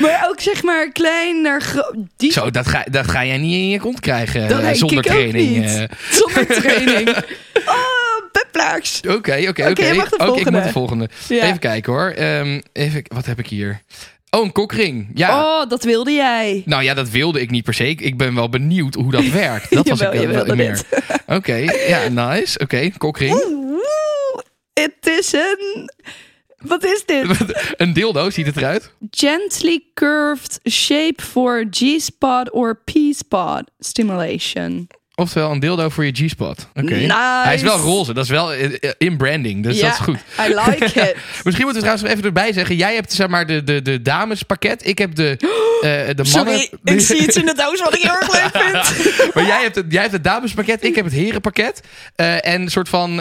Maar 0.00 0.26
ook 0.28 0.40
zeg 0.40 0.62
maar 0.62 0.92
klein 0.92 1.40
naar 1.42 1.60
groot. 1.62 1.94
Die 2.16 2.32
Zo, 2.32 2.50
dat 2.50 2.66
ga, 2.68 2.84
dat 2.90 3.08
ga 3.10 3.24
jij 3.24 3.36
niet 3.38 3.54
in 3.54 3.68
je 3.68 3.80
kont 3.80 4.00
krijgen 4.00 4.48
Dat 4.48 4.76
zonder 4.76 4.98
ik 4.98 5.04
training. 5.04 5.64
eh. 5.66 5.82
zonder 6.10 6.46
training. 6.60 7.08
Oh, 7.66 8.30
buttplugs! 8.32 9.00
Oké, 9.00 9.12
oké, 9.14 9.48
oké. 9.48 9.68
Oké, 9.70 9.86
je 9.86 9.94
mag 9.94 10.08
de 10.08 10.16
ik 10.16 10.22
volgende. 10.22 10.50
moet 10.50 10.62
de 10.62 10.70
volgende. 10.72 11.08
Ja. 11.28 11.42
Even 11.44 11.58
kijken 11.58 11.92
hoor. 11.92 12.08
Ehm, 12.10 12.60
even, 12.72 13.02
wat 13.14 13.26
heb 13.26 13.38
ik 13.38 13.46
hier? 13.46 13.80
Oh, 14.30 14.44
een 14.44 14.52
kokring. 14.52 15.10
Ja. 15.14 15.42
Oh, 15.62 15.68
dat 15.68 15.84
wilde 15.84 16.12
jij. 16.12 16.62
Nou 16.64 16.82
ja, 16.82 16.94
dat 16.94 17.10
wilde 17.10 17.40
ik 17.40 17.50
niet 17.50 17.64
per 17.64 17.74
se. 17.74 17.88
Ik- 17.88 18.16
ben 18.16 18.34
wel 18.34 18.48
benieuwd 18.48 18.94
hoe 18.94 19.10
dat 19.10 19.26
werkt. 19.26 19.70
Dat 19.74 19.88
was 19.88 19.98
Jawel, 19.98 20.22
ik 20.22 20.46
wel 20.46 20.56
meer. 20.56 20.80
Oké, 21.26 21.54
ja, 21.88 22.08
nice. 22.08 22.58
Oké, 22.58 22.90
kokring. 22.98 23.42
Oeh, 23.44 23.80
het 24.72 25.06
is 25.18 25.32
een... 25.32 25.90
Wat 26.56 26.84
is 26.84 27.02
dit? 27.06 27.26
een 27.76 27.92
dildo, 27.92 28.30
ziet 28.30 28.46
het 28.46 28.56
eruit? 28.56 28.92
Gently 29.10 29.82
curved 29.94 30.60
shape 30.70 31.22
for 31.22 31.64
G-spot 31.70 32.52
or 32.52 32.82
P-spot 32.84 33.62
stimulation. 33.78 34.88
Oftewel 35.18 35.50
een 35.50 35.60
dildo 35.60 35.88
voor 35.88 36.04
je 36.04 36.12
G-spot. 36.12 36.68
Oké. 36.74 36.94
Nice. 36.94 37.40
Hij 37.42 37.54
is 37.54 37.62
wel 37.62 37.78
roze. 37.78 38.12
Dat 38.12 38.24
is 38.24 38.30
wel 38.30 38.52
eh, 38.52 38.64
eh, 38.64 38.90
in 38.98 39.16
branding. 39.16 39.62
Dus 39.62 39.80
dat 39.80 39.90
is 39.90 39.96
goed. 39.96 40.18
I 40.40 40.54
like 40.54 40.84
it. 41.10 41.16
Misschien 41.44 41.64
moeten 41.64 41.82
we 41.82 41.88
trouwens 41.88 42.02
even 42.02 42.24
erbij 42.24 42.52
zeggen. 42.52 42.76
Jij 42.76 42.94
hebt 42.94 43.12
zeg 43.12 43.28
maar 43.28 43.46
de, 43.46 43.64
de, 43.64 43.82
de 43.82 44.02
damespakket. 44.02 44.86
Ik 44.86 44.98
heb 44.98 45.14
de, 45.14 45.30
eh, 45.36 46.16
de 46.16 46.24
mannen... 46.32 46.58
Sorry, 46.58 46.70
ik 46.84 47.00
zie 47.00 47.18
iets 47.18 47.36
in 47.36 47.46
de 47.46 47.54
doos 47.54 47.80
wat 47.80 47.94
ik 47.94 48.02
heel 48.02 48.14
erg 48.14 48.32
leuk 48.32 48.62
vind. 48.62 48.94
maar 49.34 49.46
jij 49.46 49.62
hebt, 49.62 49.74
het, 49.74 49.86
jij 49.88 50.00
hebt 50.00 50.12
het 50.12 50.24
damespakket, 50.24 50.84
ik 50.84 50.94
heb 50.94 51.04
het 51.04 51.14
herenpakket. 51.14 51.80
En 52.16 52.60
een 52.60 52.70
soort 52.70 52.88
van, 52.88 53.12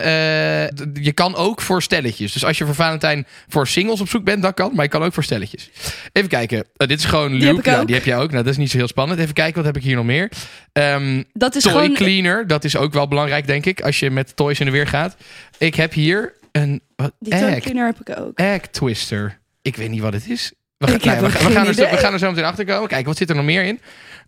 je 0.93 1.11
kan 1.13 1.35
ook 1.35 1.61
voor 1.61 1.81
stelletjes. 1.81 2.33
Dus 2.33 2.45
als 2.45 2.57
je 2.57 2.65
voor 2.65 2.75
Valentijn 2.75 3.25
voor 3.47 3.67
singles 3.67 4.01
op 4.01 4.09
zoek 4.09 4.23
bent, 4.23 4.41
dan 4.41 4.53
kan. 4.53 4.71
Maar 4.73 4.83
je 4.83 4.91
kan 4.91 5.03
ook 5.03 5.13
voor 5.13 5.23
stelletjes. 5.23 5.69
Even 6.11 6.29
kijken. 6.29 6.65
Dit 6.77 6.99
is 6.99 7.05
gewoon 7.05 7.33
Luke. 7.33 7.55
heb 7.55 7.65
Nou, 7.65 7.85
die 7.85 7.95
heb 7.95 8.05
jij 8.05 8.17
ook. 8.17 8.31
Nou, 8.31 8.43
dat 8.43 8.51
is 8.51 8.59
niet 8.59 8.71
zo 8.71 8.77
heel 8.77 8.87
spannend. 8.87 9.19
Even 9.19 9.33
kijken, 9.33 9.55
wat 9.55 9.65
heb 9.65 9.77
ik 9.77 9.83
hier 9.83 9.95
nog 9.95 10.05
meer? 10.05 10.29
Ehm, 10.73 11.23
Dat 11.33 11.55
is 11.55 11.65
toy 11.87 11.95
cleaner, 11.95 12.47
dat 12.47 12.63
is 12.63 12.77
ook 12.77 12.93
wel 12.93 13.07
belangrijk, 13.07 13.47
denk 13.47 13.65
ik. 13.65 13.81
Als 13.81 13.99
je 13.99 14.09
met 14.11 14.35
toys 14.35 14.59
in 14.59 14.65
de 14.65 14.71
weer 14.71 14.87
gaat. 14.87 15.15
Ik 15.57 15.75
heb 15.75 15.93
hier 15.93 16.33
een 16.51 16.81
wat, 16.95 17.11
Die 17.19 17.39
toy 17.39 17.47
egg, 17.49 17.63
cleaner 17.63 17.85
heb 17.85 17.99
ik 18.09 18.19
ook. 18.19 18.37
egg 18.39 18.61
twister. 18.61 19.39
Ik 19.61 19.75
weet 19.75 19.89
niet 19.89 20.01
wat 20.01 20.13
het 20.13 20.29
is. 20.29 20.51
We, 20.77 20.87
gaan- 20.87 20.99
we, 20.99 21.21
we 21.21 21.27
er 21.67 21.73
zo, 21.73 21.89
we 21.89 21.97
gaan 21.97 22.13
er 22.13 22.19
zo 22.19 22.29
meteen 22.29 22.43
achter 22.43 22.65
komen. 22.65 22.87
Kijk, 22.89 23.05
wat 23.05 23.17
zit 23.17 23.29
er 23.29 23.35
nog 23.35 23.45
meer 23.45 23.63
in? 23.63 23.79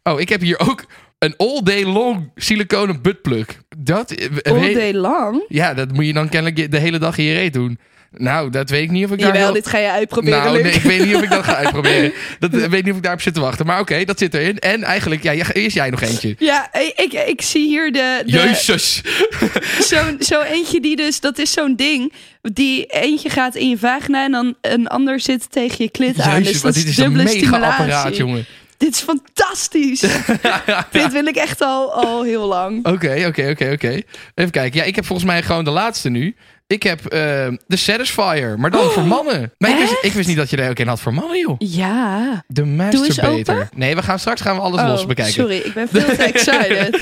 Oh, 0.04 0.20
ik 0.20 0.30
heb 0.30 0.42
hier 0.42 0.60
ook 0.60 0.86
een 1.20 1.34
all 1.38 1.62
day 1.64 1.84
long 1.86 2.32
siliconen 2.36 3.02
buttplug. 3.02 3.48
Dat, 3.78 4.12
eh, 4.12 4.54
All 4.54 4.74
day 4.74 4.94
long. 4.94 5.44
Ja, 5.48 5.74
dat 5.74 5.92
moet 5.94 6.06
je 6.06 6.14
dan 6.14 6.30
kennelijk 6.30 6.72
de 6.72 6.78
hele 6.80 7.00
dag 7.00 7.18
in 7.18 7.24
je 7.24 7.34
reet 7.34 7.54
doen. 7.54 7.80
Nou, 8.12 8.50
dat 8.50 8.70
weet 8.70 8.84
ik 8.84 8.92
niet 8.92 9.06
of 9.06 9.12
ik 9.12 9.20
daar 9.20 9.28
Jawel, 9.28 9.44
heel- 9.44 9.54
dit 9.54 9.68
ga 9.68 9.78
je 9.78 9.90
uitproberen, 9.90 10.44
Nou, 10.44 10.62
nee, 10.62 10.72
ik 10.72 10.82
weet 10.82 11.06
niet 11.06 11.16
of 11.16 11.22
ik 11.22 11.30
dat 11.30 11.44
ga 11.44 11.56
uitproberen. 11.56 12.14
Dat 12.40 12.54
eh, 12.54 12.60
weet 12.60 12.84
niet 12.84 12.92
of 12.92 12.98
ik 12.98 13.04
daarop 13.04 13.22
zit 13.22 13.34
te 13.34 13.40
wachten. 13.40 13.66
Maar 13.66 13.80
oké, 13.80 14.06
dat 14.06 14.20
zit 14.20 14.34
erin. 14.34 14.60
En 14.60 14.84
eigenlijk, 14.84 15.24
ja, 15.24 15.32
eerst 15.54 15.76
jij 15.76 15.90
nog 15.90 16.02
eentje. 16.02 16.36
Ja, 16.40 16.74
ik, 16.74 17.14
ik 17.28 17.42
zie 17.42 17.68
hier 17.68 17.92
de... 17.92 18.22
de 18.26 18.32
Jezus. 18.32 19.02
Zo'n 19.90 20.16
zo 20.20 20.42
eentje 20.42 20.80
die 20.82 20.96
dus... 20.96 21.20
Dat 21.20 21.38
is 21.38 21.52
zo'n 21.52 21.76
ding. 21.76 22.14
Die 22.42 22.86
eentje 22.86 23.30
gaat 23.30 23.56
in 23.56 23.70
je 23.70 23.78
vagina 23.78 24.24
en 24.24 24.32
dan 24.32 24.56
een 24.62 24.88
ander 24.88 25.20
zit 25.20 25.52
tegen 25.52 25.76
je 25.78 25.92
klit 25.92 26.20
aan. 26.20 26.44
Dus 26.44 26.62
dat 26.62 26.74
dit 26.74 26.88
is 26.88 26.98
een 26.98 27.04
dubbele 27.04 27.24
mega 27.24 27.60
apparaat, 27.60 28.18
jongen. 28.18 28.46
Dit 28.78 28.94
is 28.94 29.00
fantastisch. 29.00 30.00
Dit 30.92 31.12
wil 31.12 31.26
ik 31.26 31.36
echt 31.36 31.62
al, 31.62 31.94
al 31.94 32.24
heel 32.24 32.48
lang. 32.48 32.86
Oké, 32.86 33.24
oké, 33.28 33.50
oké, 33.50 33.72
oké. 33.74 34.02
Even 34.36 34.52
kijken. 34.52 34.80
Ja, 34.80 34.86
ik 34.86 34.96
heb 34.96 35.06
volgens 35.06 35.28
mij 35.28 35.44
gewoon 35.44 35.64
de 35.64 35.70
laatste 35.70 36.10
nu. 36.10 36.36
Ik 36.68 36.84
heb 36.84 37.06
eh, 37.06 37.20
de 37.68 37.76
Satisfier, 37.76 38.60
maar 38.60 38.72
dan 38.72 38.90
voor 38.92 39.04
mannen. 39.06 39.54
Maar 39.58 39.70
ik 39.70 39.78
wist, 39.78 39.92
echt? 39.92 40.04
ik 40.04 40.12
wist 40.12 40.28
niet 40.28 40.38
dat 40.38 40.50
je 40.50 40.58
er 40.58 40.70
ook 40.70 40.80
in 40.80 40.88
had 40.88 41.00
voor 41.00 41.14
mannen, 41.14 41.40
joh. 41.40 41.56
Ja. 41.60 42.44
De 42.48 42.66
masturbator. 42.66 43.70
Nee, 43.76 43.96
we 43.96 44.04
gaan 44.04 44.20
straks 44.20 44.42
gaan 44.42 44.56
we 44.56 44.62
alles 44.62 44.82
los 44.82 45.06
bekijken. 45.06 45.44
Oh, 45.44 45.50
sorry, 45.50 45.66
ik 45.66 45.74
ben 45.74 45.88
veel 45.88 46.16
te 46.16 46.24
excited. 46.34 46.96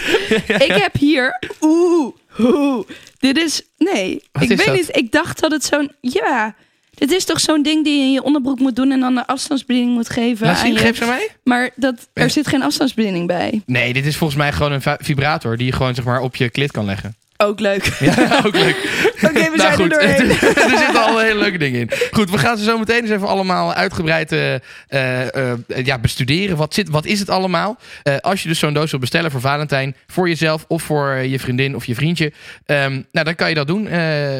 Ik 0.62 0.72
heb 0.82 0.96
hier... 0.96 1.40
Oeh, 1.62 2.14
oeh. 2.40 2.88
Dit 3.20 3.38
is... 3.38 3.62
Nee, 3.78 4.24
Wat 4.32 4.44
ik 4.44 4.50
is 4.50 4.58
weet 4.58 4.66
dat? 4.66 4.76
niet. 4.76 4.96
Ik 4.98 5.12
dacht 5.12 5.40
dat 5.40 5.52
het 5.52 5.66
zo'n... 5.66 5.92
Ja, 6.02 6.56
dit 6.94 7.12
is 7.12 7.26
toch 7.26 7.40
zo'n 7.40 7.64
ding 7.64 7.84
die 7.84 7.98
je 8.00 8.06
in 8.06 8.12
je 8.12 8.24
onderbroek 8.24 8.60
moet 8.60 8.76
doen... 8.76 8.92
en 8.92 9.00
dan 9.00 9.18
een 9.18 9.26
afstandsbediening 9.26 9.96
moet 9.96 10.10
geven 10.10 10.56
zien, 10.58 10.74
je... 10.74 10.80
geef 10.80 10.98
ze 10.98 11.06
mij. 11.06 11.30
Maar 11.44 11.70
dat, 11.76 12.08
er 12.14 12.30
zit 12.30 12.48
geen 12.48 12.64
afstandsbediening 12.64 13.28
bij. 13.28 13.62
Nee, 13.66 13.94
dit 13.94 14.06
is 14.06 14.18
volgens 14.18 14.40
mij 14.40 14.52
gewoon 14.52 14.72
een 14.72 14.82
vibrator 15.00 15.58
die 15.58 15.66
je 15.66 15.72
gewoon 15.72 15.96
zeg 15.96 16.06
maar 16.06 16.22
op 16.22 16.36
je 16.36 16.50
klit 16.50 16.72
kan 16.72 16.86
leggen. 16.86 17.16
Ook 17.38 17.60
leuk. 17.60 17.84
Ja, 18.00 18.42
ook 18.46 18.56
leuk. 18.56 18.76
Oké, 19.28 19.34
we 19.34 19.40
Nou 19.40 19.60
zijn 19.60 19.74
goed, 19.74 19.92
er 19.92 20.00
doorheen. 20.00 20.30
er 20.72 20.78
zitten 20.78 21.04
al 21.04 21.20
hele 21.20 21.40
leuke 21.40 21.58
dingen 21.58 21.80
in. 21.80 21.90
Goed, 22.12 22.30
we 22.30 22.38
gaan 22.38 22.58
ze 22.58 22.64
zo 22.64 22.78
meteen 22.78 23.02
eens 23.02 23.10
even 23.10 23.28
allemaal 23.28 23.74
uitgebreid 23.74 24.32
eh, 24.32 24.56
eh, 24.88 25.52
eh, 25.52 25.58
ja, 25.84 26.00
bestuderen. 26.00 26.58
Wat, 26.58 26.74
zit, 26.74 26.90
wat 26.90 27.06
is 27.06 27.20
het 27.20 27.30
allemaal? 27.30 27.78
Als 28.22 28.42
je 28.42 28.48
dus 28.48 28.60
zo'n 28.60 28.74
doos 28.74 28.92
wil 28.92 29.00
bestellen 29.00 29.32
voor 29.32 29.42
Valentijn, 29.42 29.96
voor 30.08 30.28
jezelf 30.28 30.66
of 30.68 30.84
voor 30.84 31.16
je 31.16 31.40
vriendin 31.40 31.76
of 31.76 31.86
je 31.86 31.96
vriendje. 31.96 32.32
ehm, 32.66 32.92
nou, 33.12 33.26
dan 33.26 33.36
kan 33.36 33.50
je 33.50 33.56
dat 33.56 33.68
doen 33.68 33.88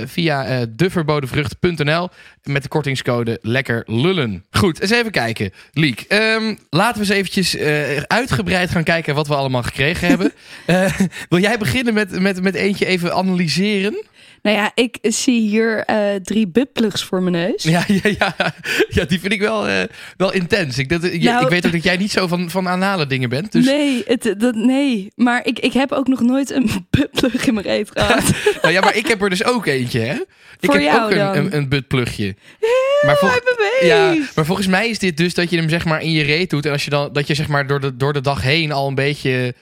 via 0.06 0.66
deverbodenvrucht.nl 0.70 2.10
met 2.44 2.64
de 2.64 2.70
kortingscode 2.70 3.40
Lekker 3.42 3.84
Lullen. 3.86 4.44
Goed, 4.52 4.82
eens 4.82 4.92
even 4.92 5.12
kijken. 5.12 5.52
Liek, 5.74 6.02
ehm, 6.08 6.56
laten 6.70 7.02
we 7.02 7.08
eens 7.08 7.18
eventjes 7.18 7.58
uitgebreid 8.08 8.70
gaan 8.70 8.84
kijken 8.84 9.16
wat 9.16 9.28
we 9.28 9.36
allemaal 9.36 9.64
gekregen 9.64 10.08
hebben. 10.08 10.32
Wil 11.30 11.40
jij 11.40 11.58
beginnen 11.58 11.94
met, 11.94 12.20
met, 12.20 12.42
met 12.42 12.56
eentje 12.56 12.85
even 12.86 13.14
analyseren? 13.14 14.04
Nou 14.42 14.58
ja, 14.58 14.72
ik 14.76 14.98
zie 15.02 15.42
hier 15.42 15.84
eh, 15.86 16.16
drie 16.24 16.48
buttplugs 16.48 17.04
voor 17.04 17.22
mijn 17.24 17.36
neus. 17.48 17.64
Ja, 17.64 17.84
ja, 17.88 18.10
ja, 18.20 18.36
ja 18.90 19.06
die 19.06 19.20
vind 19.20 19.34
ik 19.34 19.40
wel, 19.40 19.68
eh, 19.68 19.84
wel 20.18 20.34
intens. 20.34 20.78
Ik, 20.78 20.90
dat, 20.90 21.02
je- 21.04 21.20
Nou- 21.20 21.44
ik 21.44 21.50
weet 21.50 21.66
ook 21.66 21.72
dat 21.72 21.84
jij 21.84 21.98
niet 21.98 22.12
zo 22.12 22.28
van, 22.28 22.50
van 22.50 22.68
anale 22.68 23.08
dingen 23.08 23.30
bent. 23.30 23.52
Dus, 23.52 23.66
Nee, 23.66 24.04
het, 24.08 24.36
dat, 24.38 24.56
nee, 24.56 25.12
maar 25.16 25.46
ik, 25.46 25.60
ik 25.60 25.74
heb 25.74 25.92
ook 25.92 26.08
nog 26.08 26.20
nooit 26.22 26.52
een 26.52 26.70
buttplug 26.90 27.46
in 27.48 27.54
mijn 27.54 27.66
reet 27.66 27.90
gehad. 27.94 28.24
nou 28.62 28.74
ja, 28.74 28.82
maar 28.82 28.96
ik 28.96 29.08
heb 29.08 29.22
er 29.22 29.30
dus 29.30 29.44
ook 29.46 29.66
eentje, 29.66 30.00
hè? 30.00 30.14
Ik 30.60 30.72
Voor 30.72 30.74
heb 30.74 30.84
jou 30.84 31.04
ook 31.04 31.12
een, 31.12 31.18
dan? 31.18 31.36
een, 31.36 31.56
een 31.56 31.70
buttplugje. 31.70 32.36
Maar, 33.06 33.18
vol- 33.18 33.30
ja, 33.82 34.16
maar 34.36 34.46
volgens 34.46 34.68
mij 34.68 34.90
is 34.90 35.00
dit 35.00 35.18
dus 35.18 35.34
dat 35.34 35.50
je 35.50 35.58
hem 35.58 35.70
zeg 35.70 35.86
maar 35.86 36.02
in 36.02 36.12
je 36.12 36.24
reet 36.24 36.50
doet. 36.50 36.66
En 36.66 36.72
als 36.72 36.84
je 36.84 36.90
dan, 36.90 37.14
dat 37.14 37.28
je 37.28 37.34
zeg 37.34 37.48
maar 37.48 37.68
door 37.68 37.80
de, 37.80 37.96
door 37.98 38.14
de 38.14 38.22
dag 38.22 38.42
heen 38.42 38.72
al 38.72 38.88
een 38.88 38.96
beetje 38.96 39.54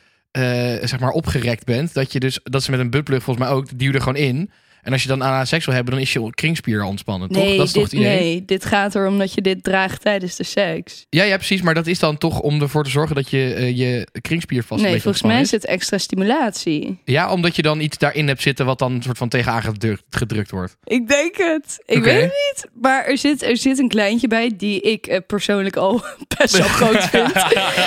zeg 0.88 1.00
maar 1.00 1.12
opgerekt 1.12 1.66
bent. 1.66 1.94
Dat 1.94 2.12
je 2.12 2.20
dus, 2.20 2.40
dat 2.44 2.64
ze 2.64 2.72
met 2.72 2.80
een 2.80 2.90
buttplug 2.90 3.24
volgens 3.24 3.46
mij 3.46 3.56
ook, 3.56 3.78
die 3.78 3.94
er 3.94 4.00
gewoon 4.00 4.16
in. 4.16 4.52
En 4.84 4.92
als 4.92 5.02
je 5.02 5.08
dan 5.08 5.24
aan 5.24 5.48
seks 5.48 5.66
wil 5.66 5.76
hebben, 5.76 5.94
dan 5.94 6.02
is 6.02 6.14
je 6.14 6.30
kringspier 6.30 6.84
ontspannen, 6.84 7.30
toch? 7.30 7.44
Nee, 7.44 7.58
Dat 7.58 7.66
is 7.68 7.72
toch 7.74 7.90
dit, 7.90 7.92
het 7.92 8.02
idee? 8.02 8.20
nee, 8.20 8.46
dit 8.46 8.66
gaat 8.66 8.96
erom 8.96 9.18
dat 9.18 9.34
je 9.34 9.42
dit 9.42 9.64
draagt 9.64 10.02
tijdens 10.02 10.36
de 10.36 10.44
seks. 10.44 11.06
Ja, 11.10 11.24
ja, 11.24 11.36
precies. 11.36 11.62
Maar 11.62 11.74
dat 11.74 11.88
is 11.88 12.00
dan 12.00 12.18
toch 12.18 12.40
om 12.40 12.62
ervoor 12.62 12.84
te 12.84 12.90
zorgen 12.90 13.16
dat 13.16 13.30
je 13.30 13.54
eh, 13.54 13.78
je 13.78 14.08
kringspier 14.22 14.64
vast 14.64 14.82
nee, 14.84 15.02
volgens 15.02 15.24
mij 15.24 15.42
is 15.42 15.52
het 15.52 15.66
extra 15.66 15.98
stimulatie. 15.98 16.98
Ja, 17.06 17.32
omdat 17.32 17.56
je 17.56 17.62
dan 17.62 17.80
iets 17.80 17.98
daarin 17.98 18.28
hebt 18.28 18.42
zitten 18.42 18.66
wat 18.66 18.80
dan 18.80 18.92
een 18.94 19.02
soort 19.04 19.18
van 19.18 19.30
tegenaan 19.30 19.62
gedrukt, 19.62 20.04
gedrukt 20.10 20.52
wordt. 20.52 20.76
Ik 20.84 21.08
denk 21.08 21.38
het. 21.38 21.80
Ik 21.86 22.04
weet 22.04 22.22
het 22.22 22.24
niet. 22.24 22.68
Maar 22.82 23.06
er 23.06 23.18
zit, 23.18 23.44
er 23.44 23.58
zit 23.58 23.80
een 23.80 23.88
kleintje 23.88 24.28
bij 24.28 24.52
die 24.58 24.82
ik 24.82 25.08
eh, 25.08 25.18
persoonlijk 25.28 25.76
al 25.76 26.04
best 26.38 26.58
wel 26.58 26.68
groot 26.68 27.04
vind. 27.10 27.32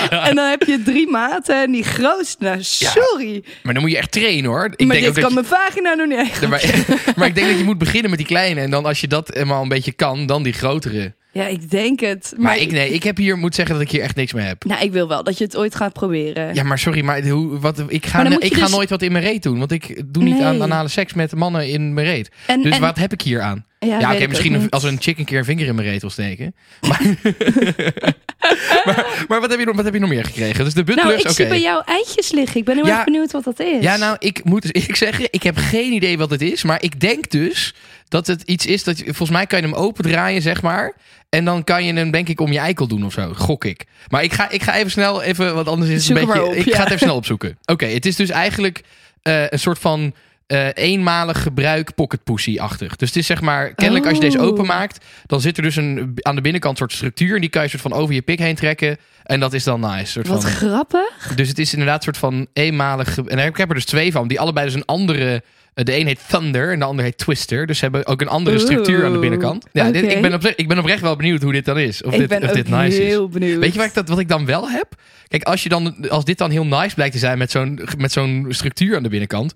En 0.09 0.35
dan 0.35 0.49
heb 0.49 0.63
je 0.63 0.81
drie 0.85 1.09
maten 1.09 1.61
en 1.61 1.71
die 1.71 1.83
grootste, 1.83 2.43
nou 2.43 2.57
sorry. 2.63 3.43
Maar 3.63 3.73
dan 3.73 3.81
moet 3.83 3.91
je 3.91 3.97
echt 3.97 4.11
trainen 4.11 4.49
hoor. 4.49 4.65
Ik 4.75 4.87
maar 4.87 4.95
denk 4.99 4.99
dit 4.99 5.07
ook 5.07 5.15
dat 5.15 5.23
kan 5.33 5.43
je- 5.43 5.49
mijn 5.49 5.61
vagina 5.61 5.93
nog 5.93 6.07
niet 6.07 6.17
echt. 6.17 6.86
maar, 7.15 7.27
ik 7.27 7.35
denk 7.35 7.47
dat 7.47 7.57
je 7.57 7.63
moet 7.63 7.77
beginnen 7.77 8.09
met 8.09 8.19
die 8.19 8.27
kleine. 8.27 8.61
En 8.61 8.69
dan 8.69 8.85
als 8.85 9.01
je 9.01 9.07
dat 9.07 9.33
eenmaal 9.33 9.61
een 9.61 9.67
beetje 9.67 9.91
kan, 9.91 10.25
dan 10.25 10.43
die 10.43 10.53
grotere. 10.53 11.15
Ja, 11.37 11.47
ik 11.47 11.69
denk 11.69 11.99
het. 11.99 12.31
Maar, 12.35 12.43
Maar, 12.45 12.57
ik, 12.57 12.71
nee, 12.71 12.89
ik 12.93 13.03
heb 13.03 13.17
hier 13.17 13.37
moet 13.37 13.55
zeggen 13.55 13.75
dat 13.75 13.83
ik 13.83 13.91
hier 13.91 14.01
echt 14.01 14.15
niks 14.15 14.33
mee 14.33 14.45
heb. 14.45 14.63
Nou, 14.65 14.81
ik 14.83 14.91
wil 14.91 15.07
wel 15.07 15.23
dat 15.23 15.37
je 15.37 15.43
het 15.43 15.57
ooit 15.57 15.75
gaat 15.75 15.93
proberen. 15.93 16.53
Ja, 16.53 16.63
maar 16.63 16.79
sorry, 16.79 17.01
maar 17.03 17.27
hoe, 17.27 17.59
wat, 17.59 17.79
ik 17.87 18.05
ga, 18.05 18.25
ik 18.39 18.53
ga 18.53 18.61
dus- 18.61 18.71
nooit 18.71 18.89
wat 18.89 19.01
in 19.01 19.11
mijn 19.11 19.23
reet 19.23 19.43
doen. 19.43 19.59
Want 19.59 19.71
ik 19.71 20.03
doe 20.05 20.23
niet 20.23 20.33
Nee. 20.37 20.43
aan 20.45 20.61
anale 20.61 20.87
seks 20.87 21.13
met 21.13 21.35
mannen 21.35 21.67
in 21.69 21.93
mijn 21.93 22.07
reet. 22.07 22.29
en, 22.47 22.61
Dus 22.61 22.73
en- 22.75 22.81
wat 22.81 22.97
heb 22.97 23.13
ik 23.13 23.21
hier 23.21 23.41
aan? 23.41 23.65
ja, 23.79 24.11
oké, 24.11 24.21
ik 24.23 24.29
misschien 24.29 24.53
een- 24.53 24.69
als 24.69 24.83
een 24.83 24.97
chick 24.99 25.17
een 25.19 25.25
keer 25.25 25.37
een 25.37 25.45
vinger 25.45 25.67
in 25.67 25.75
mijn 25.75 25.87
reet 25.87 26.01
wil 26.01 26.09
steken. 26.09 26.55
Maar, 26.87 27.01
maar, 28.85 29.25
maar 29.27 29.39
wat, 29.41 29.49
heb 29.49 29.59
je 29.59 29.65
nog, 29.65 29.75
wat 29.75 29.85
heb 29.85 29.93
je 29.93 29.99
nog 29.99 30.09
meer 30.09 30.25
gekregen? 30.25 30.63
Dus 30.65 30.73
de 30.73 30.83
Nou, 30.83 30.95
buttplugs, 30.95 31.21
ik 31.21 31.29
oké. 31.29 31.33
zie 31.35 31.47
bij 31.47 31.61
jou 31.61 31.83
eitjes 31.85 32.31
liggen. 32.31 32.59
Ik 32.59 32.65
ben 32.65 32.75
heel 32.75 32.85
Ja. 32.85 32.95
erg 32.95 33.03
benieuwd 33.05 33.31
wat 33.31 33.43
dat 33.43 33.59
is. 33.59 33.83
Ja, 33.83 33.97
nou, 33.97 34.15
ik 34.19 34.43
moet 34.43 34.61
dus 34.61 34.71
eerlijk 34.81 34.95
zeggen, 34.95 35.27
ik 35.31 35.43
heb 35.43 35.57
geen 35.57 35.91
idee 35.93 36.17
wat 36.17 36.29
het 36.29 36.41
is. 36.41 36.63
Maar 36.63 36.83
ik 36.83 36.99
denk 36.99 37.29
dus 37.29 37.73
dat 38.07 38.27
het 38.27 38.41
iets 38.41 38.65
is 38.65 38.83
dat... 38.83 38.97
je- 38.97 39.03
Volgens 39.03 39.29
mij 39.29 39.45
kan 39.45 39.61
je 39.61 39.65
hem 39.67 39.75
opendraaien, 39.75 40.41
zeg 40.41 40.61
maar. 40.61 40.93
En 41.29 41.45
dan 41.45 41.63
kan 41.63 41.83
je 41.85 41.93
hem, 41.93 42.11
denk 42.11 42.27
ik, 42.29 42.39
om 42.39 42.51
je 42.51 42.59
eikel 42.59 42.87
doen 42.87 43.05
of 43.05 43.13
zo. 43.13 43.33
Gok 43.33 43.65
ik. 43.65 43.85
Maar 44.09 44.23
ik 44.23 44.33
ga, 44.33 44.49
ik 44.49 44.63
ga 44.63 44.75
even 44.75 44.91
snel, 44.91 45.21
even, 45.21 45.55
want 45.55 45.67
anders 45.67 45.89
is 45.91 45.95
het 45.95 46.03
Zoek 46.05 46.17
een 46.17 46.25
beetje... 46.25 46.45
op, 46.45 46.53
ik 46.53 46.65
ja. 46.65 46.71
ga 46.75 46.77
het 46.83 46.87
even 46.87 46.99
snel 46.99 47.15
opzoeken. 47.15 47.57
Oké, 47.65 47.85
het 47.85 48.05
is 48.05 48.15
dus 48.15 48.29
eigenlijk 48.29 48.83
eh, 49.21 49.49
een 49.49 49.59
soort 49.59 49.79
van... 49.79 50.13
eh, 50.47 50.67
eenmalig 50.73 51.41
gebruik 51.41 51.95
pocket 51.95 52.23
pussy-achtig. 52.23 52.95
Dus 52.95 53.07
het 53.07 53.17
is 53.17 53.25
zeg 53.25 53.41
maar, 53.41 53.73
kennelijk 53.75 54.05
als 54.05 54.15
je 54.15 54.21
deze 54.21 54.37
Oh. 54.39 54.45
openmaakt, 54.45 55.05
dan 55.25 55.41
zit 55.41 55.57
er 55.57 55.63
dus 55.63 55.75
een, 55.75 56.11
aan 56.21 56.35
de 56.35 56.41
binnenkant 56.41 56.77
soort 56.77 56.91
structuur. 56.91 57.35
En 57.35 57.41
die 57.41 57.49
kan 57.49 57.63
je 57.63 57.69
soort 57.69 57.81
van 57.81 57.93
over 57.93 58.13
je 58.13 58.21
pik 58.21 58.39
heen 58.39 58.55
trekken. 58.55 58.97
En 59.23 59.39
dat 59.39 59.53
is 59.53 59.63
dan 59.63 59.79
nice. 59.79 60.11
Soort 60.11 60.27
Wat 60.27 60.41
van, 60.41 60.51
grappig. 60.51 61.33
dus 61.35 61.47
het 61.47 61.59
is 61.59 61.71
inderdaad 61.71 61.97
een 61.97 62.03
soort 62.03 62.17
van 62.17 62.47
eenmalig. 62.53 63.17
En 63.17 63.39
ik 63.39 63.57
heb 63.57 63.69
er 63.69 63.75
dus 63.75 63.85
twee 63.85 64.11
van, 64.11 64.27
die 64.27 64.39
allebei 64.39 64.65
dus 64.65 64.75
een 64.75 64.85
andere. 64.85 65.43
Eh, 65.77 65.85
De 65.85 65.99
een 65.99 66.07
heet 66.07 66.19
Thunder 66.29 66.71
en 66.71 66.79
de 66.79 66.85
ander 66.85 67.05
heet 67.05 67.17
Twister. 67.17 67.67
Dus 67.67 67.77
ze 67.77 67.83
hebben 67.83 68.05
ook 68.05 68.21
een 68.21 68.27
andere 68.27 68.59
structuur 68.59 69.05
aan 69.05 69.11
de 69.11 69.19
binnenkant. 69.19 69.65
Ja, 69.71 69.91
dit, 69.91 70.11
ik, 70.11 70.21
ben 70.21 70.33
op, 70.33 70.45
ik 70.45 70.67
ben 70.67 70.77
oprecht 70.77 71.01
wel 71.01 71.15
benieuwd 71.15 71.41
hoe 71.41 71.51
dit 71.51 71.65
dan 71.65 71.79
is. 71.79 72.03
Of 72.03 72.13
ik 72.13 72.19
dit, 72.19 72.27
ben 72.27 72.43
of 72.43 72.49
ook 72.49 72.55
dit 72.55 72.69
nice 72.69 73.01
is. 73.01 73.07
heel 73.07 73.29
benieuwd. 73.29 73.59
Weet 73.59 73.71
je 73.71 73.77
wat 73.77 73.87
ik, 73.87 73.93
dat, 73.93 74.09
wat 74.09 74.19
ik 74.19 74.27
dan 74.27 74.45
wel 74.45 74.69
heb? 74.69 74.87
Kijk, 75.27 75.43
als, 75.43 75.63
je 75.63 75.69
dan, 75.69 76.09
als 76.09 76.25
dit 76.25 76.37
dan 76.37 76.51
heel 76.51 76.65
nice 76.65 76.95
blijkt 76.95 77.13
te 77.13 77.19
zijn 77.19 77.37
met 77.37 77.51
zo'n, 77.51 77.79
met 77.97 78.11
zo'n 78.11 78.45
structuur 78.49 78.95
aan 78.95 79.03
de 79.03 79.09
binnenkant, 79.09 79.53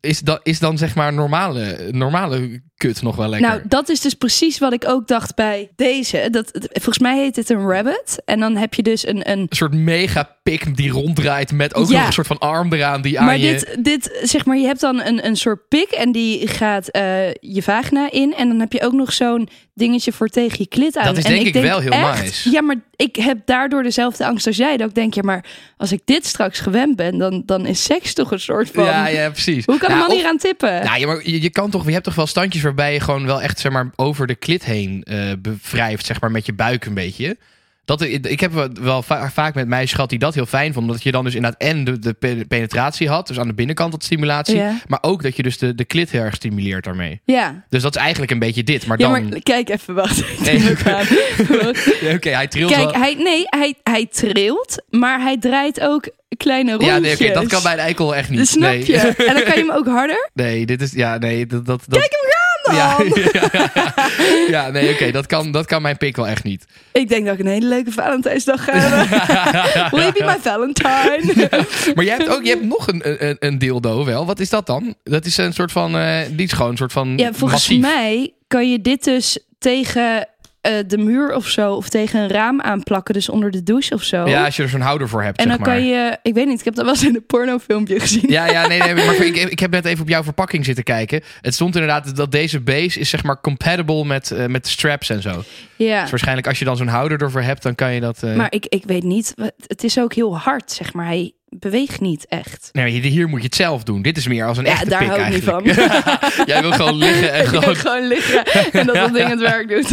is, 0.00 0.20
dat, 0.20 0.40
is 0.42 0.58
dan 0.58 0.78
zeg 0.78 0.94
maar 0.94 1.12
normale, 1.12 1.88
normale 1.90 2.60
kut 2.82 3.02
nog 3.02 3.16
wel 3.16 3.28
lekker. 3.28 3.48
Nou, 3.48 3.62
dat 3.68 3.88
is 3.88 4.00
dus 4.00 4.14
precies 4.14 4.58
wat 4.58 4.72
ik 4.72 4.88
ook 4.88 5.08
dacht 5.08 5.34
bij 5.34 5.70
deze. 5.76 6.28
Dat, 6.30 6.50
volgens 6.72 6.98
mij 6.98 7.18
heet 7.18 7.36
het 7.36 7.50
een 7.50 7.68
rabbit. 7.68 8.22
En 8.24 8.40
dan 8.40 8.56
heb 8.56 8.74
je 8.74 8.82
dus 8.82 9.06
een... 9.06 9.30
een 9.30 9.40
een 9.40 9.56
soort 9.56 9.74
mega 9.74 10.36
pik 10.42 10.76
die 10.76 10.90
ronddraait 10.90 11.52
met 11.52 11.74
ook 11.74 11.88
Ja. 11.88 11.96
nog 11.98 12.06
een 12.06 12.12
soort 12.12 12.26
van 12.26 12.38
arm 12.38 12.72
eraan 12.72 13.02
die 13.02 13.18
aan 13.18 13.26
maar 13.26 13.38
je... 13.38 13.52
dit, 13.52 13.84
dit, 13.84 14.20
zeg 14.22 14.44
maar, 14.44 14.56
je 14.56 14.66
hebt 14.66 14.80
dan 14.80 15.00
een, 15.00 15.26
een 15.26 15.36
soort 15.36 15.68
pik 15.68 15.90
en 15.90 16.12
die 16.12 16.48
gaat 16.48 16.88
eh, 16.88 17.32
je 17.32 17.62
vagina 17.62 18.10
in. 18.10 18.34
En 18.34 18.48
dan 18.48 18.60
heb 18.60 18.72
je 18.72 18.82
ook 18.82 18.92
nog 18.92 19.12
zo'n 19.12 19.48
dingetje 19.74 20.12
voor 20.12 20.28
tegen 20.28 20.56
je 20.58 20.66
klit 20.66 20.96
aan. 20.96 21.04
Dat 21.04 21.16
is 21.16 21.24
en 21.24 21.30
denk 21.30 21.46
ik 21.46 21.62
wel 21.62 21.80
heel 21.80 21.90
echt, 21.90 22.22
nice. 22.22 22.50
Ja, 22.50 22.62
maar 22.62 22.76
ik 22.96 23.16
heb 23.16 23.38
daardoor 23.44 23.82
dezelfde 23.82 24.26
angst 24.26 24.46
als 24.46 24.56
jij. 24.56 24.76
Dat 24.76 24.88
ik 24.88 24.94
denk, 24.94 25.14
ja, 25.14 25.22
maar 25.22 25.44
als 25.76 25.92
ik 25.92 26.00
dit 26.04 26.26
straks 26.26 26.60
gewend 26.60 26.96
ben, 26.96 27.18
dan, 27.18 27.42
dan 27.46 27.66
is 27.66 27.84
seks 27.84 28.14
toch 28.14 28.30
een 28.32 28.40
soort 28.40 28.70
van... 28.70 28.84
Ja, 28.84 29.06
ja, 29.06 29.30
precies. 29.30 29.66
Hoe 29.66 29.78
kan 29.78 29.88
ja, 29.90 30.00
een 30.00 30.06
man 30.06 30.16
hier 30.16 30.26
aan 30.26 30.38
tippen? 30.38 30.84
Nou, 30.84 31.00
ja, 31.00 31.06
maar 31.06 31.20
je, 31.28 31.42
je 31.42 31.50
kan 31.50 31.70
toch, 31.70 31.86
je 31.86 31.92
hebt 31.92 32.04
toch 32.04 32.14
wel 32.14 32.26
standjes 32.26 32.62
waarbij 32.74 32.92
je 32.92 33.00
gewoon 33.00 33.26
wel 33.26 33.42
echt 33.42 33.58
zeg 33.58 33.72
maar 33.72 33.90
over 33.96 34.26
de 34.26 34.34
klit 34.34 34.64
heen 34.64 35.02
eh 35.02 35.32
bevrijft, 35.38 36.06
zeg 36.06 36.20
maar 36.20 36.30
met 36.30 36.46
je 36.46 36.52
buik 36.52 36.84
een 36.84 36.94
beetje. 36.94 37.36
Dat, 37.84 38.00
ik 38.02 38.40
heb 38.40 38.52
wel- 38.52 38.68
wel 38.80 39.02
va- 39.02 39.30
vaak 39.30 39.54
met 39.54 39.68
meisjes 39.68 39.92
gehad 39.92 40.10
die 40.10 40.18
dat 40.18 40.34
heel 40.34 40.46
fijn 40.46 40.72
vonden. 40.72 40.92
Dat 40.94 41.02
je 41.02 41.12
dan 41.12 41.24
dus 41.24 41.34
inderdaad 41.34 41.60
en 41.60 41.84
de, 41.84 41.98
de 41.98 42.12
pe- 42.12 42.44
penetratie 42.48 43.08
had, 43.08 43.26
dus 43.26 43.38
aan 43.38 43.46
de 43.46 43.54
binnenkant 43.54 43.92
wat 43.92 44.04
stimulatie. 44.04 44.62
Maar 44.86 44.98
ook 45.02 45.22
dat 45.22 45.36
je 45.36 45.42
dus 45.42 45.58
de, 45.58 45.74
de 45.74 45.84
klit 45.84 46.10
heel 46.10 46.22
erg 46.22 46.34
stimuleert 46.34 46.84
daarmee. 46.84 47.20
ja. 47.24 47.64
Dus 47.68 47.82
dat 47.82 47.94
is 47.96 48.00
eigenlijk 48.02 48.32
een 48.32 48.38
beetje 48.38 48.64
dit. 48.64 48.86
Maar 48.86 48.98
Ja, 49.00 49.08
dan. 49.12 49.28
maar 49.28 49.40
kijk 49.40 49.68
even, 49.68 49.94
wacht. 49.94 50.18
Ik 50.40 50.40
Nee. 50.40 52.14
Oké, 52.14 52.30
hij 52.30 52.46
trilt 52.48 52.70
Kijk, 52.72 52.90
wel. 52.90 53.00
hij, 53.00 53.14
nee, 53.14 53.42
hij, 53.46 53.74
hij 53.82 54.06
trilt, 54.10 54.82
maar 54.90 55.20
hij 55.20 55.38
draait 55.38 55.80
ook 55.80 56.08
kleine 56.36 56.70
rondjes. 56.70 56.92
Ja, 56.92 56.98
nee, 57.24 57.32
dat 57.32 57.46
kan 57.46 57.62
bij 57.62 57.72
een 57.72 57.78
eikel 57.78 58.14
echt 58.16 58.30
niet. 58.30 58.48
Snap 58.48 58.70
nee. 58.70 58.86
je? 58.86 58.96
En 58.98 59.34
dan 59.34 59.42
kan 59.42 59.54
je 59.54 59.60
hem 59.66 59.70
ook 59.72 59.86
harder. 59.86 60.30
Nee, 60.34 60.66
dit 60.66 60.82
is. 60.82 60.92
Ja, 60.92 61.18
nee, 61.18 61.46
dat. 61.46 61.66
dat, 61.66 61.84
dat 61.86 61.98
Kijk 61.98 62.12
hem 62.20 62.30
ja, 62.74 62.96
ja, 63.32 63.48
ja, 63.52 63.70
ja. 63.74 63.92
Ja, 64.48 64.70
nee, 64.70 64.92
oké, 64.92 65.10
dat, 65.10 65.26
kan, 65.26 65.52
dat 65.52 65.66
kan 65.66 65.82
mijn 65.82 65.96
pik 65.96 66.16
wel 66.16 66.26
echt 66.26 66.44
niet. 66.44 66.64
Ik 66.92 67.08
denk 67.08 67.24
dat 67.26 67.34
ik 67.34 67.40
een 67.40 67.46
hele 67.46 67.66
leuke 67.66 67.92
Valentijnsdag 67.92 68.64
ga 68.64 68.72
hebben. 68.74 69.08
Will 69.98 70.00
you 70.00 70.12
be 70.12 70.24
my 70.24 70.36
Valentine? 70.40 71.48
Maar 71.94 72.04
jij 72.04 72.16
hebt 72.16 72.28
ook 72.28 72.42
je 72.44 72.50
hebt 72.50 72.64
nog 72.64 72.86
een, 72.86 73.26
een, 73.28 73.36
een 73.38 73.58
dildo 73.58 74.04
wel. 74.04 74.26
Wat 74.26 74.40
is 74.40 74.50
dat 74.50 74.66
dan? 74.66 74.94
Dat 75.04 75.24
is 75.24 75.36
een 75.36 75.52
soort 75.52 75.72
van. 75.72 75.96
eh 75.96 76.20
die 76.30 76.46
is 76.46 76.52
gewoon 76.52 76.70
een 76.70 76.76
soort 76.76 76.92
van. 76.92 77.12
ja, 77.16 77.32
volgens 77.32 77.68
massief. 77.68 77.80
mij 77.80 78.32
kan 78.48 78.70
je 78.70 78.80
dit 78.80 79.04
dus 79.04 79.38
tegen 79.58 80.28
eh, 80.62 80.72
de 80.86 80.98
muur 80.98 81.34
of 81.34 81.46
zo, 81.48 81.72
of 81.74 81.88
tegen 81.88 82.20
een 82.20 82.28
raam 82.28 82.60
aanplakken, 82.60 83.14
dus 83.14 83.28
onder 83.28 83.50
de 83.50 83.62
douche 83.62 83.94
of 83.94 84.02
zo. 84.02 84.28
Ja, 84.28 84.44
als 84.44 84.56
je 84.56 84.62
er 84.62 84.68
zo'n 84.68 84.80
houder 84.80 85.08
voor 85.08 85.22
hebt. 85.22 85.38
en 85.38 85.48
dan 85.48 85.56
zeg 85.56 85.66
maar. 85.66 85.76
kan 85.76 85.86
je, 85.86 86.18
ik 86.22 86.34
weet 86.34 86.46
niet, 86.46 86.58
ik 86.58 86.64
heb 86.64 86.74
dat 86.74 86.84
wel 86.84 86.94
eens 86.94 87.04
in 87.04 87.14
een 87.14 87.26
pornofilmpje 87.26 88.00
gezien. 88.00 88.24
Ja, 88.26 88.46
ja, 88.46 88.66
nee, 88.66 88.78
nee, 88.82 88.94
maar 89.06 89.14
ik, 89.24 89.36
ik 89.36 89.58
heb 89.58 89.70
net 89.70 89.84
even 89.84 90.02
op 90.02 90.08
jouw 90.08 90.22
verpakking 90.22 90.64
zitten 90.64 90.84
kijken. 90.84 91.20
Het 91.40 91.54
stond 91.54 91.74
inderdaad 91.74 92.16
dat 92.16 92.32
deze 92.32 92.60
base 92.60 92.98
is 93.00 93.10
zeg 93.10 93.22
maar 93.22 93.40
compatible 93.40 94.04
met, 94.04 94.30
eh, 94.30 94.46
met 94.46 94.64
de 94.64 94.70
straps 94.70 95.10
en 95.10 95.22
zo. 95.22 95.42
Ja. 95.76 96.00
Dus 96.00 96.10
waarschijnlijk 96.10 96.46
als 96.46 96.58
je 96.58 96.64
dan 96.64 96.76
zo'n 96.76 96.86
houder 96.86 97.22
ervoor 97.22 97.42
hebt, 97.42 97.62
dan 97.62 97.74
kan 97.74 97.92
je 97.94 98.00
dat... 98.00 98.22
eh, 98.22 98.34
Maar 98.34 98.52
ik, 98.52 98.66
ik 98.68 98.84
weet 98.86 99.02
niet, 99.02 99.34
het 99.66 99.84
is 99.84 99.98
ook 99.98 100.14
heel 100.14 100.38
hard, 100.38 100.72
zeg 100.72 100.92
maar. 100.92 101.06
Hij 101.06 101.32
beweegt 101.58 102.00
niet 102.00 102.26
echt. 102.28 102.68
Nee, 102.72 103.00
hier 103.00 103.28
moet 103.28 103.40
je 103.40 103.46
het 103.46 103.54
zelf 103.54 103.82
doen. 103.82 104.02
Dit 104.02 104.16
is 104.16 104.26
meer 104.26 104.46
als 104.46 104.58
een 104.58 104.64
Ja, 104.64 104.70
echte 104.70 104.88
daar 104.88 104.98
pik 104.98 105.08
hou 105.08 105.22
ik 105.22 105.28
niet 105.28 105.44
van. 105.44 105.62
Jij 106.52 106.60
wil 106.60 106.72
gewoon 106.72 106.96
liggen 106.96 107.32
en 107.32 107.46
gewoon... 107.52 107.76
Gewoon 107.76 108.06
liggen 108.06 108.44
en 108.72 108.86
dat 108.86 108.94
dat 109.02 109.12
ding 109.14 109.28
het 109.28 109.40
werk 109.40 109.68
doet. 109.68 109.88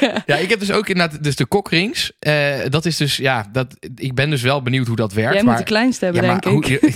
ja. 0.00 0.22
Ja, 0.26 0.36
ik 0.36 0.50
heb 0.50 0.58
dus 0.58 0.70
ook 0.70 0.88
inderdaad 0.88 1.24
dus 1.24 1.36
de 1.36 1.46
kokrings. 1.46 2.12
Eh, 2.18 2.54
dat 2.68 2.84
is 2.86 2.96
dus, 2.96 3.16
ja, 3.16 3.46
dat, 3.52 3.76
ik 3.96 4.14
ben 4.14 4.30
dus 4.30 4.42
wel 4.42 4.62
benieuwd 4.62 4.86
hoe 4.86 4.96
dat 4.96 5.12
werkt. 5.12 5.34
Jij 5.34 5.42
maar, 5.42 5.54
moet 5.54 5.66
de 5.66 5.72
kleinste 5.72 6.04
hebben, 6.04 6.22
ja, 6.22 6.28
maar 6.32 6.40
denk 6.40 6.66
ik. 6.66 6.94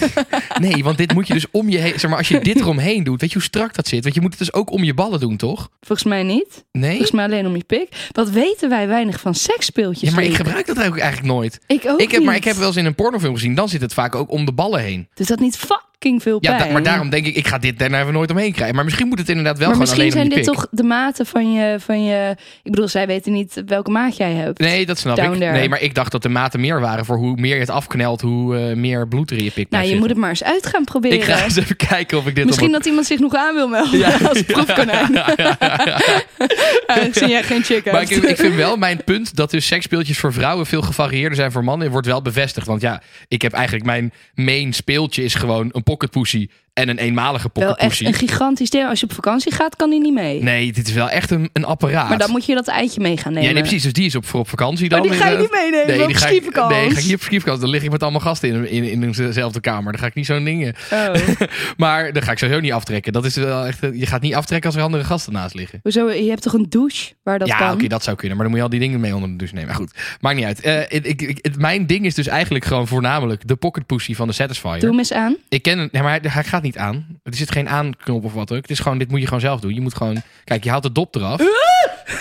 nee, 0.59 0.85
want 0.85 0.99
dit 0.99 1.15
moet 1.15 1.27
je 1.27 1.35
dus 1.35 1.47
om 1.51 1.69
je 1.69 1.79
heen... 1.79 1.93
Zeg 2.01 2.11
maar, 2.11 2.19
als 2.19 2.29
je 2.29 2.41
dit 2.41 2.61
eromheen 2.61 3.05
doet, 3.05 3.21
weet 3.21 3.31
je 3.33 3.37
hoe 3.39 3.47
strak 3.47 3.75
dat 3.75 3.89
zit? 3.89 4.03
Want 4.03 4.15
je 4.15 4.21
moet 4.21 4.31
het 4.31 4.39
dus 4.39 4.53
ook 4.53 4.71
om 4.71 4.85
je 4.85 4.95
ballen 4.95 5.21
doen, 5.21 5.37
toch? 5.37 5.69
Volgens 5.81 6.09
mij 6.09 6.23
niet. 6.23 6.65
Nee? 6.73 6.91
Volgens 6.91 7.11
mij 7.11 7.25
alleen 7.25 7.47
om 7.47 7.57
je 7.57 7.65
pik. 7.65 7.89
Wat 8.13 8.31
weten 8.31 8.69
wij 8.69 8.89
weinig 8.89 9.21
van 9.21 9.35
seksspeeltjes? 9.35 10.09
Ja, 10.09 10.15
maar 10.15 10.25
ik 10.25 10.35
gebruik 10.35 10.67
dat 10.67 10.77
eigenlijk 10.77 11.05
eigenlijk 11.07 11.35
nooit. 11.35 11.61
Ik 11.67 11.83
ook 11.87 12.01
Ik 12.01 12.11
heb, 12.11 12.23
maar 12.23 12.35
niet. 12.35 12.43
ik 12.43 12.49
heb 12.49 12.57
wel 12.57 12.67
eens 12.67 12.77
in 12.77 12.85
een 12.87 12.95
pornofilm 12.95 13.32
gezien, 13.35 13.55
dan 13.55 13.69
zit 13.69 13.81
het 13.81 13.95
vaak 13.95 14.15
ook 14.15 14.31
om 14.31 14.45
de 14.45 14.53
ballen 14.53 14.81
heen. 14.81 15.09
Dus 15.15 15.27
dat 15.27 15.39
niet 15.39 15.57
fucking 16.03 16.23
veel 16.23 16.39
Ja, 16.41 16.51
pijn. 16.57 16.67
da- 16.67 16.73
maar 16.73 16.83
daarom 16.83 17.11
denk 17.11 17.27
ik, 17.27 17.37
ik 17.37 17.47
ga 17.49 17.59
dit 17.59 17.79
daarna 17.79 18.01
even 18.01 18.13
nooit 18.13 18.31
omheen 18.31 18.53
krijgen. 18.53 18.75
Maar 18.75 18.85
misschien 18.85 19.09
moet 19.09 19.19
het 19.19 19.29
inderdaad 19.29 19.59
wel 19.59 19.69
maar 19.69 19.77
gewoon 19.77 19.97
misschien 19.97 20.13
alleen 20.13 20.31
zijn 20.31 20.33
om 20.33 20.39
je 20.39 20.45
dit 20.45 20.63
pik. 20.63 20.71
toch 20.71 20.81
de 20.81 20.83
maten 20.89 21.27
van 21.27 21.53
je, 21.53 21.77
van 21.81 22.05
je... 22.05 22.37
Ik 22.63 22.71
bedoel, 22.71 22.89
zij 22.89 23.07
weten 23.07 23.33
niet 23.33 23.63
welke 23.67 23.91
maat 23.91 24.17
jij 24.17 24.33
hebt. 24.33 24.59
Nee, 24.59 24.87
dat 24.87 24.99
snap 24.99 25.17
Down 25.17 25.33
ik. 25.33 25.39
there. 25.39 25.53
Nee, 25.53 25.69
maar 25.69 25.81
ik 25.81 25.95
dacht 25.95 26.13
dat 26.13 26.23
de 26.23 26.29
maten 26.29 26.61
meer 26.61 26.81
waren 26.81 27.05
voor 27.05 27.17
hoe 27.17 27.37
meer 27.37 27.55
je 27.55 27.61
het 27.61 27.71
afknelt, 27.71 28.21
hoe 28.21 28.57
eh, 28.59 28.77
meer 28.77 29.09
bloed 29.09 29.31
er 29.31 29.37
in 29.37 29.45
je 29.45 29.51
pik 29.51 29.71
nou, 29.71 29.87
je 29.87 29.97
moet 29.97 30.09
het 30.09 30.19
maar 30.19 30.29
eens 30.29 30.45
uit 30.45 30.67
gaan 30.67 30.85
proberen. 30.85 31.17
Ik 31.19 31.25
ga 31.25 31.45
eens 31.45 31.57
even 31.57 31.77
kijken 31.77 32.19
of 32.19 32.27
ik 32.27 32.35
dit 32.35 32.45
Misschien 32.45 32.67
op 32.67 32.73
dat 32.73 32.87
iemand 32.87 33.07
zich 33.07 33.19
nog 33.19 33.35
aan 33.35 33.55
wil 33.55 33.69
melden 33.69 33.99
Ja. 34.03 34.17
als 34.29 34.43
proefkonijn. 34.43 35.19
Aangezien 36.87 37.29
jij 37.29 37.43
geen 37.43 37.63
chick 37.65 37.93
Maar 37.93 38.03
ik 38.13 38.37
vind 38.37 38.55
wel 38.55 38.77
mijn 38.77 39.05
punt 39.05 39.37
dat 39.37 39.51
dus 39.51 39.67
seksspeeltjes 39.67 40.19
voor 40.19 40.33
vrouwen 40.33 40.67
veel 40.67 40.83
gevarieerder 40.83 41.37
zijn 41.37 41.53
voor 41.53 41.65
mannen, 41.65 41.91
wordt 41.91 42.07
wel 42.07 42.23
bevestigd. 42.23 42.67
Want 42.67 42.81
ja, 42.81 43.03
ik 43.29 43.43
heb 43.43 43.53
eigenlijk 43.53 43.85
mijn 43.85 44.13
main 44.35 44.73
speeltje 44.73 45.25
is 45.25 45.35
gewoon 45.35 45.69
een 45.73 45.83
pocketpussy 45.93 46.49
en 46.73 46.89
een 46.89 46.99
eenmalige 46.99 47.51
Wel 47.53 47.77
echt 47.77 48.01
een 48.01 48.15
gigantisch 48.15 48.71
ding. 48.71 48.89
Als 48.89 49.01
je 49.01 49.07
op 49.07 49.13
vakantie 49.13 49.53
gaat, 49.53 49.77
kan 49.77 49.91
die 49.91 50.01
niet 50.01 50.15
mee. 50.15 50.43
Nee, 50.43 50.73
dit 50.73 50.89
is 50.89 50.95
wel 50.95 51.11
echt 51.11 51.31
een, 51.31 51.51
een 51.53 51.65
apparaat. 51.65 52.09
Maar 52.09 52.19
dan 52.19 52.31
moet 52.31 52.45
je 52.45 52.55
dat 52.55 52.69
eitje 52.69 53.01
mee 53.01 53.17
gaan 53.17 53.33
nemen. 53.33 53.49
Ja, 53.49 53.55
nee, 53.55 53.63
precies. 53.63 53.83
Dus 53.83 53.93
die 53.93 54.05
is 54.05 54.15
op, 54.15 54.27
voor 54.27 54.41
op 54.41 54.49
vakantie 54.49 54.89
dan. 54.89 54.99
Maar 55.01 55.09
die 55.09 55.19
ga 55.19 55.29
je 55.29 55.39
niet 55.39 55.51
meenemen 55.51 56.01
op 56.03 56.07
die 56.07 56.17
ga 56.17 56.27
ik, 56.27 56.35
skivakantie. 56.35 56.77
nee, 56.77 56.91
ga 56.91 56.99
ik 56.99 57.05
niet 57.05 57.15
op 57.15 57.23
skivakantie. 57.23 57.63
Dan 57.63 57.71
lig 57.71 57.83
ik 57.83 57.91
met 57.91 58.03
allemaal 58.03 58.21
gasten 58.21 58.49
in, 58.49 58.85
in, 58.85 59.03
in 59.03 59.13
dezelfde 59.13 59.61
kamer. 59.61 59.93
Dan 59.93 60.01
ga 60.01 60.07
ik 60.07 60.15
niet 60.15 60.27
zo'n 60.27 60.45
dingen. 60.45 60.75
Oh. 60.93 61.15
Maar 61.77 62.13
dan 62.13 62.23
ga 62.23 62.33
ik 62.33 62.39
sowieso 62.39 62.61
niet 62.61 62.73
aftrekken. 62.73 63.13
Dat 63.13 63.25
is 63.25 63.37
wel 63.37 63.67
echt, 63.67 63.81
je 63.81 64.07
gaat 64.07 64.21
niet 64.21 64.35
aftrekken 64.35 64.71
als 64.71 64.79
er 64.79 64.85
andere 64.85 65.05
gasten 65.05 65.33
naast 65.33 65.55
liggen. 65.55 65.81
Hoezo? 65.83 66.11
Je 66.11 66.29
hebt 66.29 66.43
toch 66.43 66.53
een 66.53 66.67
douche 66.69 67.13
waar 67.23 67.39
dat 67.39 67.49
ja, 67.49 67.57
kan? 67.57 67.73
oké, 67.73 67.87
dat 67.87 68.03
zou 68.03 68.17
kunnen. 68.17 68.37
Maar 68.37 68.47
dan 68.47 68.57
moet 68.57 68.65
je 68.65 68.71
al 68.73 68.79
die 68.79 68.89
dingen 68.89 69.01
mee 69.01 69.15
onder 69.15 69.31
de 69.31 69.37
douche 69.37 69.55
nemen. 69.55 69.69
Maar 69.69 69.79
goed, 69.79 69.93
maakt 70.21 70.37
niet 70.37 70.45
uit. 70.45 70.61
Eh, 70.61 70.81
ik, 70.81 71.07
ik, 71.07 71.23
ik- 71.23 71.39
het, 71.43 71.59
mijn 71.59 71.87
ding 71.87 72.05
is 72.07 72.15
dus 72.15 72.27
eigenlijk 72.27 72.65
gewoon 72.65 72.87
voornamelijk 72.87 73.49
de 73.49 73.57
pocket 73.57 73.87
pussy 73.87 74.15
van 74.15 74.27
de 74.27 74.33
Satisfyer. 74.35 74.79
Doe 74.79 74.89
hem 74.89 74.99
eens 74.99 75.13
aan. 75.13 75.37
Ik 75.49 75.63
ken 75.63 75.79
het, 75.79 75.93
nee, 75.93 76.03
maar 76.03 76.21
hij, 76.21 76.31
hij 76.31 76.45
gaat 76.45 76.62
niet 76.63 76.79
aan. 76.79 77.21
Er 77.23 77.35
zit 77.35 77.53
geen 77.53 77.69
aanknop 77.69 78.25
of 78.25 78.33
wat 78.33 78.53
ook. 78.53 78.63
Het 78.63 78.71
is 78.71 78.79
gewoon, 78.79 78.99
dit 78.99 79.11
moet 79.11 79.21
je 79.21 79.27
gewoon 79.27 79.41
zelf 79.41 79.61
doen. 79.61 79.75
Je 79.75 79.81
moet 79.81 79.95
gewoon, 79.95 80.23
kijk, 80.45 80.65
je 80.65 80.71
haalt 80.71 80.83
de 80.83 80.93
dop 80.93 81.15
eraf. 81.15 81.41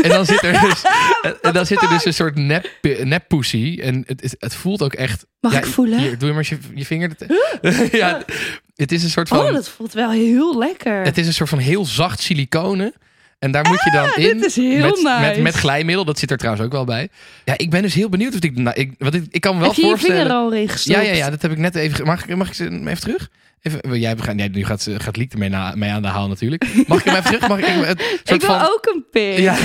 en 0.04 0.10
dan 0.10 0.26
zit 0.26 0.44
er 0.44 0.62
dus, 0.62 0.82
en 1.42 1.54
dan 1.54 1.66
zit 1.66 1.82
er 1.82 1.90
dus 1.90 2.06
een 2.06 2.14
soort 2.14 2.36
nep, 2.36 2.68
nep 3.04 3.24
pussy. 3.28 3.80
En 3.82 4.04
het, 4.08 4.22
is, 4.22 4.36
het 4.40 4.56
voelt 4.56 4.82
ook 4.82 4.94
echt. 4.94 5.26
Mag 5.40 5.52
ja, 5.52 5.58
ik 5.58 5.66
voelen? 5.66 6.00
Hier, 6.00 6.18
doe 6.18 6.28
je 6.28 6.34
maar 6.34 6.48
je, 6.50 6.58
je 6.76 6.86
vinger. 6.86 7.12
ja, 7.92 8.22
het 8.76 8.92
is 8.92 9.04
een 9.04 9.10
soort 9.10 9.28
van. 9.28 9.40
Oh, 9.40 9.54
dat 9.54 9.70
voelt 9.70 9.94
wel 9.94 10.12
heel 10.12 10.58
lekker. 10.58 11.04
Het 11.04 11.18
is 11.18 11.28
een 11.28 11.34
soort 11.34 11.50
van 11.50 11.60
heel 11.60 11.86
zacht 11.86 12.22
siliconen. 12.22 12.94
En 13.42 13.52
daar 13.52 13.68
moet 13.68 13.84
je 13.84 13.92
dan 13.92 14.26
in. 14.26 14.38
dit 14.38 14.46
is 14.46 14.56
heel 14.56 14.82
met, 14.82 15.02
nice. 15.04 15.20
met, 15.20 15.42
met 15.42 15.54
glijmiddel. 15.54 16.06
Dat 16.06 16.20
zit 16.20 16.32
er 16.32 16.38
trouwens 16.38 16.66
ook 16.66 16.72
wel 16.72 16.86
bij. 16.86 17.10
Ja, 17.46 17.54
ik 17.58 17.70
ben 17.70 17.82
dus 17.82 17.94
heel 17.94 18.10
benieuwd 18.10 18.34
of 18.34 18.40
ik. 18.40 18.58
Nou, 18.58 18.76
ik, 18.80 18.94
wat 18.98 19.14
ik, 19.14 19.26
ik 19.30 19.42
kan 19.42 19.54
me 19.54 19.60
wel 19.60 19.68
heb 19.68 19.78
je 19.78 19.82
je 19.82 19.88
voorstellen. 19.88 20.22
vinger 20.22 20.36
al? 20.36 20.54
Ja, 20.84 21.02
ja, 21.02 21.14
ja, 21.16 21.30
dat 21.30 21.42
heb 21.42 21.52
ik 21.52 21.58
net 21.58 21.76
even. 21.76 22.06
Mag 22.06 22.28
ik, 22.28 22.36
mag 22.36 22.48
ik 22.48 22.54
ze 22.54 22.70
even 22.70 23.00
terug? 23.00 23.30
Even, 23.62 24.00
jij, 24.00 24.48
nu 24.52 24.66
gaat, 24.66 24.88
gaat 24.98 25.18
Liek 25.18 25.34
ermee 25.34 25.50
na, 25.50 25.76
mee 25.76 25.92
aan 25.92 26.02
de 26.02 26.08
haal 26.08 26.28
natuurlijk. 26.28 26.66
Mag 26.88 27.00
ik 27.00 27.06
hem 27.06 27.16
even 27.16 27.24
terug? 27.26 27.48
Mag 27.48 27.60
ik 27.60 27.66
hem 27.66 27.84
het 27.84 28.02
soort 28.24 28.30
Ik 28.30 28.42
wil 28.42 28.60
van. 28.60 28.62
ook 28.62 28.86
een 28.94 29.06
pik. 29.12 29.38
Ja. 29.38 29.58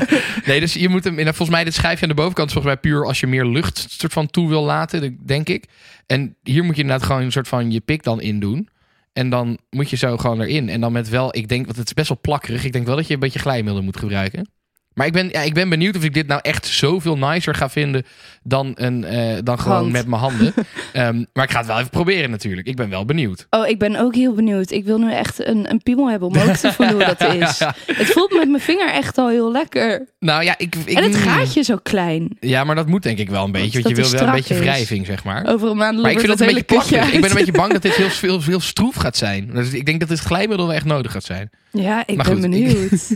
nee, 0.46 0.60
dus 0.60 0.74
je 0.74 0.88
moet 0.88 1.04
hem. 1.04 1.18
en 1.18 1.24
Volgens 1.24 1.48
mij, 1.48 1.64
dit 1.64 1.74
schijfje 1.74 2.02
aan 2.02 2.08
de 2.08 2.14
bovenkant 2.14 2.46
is 2.48 2.54
volgens 2.54 2.74
mij 2.74 2.82
puur 2.82 3.06
als 3.06 3.20
je 3.20 3.26
meer 3.26 3.46
lucht 3.46 3.86
soort 3.88 4.12
van 4.12 4.26
toe 4.30 4.48
wil 4.48 4.62
laten, 4.62 5.18
denk 5.26 5.48
ik. 5.48 5.64
En 6.06 6.36
hier 6.42 6.64
moet 6.64 6.76
je 6.76 6.82
inderdaad 6.82 7.06
gewoon 7.06 7.22
een 7.22 7.32
soort 7.32 7.48
van 7.48 7.70
je 7.70 7.80
pik 7.80 8.02
dan 8.02 8.20
in 8.20 8.40
doen. 8.40 8.68
En 9.12 9.30
dan 9.30 9.58
moet 9.70 9.90
je 9.90 9.96
zo 9.96 10.16
gewoon 10.16 10.40
erin. 10.40 10.68
En 10.68 10.80
dan 10.80 10.92
met 10.92 11.08
wel, 11.08 11.36
ik 11.36 11.48
denk, 11.48 11.64
want 11.64 11.76
het 11.76 11.86
is 11.86 11.94
best 11.94 12.08
wel 12.08 12.18
plakkerig. 12.20 12.64
Ik 12.64 12.72
denk 12.72 12.86
wel 12.86 12.96
dat 12.96 13.06
je 13.06 13.14
een 13.14 13.20
beetje 13.20 13.38
glijmiddel 13.38 13.82
moet 13.82 13.96
gebruiken. 13.96 14.48
Maar 14.94 15.06
ik 15.06 15.12
ben, 15.12 15.28
ja, 15.32 15.40
ik 15.40 15.54
ben 15.54 15.68
benieuwd 15.68 15.96
of 15.96 16.04
ik 16.04 16.14
dit 16.14 16.26
nou 16.26 16.40
echt 16.42 16.66
zoveel 16.66 17.18
nicer 17.18 17.54
ga 17.54 17.68
vinden 17.70 18.02
dan, 18.42 18.72
een, 18.74 19.04
eh, 19.04 19.38
dan 19.42 19.58
gewoon 19.60 19.78
Hand. 19.78 19.92
met 19.92 20.06
mijn 20.06 20.20
handen. 20.20 20.52
Ehm, 20.92 21.24
maar 21.32 21.44
ik 21.44 21.50
ga 21.50 21.58
het 21.58 21.66
wel 21.66 21.78
even 21.78 21.90
proberen 21.90 22.30
natuurlijk. 22.30 22.66
Ik 22.66 22.76
ben 22.76 22.90
wel 22.90 23.04
benieuwd. 23.04 23.46
Oh, 23.50 23.68
ik 23.68 23.78
ben 23.78 23.96
ook 23.96 24.14
heel 24.14 24.34
benieuwd. 24.34 24.70
Ik 24.70 24.84
wil 24.84 24.98
nu 24.98 25.12
echt 25.12 25.46
een, 25.46 25.70
een 25.70 25.82
piemel 25.82 26.10
hebben 26.10 26.28
om 26.28 26.36
ook 26.36 26.56
te 26.56 26.72
voelen 26.72 26.94
hoe 26.94 27.04
dat 27.16 27.20
is. 27.42 27.58
Het 27.96 28.06
voelt 28.06 28.32
met 28.38 28.48
mijn 28.48 28.62
vinger 28.62 28.90
echt 28.90 29.18
al 29.18 29.28
heel 29.28 29.52
lekker. 29.52 30.08
Nou 30.18 30.44
ja, 30.44 30.54
ik... 30.58 30.74
ik 30.84 30.96
En 30.96 31.02
het 31.02 31.16
gaatje 31.16 31.62
zo 31.62 31.76
klein. 31.82 32.36
Ja, 32.40 32.64
maar 32.64 32.74
dat 32.74 32.86
moet 32.86 33.02
denk 33.02 33.18
ik 33.18 33.30
wel 33.30 33.44
een 33.44 33.52
beetje. 33.52 33.82
Want 33.82 33.96
je 33.96 34.02
wil 34.02 34.10
wel 34.10 34.26
een 34.26 34.34
beetje 34.34 34.58
wrijving, 34.58 35.06
zeg 35.06 35.24
maar. 35.24 35.46
Over 35.46 35.70
een 35.70 35.76
maand 35.76 36.00
Maar 36.02 36.10
ik 36.10 36.18
vind 36.18 36.30
dat 36.30 36.40
een 36.40 36.46
beetje 36.46 36.62
plakkerig. 36.62 37.12
Ik 37.12 37.20
ben 37.20 37.30
een 37.30 37.36
beetje 37.36 37.52
bang 37.52 37.72
dat 37.72 37.82
dit 37.82 37.94
heel, 37.94 38.10
veel, 38.24 38.40
veel 38.40 38.60
stroef 38.60 38.94
gaat 38.94 39.16
zijn. 39.16 39.50
Dus 39.54 39.72
ik 39.72 39.86
denk 39.86 40.00
dat 40.00 40.08
dit 40.08 40.18
glijmiddel 40.18 40.66
wel 40.66 40.76
echt 40.76 40.84
nodig 40.84 41.12
gaat 41.12 41.24
zijn. 41.24 41.50
Ja, 41.70 42.02
ik 42.06 42.16
Maar 42.16 42.24
ben 42.24 42.34
goed, 42.34 42.42
benieuwd. 42.42 43.10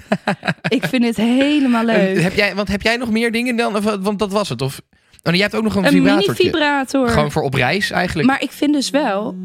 ik 0.68 0.84
vind 0.86 1.04
het 1.04 1.16
helemaal 1.16 1.67
En 1.74 1.84
leuk. 1.84 2.20
heb 2.20 2.34
jij, 2.34 2.54
want 2.54 2.68
heb 2.68 2.82
jij 2.82 2.96
nog 2.96 3.10
meer 3.10 3.32
dingen 3.32 3.56
dan? 3.56 3.76
Of, 3.76 3.84
want 4.00 4.18
dat 4.18 4.32
was 4.32 4.48
het. 4.48 4.62
Of, 4.62 4.80
oh, 4.80 5.18
nee, 5.22 5.34
jij 5.34 5.42
hebt 5.42 5.54
ook 5.54 5.62
nog 5.62 5.74
een, 5.74 5.84
Een 5.84 5.90
vibratortje. 5.90 6.32
mini-vibrator. 6.32 7.08
Gewoon 7.08 7.32
voor 7.32 7.42
op 7.42 7.54
reis 7.54 7.90
eigenlijk. 7.90 8.28
Maar 8.28 8.42
ik 8.42 8.50
vind 8.50 8.72
dus 8.72 8.90
wel... 8.90 9.36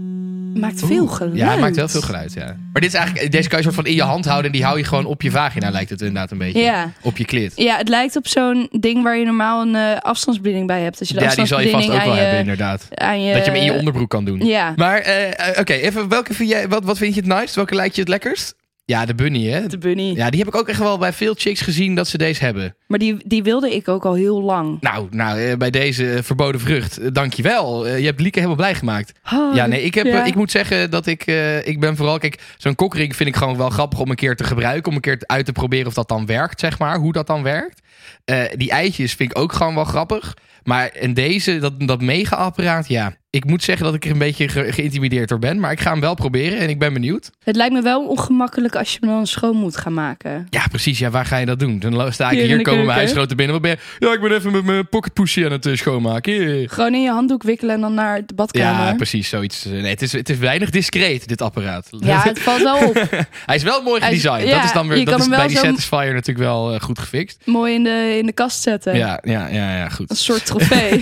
Maakt 0.54 0.86
veel 0.86 1.08
geluid. 1.08 1.38
ja, 1.38 1.56
maakt 1.56 1.76
wel 1.76 1.88
veel 1.88 2.02
geluid, 2.02 2.34
ja. 2.34 2.46
Maar 2.46 2.82
dit 2.82 2.94
is 2.94 2.94
eigenlijk, 2.94 3.32
deze 3.32 3.50
kan 3.50 3.58
je 3.58 3.64
soort 3.64 3.76
van 3.76 3.86
in 3.86 3.96
je 3.96 4.04
hand 4.04 4.26
houden 4.26 4.46
en 4.46 4.52
die 4.52 4.64
hou 4.66 4.78
je 4.78 4.84
gewoon 4.84 5.06
op 5.06 5.22
je 5.22 5.32
vagina, 5.32 5.70
lijkt 5.70 5.90
het 5.90 6.02
inderdaad 6.02 6.32
een 6.32 6.38
beetje. 6.38 6.60
Ja. 6.62 6.92
Op 7.02 7.18
je 7.18 7.26
klit. 7.26 7.54
Ja, 7.56 7.78
het 7.78 7.90
lijkt 7.90 8.16
op 8.16 8.28
zo'n 8.28 8.68
ding 8.72 9.04
waar 9.04 9.18
je 9.18 9.26
normaal 9.26 9.62
een 9.62 9.76
eh, 9.76 9.98
afstandsbediening 9.98 10.68
bij 10.68 10.82
hebt. 10.82 11.00
Als 11.00 11.08
je 11.08 11.14
de 11.14 11.22
Ja, 11.24 11.36
die 11.36 11.46
zal 11.46 11.60
je 11.62 11.70
vast 11.70 11.90
ook 11.90 12.04
wel 12.04 12.14
je, 12.14 12.20
hebben, 12.20 12.40
inderdaad. 12.40 12.88
je... 12.90 12.98
Dat 13.34 13.46
je 13.46 13.52
hem 13.52 13.56
in 13.56 13.64
je 13.64 13.74
onderbroek 13.74 14.10
kan 14.10 14.26
doen. 14.26 14.46
Ja. 14.46 14.74
Maar, 14.76 14.98
eh, 14.98 15.50
eh, 15.50 15.60
oké, 15.60 15.74
even, 15.74 16.08
welke 16.10 16.34
vind 16.34 16.50
jij, 16.50 16.68
wat, 16.68 16.84
wat 16.84 16.98
vind 16.98 17.16
je 17.16 17.22
het 17.22 17.30
nice? 17.40 17.56
Welke 17.56 17.76
lijkt 17.76 17.96
je 17.96 18.02
het 18.02 18.10
lekkerst? 18.10 18.56
Ja, 18.86 19.06
de 19.06 19.16
bunny, 19.16 19.48
hè? 19.48 19.68
De 19.68 19.78
bunny. 19.78 20.14
Ja, 20.16 20.30
die 20.30 20.40
heb 20.40 20.48
ik 20.48 20.56
ook 20.56 20.68
echt 20.68 20.80
wel 20.80 20.98
bij 20.98 21.14
veel 21.14 21.34
chicks 21.38 21.62
gezien 21.62 21.96
dat 21.96 22.08
ze 22.08 22.18
deze 22.18 22.44
hebben. 22.44 22.76
Maar 22.88 23.00
die, 23.00 23.18
die 23.26 23.44
wilde 23.44 23.76
ik 23.76 23.88
ook 23.88 24.06
al 24.06 24.14
heel 24.14 24.42
lang. 24.42 24.78
Nou, 24.82 25.08
nou 25.12 25.40
eh, 25.40 25.58
bij 25.58 25.70
deze 25.70 26.14
eh, 26.14 26.24
verboden 26.24 26.62
vrucht, 26.62 26.98
eh, 26.98 27.08
dankjewel. 27.12 27.88
Je 27.88 28.06
hebt 28.06 28.20
Lieke 28.20 28.38
helemaal 28.38 28.58
blij 28.58 28.76
gemaakt. 28.76 29.20
Oh, 29.34 29.56
Ja, 29.56 29.66
nee, 29.66 29.82
ik, 29.82 29.94
heb, 29.94 30.06
ja. 30.06 30.26
ik 30.26 30.36
moet 30.36 30.52
zeggen 30.52 30.92
dat 30.92 31.08
ik, 31.08 31.26
ik 31.64 31.80
ben 31.80 31.96
vooral... 31.96 32.18
Kijk, 32.18 32.42
zo'n 32.58 32.76
kokring 32.76 33.16
vind 33.16 33.30
ik 33.30 33.36
gewoon 33.36 33.58
wel 33.58 33.70
grappig 33.70 34.00
om 34.00 34.10
een 34.10 34.16
keer 34.16 34.36
te 34.36 34.44
gebruiken. 34.44 34.90
Om 34.90 34.96
een 34.96 35.02
keer 35.02 35.18
uit 35.26 35.46
te 35.46 35.52
proberen 35.52 35.88
of 35.88 35.94
dat 35.94 36.08
dan 36.08 36.26
werkt, 36.26 36.60
zeg 36.60 36.80
maar. 36.80 36.98
Hoe 36.98 37.14
dat 37.14 37.28
dan 37.28 37.44
werkt. 37.44 37.82
Eh, 38.26 38.42
die 38.56 38.72
eitjes 38.72 39.14
vind 39.14 39.32
ik 39.32 39.38
ook 39.40 39.54
gewoon 39.54 39.76
wel 39.76 39.84
grappig. 39.84 40.34
Maar 40.64 40.88
en 40.90 41.14
deze, 41.14 41.60
dat, 41.60 41.74
dat 41.80 42.02
mega-apparaat, 42.02 42.88
ja. 42.88 43.14
Ik 43.30 43.46
moet 43.46 43.64
zeggen 43.64 43.86
dat 43.86 43.94
ik 43.96 44.06
er 44.06 44.12
een 44.12 44.18
beetje 44.18 44.48
ge- 44.48 44.72
geïntimideerd 44.72 45.30
door 45.30 45.40
ben. 45.40 45.60
Maar 45.60 45.72
ik 45.72 45.80
ga 45.80 45.92
hem 45.92 46.00
wel 46.00 46.14
proberen 46.14 46.58
en 46.60 46.70
ik 46.70 46.80
ben 46.80 46.94
benieuwd. 46.94 47.30
Het 47.44 47.56
lijkt 47.56 47.74
me 47.74 47.82
wel 47.82 48.08
ongemakkelijk 48.08 48.76
als 48.76 48.92
je 48.92 48.98
hem 49.00 49.10
dan 49.10 49.28
schoon 49.28 49.56
moet 49.56 49.78
gaan 49.78 49.94
maken. 49.94 50.48
Ja, 50.50 50.68
precies. 50.68 51.00
Ja, 51.00 51.10
waar 51.10 51.26
ga 51.26 51.38
je 51.38 51.46
dat 51.46 51.60
doen? 51.60 51.80
Dan 51.80 52.14
sta 52.14 52.30
ik 52.32 52.38
Hier 52.38 52.48
hier, 52.48 52.62
komen 52.62 52.86
mijn 52.86 52.98
huisgenoten 52.98 53.38
binnen. 53.38 53.54
Wat 53.62 53.62
ben 53.64 53.72
je? 54.00 54.06
Ja, 54.08 54.14
ik 54.14 54.22
ben 54.22 54.32
even 54.32 54.52
met 54.52 54.64
mijn 54.64 54.88
pocketpushie 54.90 55.46
aan 55.46 55.52
het 55.52 55.66
eh, 55.66 55.76
schoonmaken. 55.76 56.34
Yeah. 56.34 56.70
Gewoon 56.70 56.94
in 56.94 57.02
je 57.02 57.10
handdoek 57.10 57.44
wikkelen 57.44 57.76
en 57.76 57.82
dan 57.82 57.94
naar 57.94 58.26
de 58.26 58.34
badkamer. 58.34 58.86
Ja, 58.86 58.94
precies. 58.96 59.30
Zoiets. 59.30 59.66
Nee, 59.66 59.86
het, 59.86 60.02
is, 60.02 60.12
het 60.12 60.30
is 60.30 60.38
weinig 60.38 60.70
discreet, 60.70 61.28
dit 61.28 61.42
apparaat. 61.42 61.88
Ja, 62.00 62.22
het 62.24 62.40
valt 62.50 62.62
wel 62.62 62.88
op. 62.88 63.08
Hij 63.46 63.56
is 63.56 63.64
wel 63.64 63.82
mooi 63.84 64.00
is- 64.02 64.06
gedesigned. 64.08 64.48
ja, 64.48 64.56
dat 64.56 64.64
is 64.64 64.74
dan 64.74 64.88
weer 64.88 65.06
dat 65.06 65.20
is 65.20 65.28
bij 65.30 65.48
die 65.48 65.58
Satisfyer 65.58 66.14
natuurlijk 66.14 66.46
wel 66.46 66.74
eh, 66.74 66.80
goed 66.82 67.00
gefixt. 67.00 67.42
Mooi 67.46 67.74
in 67.74 67.84
de, 67.84 67.93
in 67.94 68.26
de 68.26 68.32
kast 68.32 68.62
zetten. 68.62 68.96
Ja, 68.96 69.20
ja, 69.24 69.48
ja, 69.48 69.76
ja, 69.76 69.84
Een 69.84 69.92
goed. 69.92 70.18
soort 70.18 70.46
trofee. 70.46 71.02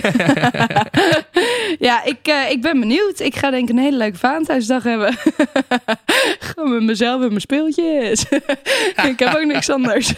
ja, 1.88 2.04
ik, 2.04 2.18
eh, 2.22 2.50
ik 2.50 2.60
ben 2.62 2.80
benieuwd. 2.80 3.20
Ik 3.20 3.36
ga 3.36 3.50
denk 3.50 3.68
ik 3.68 3.76
een 3.76 3.82
hele 3.82 3.96
leuke 3.96 4.18
Valentijnsdag 4.18 4.82
hebben. 4.82 5.16
Gewoon 6.54 6.72
met 6.72 6.82
mezelf 6.82 7.22
en 7.22 7.28
mijn 7.28 7.40
speeltjes. 7.40 8.24
ik 9.10 9.18
heb 9.18 9.34
ook 9.34 9.44
niks 9.44 9.70
anders. 9.70 10.12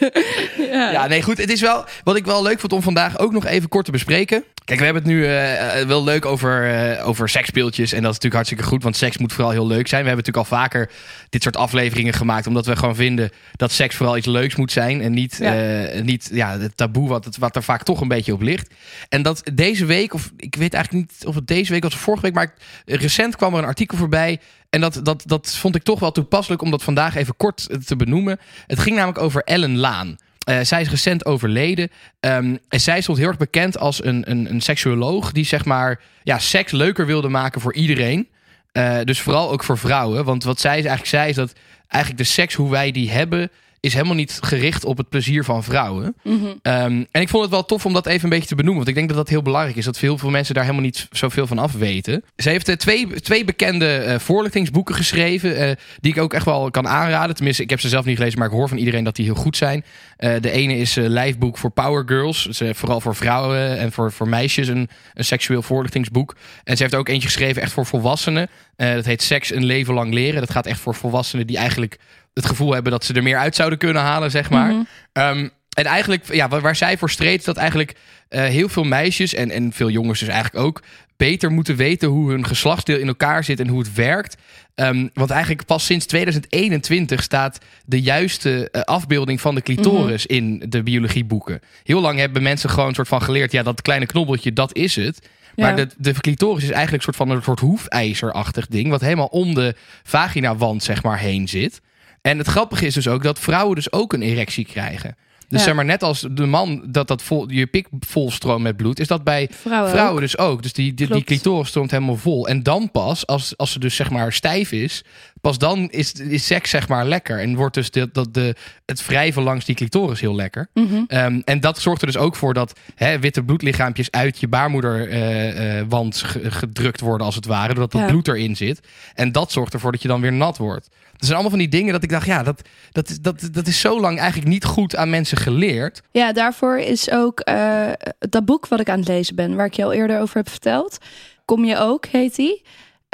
ja. 0.72 0.90
Ja, 0.90 1.06
nee, 1.06 1.22
goed. 1.22 1.38
Het 1.38 1.50
is 1.50 1.60
wel 1.60 1.84
wat 2.04 2.16
ik 2.16 2.24
wel 2.24 2.42
leuk 2.42 2.60
vond 2.60 2.72
om 2.72 2.82
vandaag 2.82 3.18
ook 3.18 3.32
nog 3.32 3.44
even 3.46 3.68
kort 3.68 3.84
te 3.84 3.90
bespreken. 3.90 4.44
Kijk, 4.64 4.78
we 4.78 4.84
hebben 4.84 5.02
het 5.02 5.12
nu 5.12 5.24
eh, 5.24 5.80
eh, 5.80 5.86
wel 5.86 6.04
leuk 6.04 6.24
over, 6.24 6.70
eh 6.70 7.08
over 7.08 7.28
seksspeeltjes. 7.28 7.92
En 7.92 8.02
dat 8.02 8.10
is 8.10 8.14
natuurlijk 8.20 8.34
hartstikke 8.34 8.64
goed, 8.64 8.82
want 8.82 8.96
seks 8.96 9.18
moet 9.18 9.32
vooral 9.32 9.52
heel 9.52 9.66
leuk 9.66 9.88
zijn. 9.88 10.02
We 10.02 10.08
hebben 10.08 10.24
natuurlijk 10.26 10.52
al 10.52 10.58
vaker 10.58 10.90
dit 11.28 11.42
soort 11.42 11.56
afleveringen 11.56 12.12
gemaakt, 12.12 12.46
omdat 12.46 12.66
we 12.66 12.76
gewoon 12.76 12.94
vinden 12.94 13.30
dat 13.52 13.72
seks 13.72 13.96
vooral 13.96 14.16
iets 14.16 14.26
leuks 14.26 14.56
moet 14.56 14.72
zijn. 14.72 15.00
En 15.00 15.12
niet, 15.12 15.36
Ja. 15.40 16.00
niet 16.02 16.28
ja, 16.32 16.58
het 16.58 16.76
taboe 16.76 17.08
wat, 17.08 17.24
het, 17.24 17.36
wat 17.36 17.56
er 17.56 17.62
vaak 17.62 17.82
toch 17.82 18.00
een 18.00 18.08
beetje 18.08 18.32
op 18.32 18.40
ligt. 18.40 18.74
En 19.08 19.22
dat 19.22 19.42
deze 19.54 19.84
week, 19.84 20.14
of 20.14 20.30
ik 20.36 20.54
weet 20.54 20.74
eigenlijk 20.74 21.10
niet 21.10 21.26
of 21.26 21.34
het 21.34 21.46
deze 21.46 21.72
week 21.72 21.82
was 21.82 21.94
of 21.94 22.00
vorige 22.00 22.22
week, 22.22 22.34
maar 22.34 22.54
recent 22.84 23.36
kwam 23.36 23.52
er 23.52 23.58
een 23.58 23.64
artikel 23.64 23.98
voorbij. 23.98 24.40
En 24.70 24.80
dat, 24.80 25.00
dat, 25.02 25.22
dat 25.26 25.56
vond 25.56 25.74
ik 25.74 25.82
toch 25.82 26.00
wel 26.00 26.12
toepasselijk 26.12 26.62
om 26.62 26.70
dat 26.70 26.82
vandaag 26.82 27.14
even 27.14 27.36
kort 27.36 27.86
te 27.86 27.96
benoemen. 27.96 28.38
Het 28.66 28.78
ging 28.78 28.96
namelijk 28.96 29.18
over 29.20 29.42
Ellen 29.42 29.76
Laan. 29.76 30.16
Eh, 30.44 30.60
zij 30.60 30.80
is 30.80 30.90
recent 30.90 31.24
overleden. 31.24 31.90
Ehm, 32.20 32.56
en 32.68 32.80
zij 32.80 33.00
stond 33.00 33.18
heel 33.18 33.28
erg 33.28 33.36
bekend 33.36 33.78
als 33.78 34.04
een, 34.04 34.30
een, 34.30 34.50
een 34.50 34.60
seksuoloog 34.60 35.32
die 35.32 35.44
zeg 35.44 35.64
maar 35.64 36.00
ja, 36.22 36.38
seks 36.38 36.72
leuker 36.72 37.06
wilde 37.06 37.28
maken 37.28 37.60
voor 37.60 37.74
iedereen. 37.74 38.28
Eh, 38.72 38.98
dus 39.04 39.20
vooral 39.20 39.50
ook 39.50 39.64
voor 39.64 39.78
vrouwen. 39.78 40.24
Want 40.24 40.44
wat 40.44 40.60
zij 40.60 40.72
eigenlijk 40.72 41.06
zei 41.06 41.28
is 41.28 41.36
dat 41.36 41.52
eigenlijk 41.88 42.24
de 42.24 42.30
seks 42.30 42.54
hoe 42.54 42.70
wij 42.70 42.90
die 42.90 43.10
hebben 43.10 43.50
is 43.84 43.92
helemaal 43.92 44.14
niet 44.14 44.38
gericht 44.40 44.84
op 44.84 44.96
het 44.96 45.08
plezier 45.08 45.44
van 45.44 45.64
vrouwen. 45.64 46.16
Mhm. 46.22 46.44
Ehm, 46.62 47.04
en 47.10 47.20
ik 47.20 47.28
vond 47.28 47.42
het 47.42 47.52
wel 47.52 47.64
tof 47.64 47.86
om 47.86 47.92
dat 47.92 48.06
even 48.06 48.24
een 48.24 48.30
beetje 48.30 48.48
te 48.48 48.54
benoemen. 48.54 48.76
Want 48.84 48.88
ik 48.88 48.94
denk 48.94 49.08
dat 49.08 49.16
dat 49.16 49.28
heel 49.28 49.42
belangrijk 49.42 49.76
is. 49.76 49.84
Dat 49.84 49.98
veel, 49.98 50.18
veel 50.18 50.30
mensen 50.30 50.54
daar 50.54 50.62
helemaal 50.62 50.84
niet 50.84 51.08
zoveel 51.10 51.46
van 51.46 51.58
af 51.58 51.72
weten. 51.72 52.24
Ze 52.36 52.48
heeft 52.48 52.68
eh, 52.68 52.76
twee, 52.76 53.20
twee 53.20 53.44
bekende 53.44 53.96
eh, 53.96 54.18
voorlichtingsboeken 54.18 54.94
geschreven. 54.94 55.56
eh, 55.56 55.76
die 56.00 56.12
ik 56.12 56.18
ook 56.18 56.34
echt 56.34 56.44
wel 56.44 56.70
kan 56.70 56.88
aanraden. 56.88 57.34
Tenminste, 57.34 57.62
ik 57.62 57.70
heb 57.70 57.80
ze 57.80 57.88
zelf 57.88 58.04
niet 58.04 58.16
gelezen. 58.16 58.38
Maar 58.38 58.48
ik 58.48 58.54
hoor 58.54 58.68
van 58.68 58.78
iedereen 58.78 59.04
dat 59.04 59.16
die 59.16 59.24
heel 59.24 59.34
goed 59.34 59.56
zijn. 59.56 59.84
De 60.16 60.50
ene 60.50 60.76
is 60.76 60.94
Lijfboek 60.94 61.58
voor 61.58 61.70
Power 61.70 62.02
Girls. 62.06 62.42
Dus, 62.42 62.76
vooral 62.78 63.00
voor 63.00 63.14
vrouwen 63.14 63.78
en 63.78 63.92
voor, 63.92 64.12
voor 64.12 64.28
meisjes. 64.28 64.68
Een, 64.68 64.88
een 65.14 65.24
seksueel 65.24 65.62
voorlichtingsboek. 65.62 66.36
En 66.64 66.76
ze 66.76 66.82
heeft 66.82 66.94
ook 66.94 67.08
eentje 67.08 67.28
geschreven 67.28 67.62
echt 67.62 67.72
voor 67.72 67.86
volwassenen. 67.86 68.48
Dat 68.76 69.04
heet 69.04 69.22
Seks 69.22 69.54
een 69.54 69.64
leven 69.64 69.94
lang 69.94 70.14
leren. 70.14 70.40
Dat 70.40 70.50
gaat 70.50 70.66
echt 70.66 70.80
voor 70.80 70.94
volwassenen 70.94 71.46
die 71.46 71.56
eigenlijk 71.56 71.98
het 72.34 72.46
gevoel 72.46 72.72
hebben 72.72 72.92
dat 72.92 73.04
ze 73.04 73.12
er 73.12 73.22
meer 73.22 73.38
uit 73.38 73.54
zouden 73.54 73.78
kunnen 73.78 74.02
halen, 74.02 74.30
zeg 74.30 74.50
maar. 74.50 74.72
Mhm. 74.72 74.82
Ehm, 75.12 75.48
en 75.74 75.84
eigenlijk, 75.84 76.34
ja, 76.34 76.48
waar, 76.48 76.60
waar 76.60 76.76
zij 76.76 76.98
voor 76.98 77.10
streed, 77.10 77.38
is 77.38 77.44
dat 77.44 77.56
eigenlijk 77.56 77.94
eh, 78.28 78.44
heel 78.44 78.68
veel 78.68 78.84
meisjes 78.84 79.34
en, 79.34 79.50
en 79.50 79.72
veel 79.72 79.90
jongens 79.90 80.18
dus 80.18 80.28
eigenlijk 80.28 80.64
ook 80.64 80.82
beter 81.16 81.50
moeten 81.50 81.76
weten 81.76 82.08
hoe 82.08 82.30
hun 82.30 82.46
geslachtsdeel 82.46 82.98
in 82.98 83.06
elkaar 83.06 83.44
zit 83.44 83.60
en 83.60 83.68
hoe 83.68 83.78
het 83.78 83.94
werkt. 83.94 84.36
Ehm, 84.74 85.08
want 85.12 85.30
eigenlijk 85.30 85.64
pas 85.64 85.84
sinds 85.84 86.06
2021 86.06 87.22
staat 87.22 87.58
de 87.84 88.00
juiste 88.00 88.70
eh, 88.70 88.80
afbeelding 88.80 89.40
van 89.40 89.54
de 89.54 89.60
clitoris 89.60 90.26
in 90.26 90.62
de 90.68 90.82
biologieboeken. 90.82 91.60
Heel 91.82 92.00
lang 92.00 92.18
hebben 92.18 92.42
mensen 92.42 92.70
gewoon 92.70 92.88
een 92.88 92.94
soort 92.94 93.08
van 93.08 93.22
geleerd, 93.22 93.52
ja, 93.52 93.62
dat 93.62 93.82
kleine 93.82 94.06
knobbeltje, 94.06 94.52
dat 94.52 94.76
is 94.76 94.96
het. 94.96 95.28
Maar 95.56 95.76
de, 95.76 95.88
de 95.96 96.12
clitoris 96.12 96.62
is 96.62 96.70
eigenlijk 96.70 97.06
een 97.06 97.14
soort 97.14 97.28
van 97.28 97.36
een 97.36 97.42
soort 97.42 97.60
hoefijzerachtig 97.60 98.66
ding, 98.66 98.88
wat 98.88 99.00
helemaal 99.00 99.26
om 99.26 99.54
de 99.54 99.74
vaginawand, 100.02 100.82
zeg 100.82 101.02
maar, 101.02 101.18
heen 101.18 101.48
zit. 101.48 101.80
En 102.26 102.38
het 102.38 102.46
grappige 102.46 102.86
is 102.86 102.94
dus 102.94 103.08
ook 103.08 103.22
dat 103.22 103.38
vrouwen 103.38 103.74
dus 103.74 103.92
ook 103.92 104.12
een 104.12 104.22
erectie 104.22 104.64
krijgen. 104.64 105.16
Dus 105.48 105.58
Ja. 105.58 105.64
zeg 105.64 105.74
maar, 105.74 105.84
net 105.84 106.02
als 106.02 106.26
de 106.30 106.46
man 106.46 106.82
dat, 106.86 107.08
dat 107.08 107.22
vol, 107.22 107.50
je 107.50 107.66
pik 107.66 107.86
vol 108.00 108.30
stroomt 108.30 108.62
met 108.62 108.76
bloed, 108.76 109.00
is 109.00 109.06
dat 109.06 109.24
bij 109.24 109.48
Vrouwen, 109.52 109.90
vrouwen 109.90 110.14
ook. 110.14 110.20
dus 110.20 110.38
ook. 110.38 110.62
Dus 110.62 110.72
die, 110.72 110.94
die, 110.94 111.24
clitoris 111.24 111.68
stroomt 111.68 111.90
helemaal 111.90 112.16
vol. 112.16 112.48
En 112.48 112.62
dan 112.62 112.90
pas, 112.90 113.26
als, 113.26 113.56
als 113.56 113.72
ze 113.72 113.78
dus 113.78 113.96
zeg 113.96 114.10
maar 114.10 114.32
stijf 114.32 114.72
is, 114.72 115.04
pas 115.44 115.58
dan 115.58 115.88
is, 115.90 116.12
is 116.12 116.46
seks 116.46 116.70
zeg 116.70 116.88
maar 116.88 117.04
lekker. 117.06 117.38
En 117.40 117.54
wordt 117.56 117.74
dus 117.74 117.90
de, 117.90 118.08
dat 118.12 118.34
de, 118.34 118.54
het 118.86 119.06
wrijven 119.06 119.42
langs 119.42 119.64
die 119.64 119.74
clitoris 119.74 120.20
heel 120.20 120.34
lekker. 120.34 120.68
Mhm. 120.74 121.02
Ehm, 121.06 121.40
en 121.44 121.60
dat 121.60 121.80
zorgt 121.80 122.00
er 122.00 122.06
dus 122.06 122.16
ook 122.16 122.36
voor 122.36 122.54
dat 122.54 122.72
hè, 122.94 123.18
witte 123.18 123.42
bloedlichaampjes 123.42 124.10
uit 124.10 124.38
je 124.40 124.48
baarmoederwand 124.48 126.16
ge- 126.16 126.50
gedrukt 126.50 127.00
worden, 127.00 127.26
als 127.26 127.34
het 127.34 127.46
ware. 127.46 127.66
Doordat 127.74 127.92
dat 127.92 128.00
Ja. 128.00 128.06
bloed 128.06 128.28
erin 128.28 128.56
zit. 128.56 128.80
En 129.14 129.32
dat 129.32 129.52
zorgt 129.52 129.72
ervoor 129.74 129.92
dat 129.92 130.02
je 130.02 130.08
dan 130.08 130.20
weer 130.20 130.32
nat 130.32 130.56
wordt. 130.58 130.88
Dat 131.12 131.22
zijn 131.22 131.32
allemaal 131.32 131.50
van 131.50 131.58
die 131.58 131.68
dingen 131.80 131.92
dat 131.92 132.02
ik 132.02 132.10
dacht, 132.10 132.26
ja, 132.26 132.42
dat, 132.42 132.62
dat, 132.92 133.08
is- 133.10 133.20
dat, 133.20 133.48
dat 133.52 133.66
is 133.66 133.80
zo 133.80 134.00
lang 134.00 134.18
eigenlijk 134.18 134.48
niet 134.48 134.64
goed 134.64 134.96
aan 134.96 135.10
mensen 135.10 135.36
geleerd. 135.36 136.02
Ja, 136.12 136.32
daarvoor 136.32 136.78
is 136.78 137.10
ook 137.10 137.40
eh, 137.40 137.86
dat 138.18 138.44
boek 138.44 138.66
wat 138.68 138.80
ik 138.80 138.88
aan 138.88 138.98
het 138.98 139.08
lezen 139.08 139.34
ben, 139.36 139.54
waar 139.54 139.66
ik 139.66 139.74
je 139.74 139.84
al 139.84 139.92
eerder 139.92 140.20
over 140.20 140.36
heb 140.36 140.48
verteld. 140.48 140.98
Kom 141.44 141.64
je 141.64 141.78
ook, 141.78 142.06
heet 142.06 142.36
die. 142.36 142.62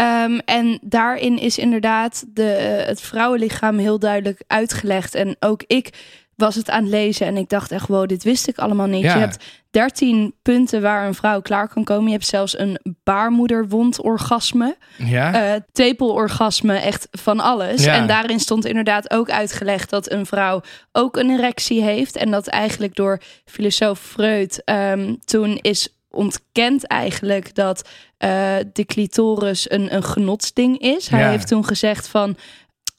Ehm, 0.00 0.38
en 0.44 0.78
daarin 0.82 1.38
is 1.38 1.58
inderdaad 1.58 2.24
de, 2.28 2.52
eh, 2.52 2.86
het 2.86 3.00
vrouwenlichaam 3.00 3.78
heel 3.78 3.98
duidelijk 3.98 4.42
uitgelegd. 4.46 5.14
En 5.14 5.36
ook 5.40 5.62
ik 5.66 5.90
was 6.36 6.54
het 6.54 6.70
aan 6.70 6.82
het 6.82 6.90
lezen 6.90 7.26
en 7.26 7.36
ik 7.36 7.48
dacht 7.48 7.70
echt, 7.70 7.86
wow, 7.86 8.08
dit 8.08 8.22
wist 8.22 8.48
ik 8.48 8.58
allemaal 8.58 8.86
niet. 8.86 9.02
Ja. 9.02 9.14
Je 9.14 9.20
hebt 9.20 9.44
13 9.70 10.34
punten 10.42 10.82
waar 10.82 11.06
een 11.06 11.14
vrouw 11.14 11.40
klaar 11.40 11.68
kan 11.68 11.84
komen. 11.84 12.04
Je 12.04 12.12
hebt 12.12 12.26
zelfs 12.26 12.58
een 12.58 12.78
baarmoederwondorgasme. 13.04 14.76
Ja, 14.96 15.34
eh 15.34 15.60
tepelorgasme, 15.72 16.74
echt 16.74 17.08
van 17.10 17.40
alles. 17.40 17.84
Ja. 17.84 17.94
En 17.94 18.06
daarin 18.06 18.40
stond 18.40 18.64
inderdaad 18.64 19.10
ook 19.10 19.30
uitgelegd 19.30 19.90
dat 19.90 20.10
een 20.10 20.26
vrouw 20.26 20.60
ook 20.92 21.16
een 21.16 21.30
erectie 21.30 21.82
heeft. 21.82 22.16
En 22.16 22.30
dat 22.30 22.46
eigenlijk 22.46 22.94
door 22.94 23.20
filosoof 23.44 24.00
Freud 24.00 24.62
ehm, 24.64 25.14
toen 25.24 25.58
is 25.60 25.99
ontkend 26.10 26.86
eigenlijk 26.86 27.54
dat 27.54 27.88
eh, 28.18 28.56
de 28.72 28.84
clitoris 28.84 29.70
een, 29.70 29.94
een 29.94 30.02
genotsding 30.04 30.78
is. 30.78 31.08
Hij 31.08 31.20
Ja. 31.20 31.30
heeft 31.30 31.46
toen 31.48 31.64
gezegd 31.64 32.08
van... 32.08 32.36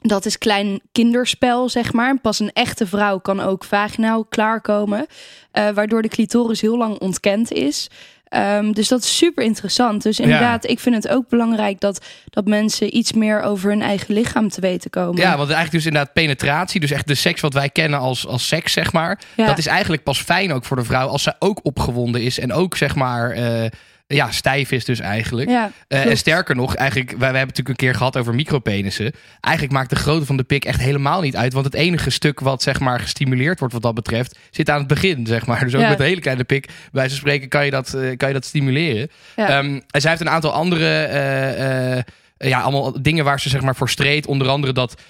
Dat 0.04 0.26
is 0.26 0.38
klein 0.38 0.82
kinderspel, 0.92 1.70
zeg 1.70 1.94
maar. 1.94 2.20
Pas 2.20 2.40
een 2.40 2.52
echte 2.54 2.88
vrouw 2.88 3.20
kan 3.20 3.40
ook 3.40 3.64
vaginaal 3.64 4.26
klaarkomen. 4.26 5.06
eh, 5.52 5.70
waardoor 5.70 6.02
de 6.02 6.08
clitoris 6.08 6.62
heel 6.62 6.78
lang 6.78 7.00
ontkend 7.00 7.52
is. 7.52 7.90
Ehm, 8.32 8.72
dus 8.72 8.88
dat 8.88 9.04
is 9.04 9.18
super 9.18 9.44
interessant. 9.44 10.04
Dus 10.04 10.20
inderdaad, 10.20 10.70
ik 10.70 10.80
vind 10.80 10.96
het 10.96 11.08
ook 11.08 11.30
belangrijk 11.30 11.80
dat, 11.80 12.06
dat 12.30 12.46
mensen 12.46 12.98
iets 12.98 13.14
meer 13.14 13.42
over 13.42 13.70
hun 13.70 13.82
eigen 13.82 14.14
lichaam 14.14 14.50
te 14.50 14.62
weten 14.62 14.90
komen. 14.90 15.22
Ja, 15.22 15.30
want 15.30 15.50
eigenlijk 15.50 15.72
dus 15.72 15.86
inderdaad 15.86 16.14
penetratie. 16.14 16.80
Dus 16.80 16.92
echt 16.92 17.08
de 17.08 17.16
seks 17.16 17.42
wat 17.42 17.54
wij 17.54 17.70
kennen 17.70 18.00
als, 18.00 18.28
als 18.28 18.48
seks, 18.48 18.74
zeg 18.74 18.94
maar. 18.94 19.20
Ja. 19.36 19.46
Dat 19.46 19.58
is 19.58 19.66
eigenlijk 19.66 20.04
pas 20.04 20.22
fijn 20.22 20.54
ook 20.54 20.66
voor 20.66 20.78
de 20.78 20.84
vrouw 20.84 21.08
als 21.08 21.24
zij 21.24 21.36
ook 21.40 21.60
opgewonden 21.64 22.22
is. 22.22 22.40
En 22.40 22.54
ook, 22.54 22.78
zeg 22.78 22.96
maar, 22.96 23.32
eh, 23.32 23.70
ja, 24.14 24.32
stijf 24.32 24.72
is 24.72 24.86
dus 24.86 25.00
eigenlijk. 25.00 25.50
Ja, 25.50 25.72
Eh, 25.88 26.06
en 26.06 26.18
sterker 26.18 26.56
nog, 26.56 26.76
eigenlijk, 26.76 27.10
wij, 27.10 27.18
wij 27.20 27.28
hebben 27.28 27.48
het 27.48 27.58
natuurlijk 27.58 27.80
een 27.82 27.88
keer 27.88 27.96
gehad 27.96 28.18
over 28.18 28.36
micropenissen. 28.36 29.12
Eigenlijk 29.42 29.76
maakt 29.76 29.90
de 29.90 29.96
grootte 29.96 30.26
van 30.26 30.38
de 30.38 30.44
pik 30.44 30.66
echt 30.66 30.80
helemaal 30.82 31.22
niet 31.22 31.36
uit. 31.36 31.54
Want 31.54 31.66
het 31.66 31.74
enige 31.74 32.10
stuk 32.10 32.40
wat 32.40 32.62
zeg 32.62 32.80
maar 32.80 33.00
gestimuleerd 33.00 33.60
wordt 33.60 33.74
wat 33.74 33.84
dat 33.84 33.94
betreft, 33.94 34.38
zit 34.52 34.70
aan 34.70 34.78
het 34.80 34.88
begin, 34.88 35.26
zeg 35.26 35.46
maar. 35.46 35.60
Dus 35.64 35.76
ook 35.76 35.82
Ja. 35.82 35.90
met 35.90 36.00
een 36.00 36.06
hele 36.06 36.22
kleine 36.22 36.44
pik, 36.44 36.66
bij 36.66 36.76
wijze 36.92 37.10
van 37.10 37.20
spreken, 37.20 37.50
kan 37.50 37.66
je 37.66 37.72
dat, 37.72 37.94
eh, 37.94 38.18
kan 38.18 38.28
je 38.28 38.34
dat 38.34 38.46
stimuleren. 38.46 39.10
Ja. 39.36 39.48
Ehm, 39.50 39.80
en 39.90 40.02
zij 40.02 40.10
heeft 40.10 40.22
een 40.22 40.30
aantal 40.30 40.52
andere 40.54 41.04
eh, 41.04 42.50
ja, 42.50 42.62
allemaal 42.62 43.02
dingen 43.02 43.24
waar 43.24 43.40
ze 43.40 43.50
zeg 43.50 43.62
maar 43.62 43.76
voor 43.76 43.90
streed. 43.90 44.26
Onder 44.28 44.48
andere 44.48 44.74
dat 44.74 45.02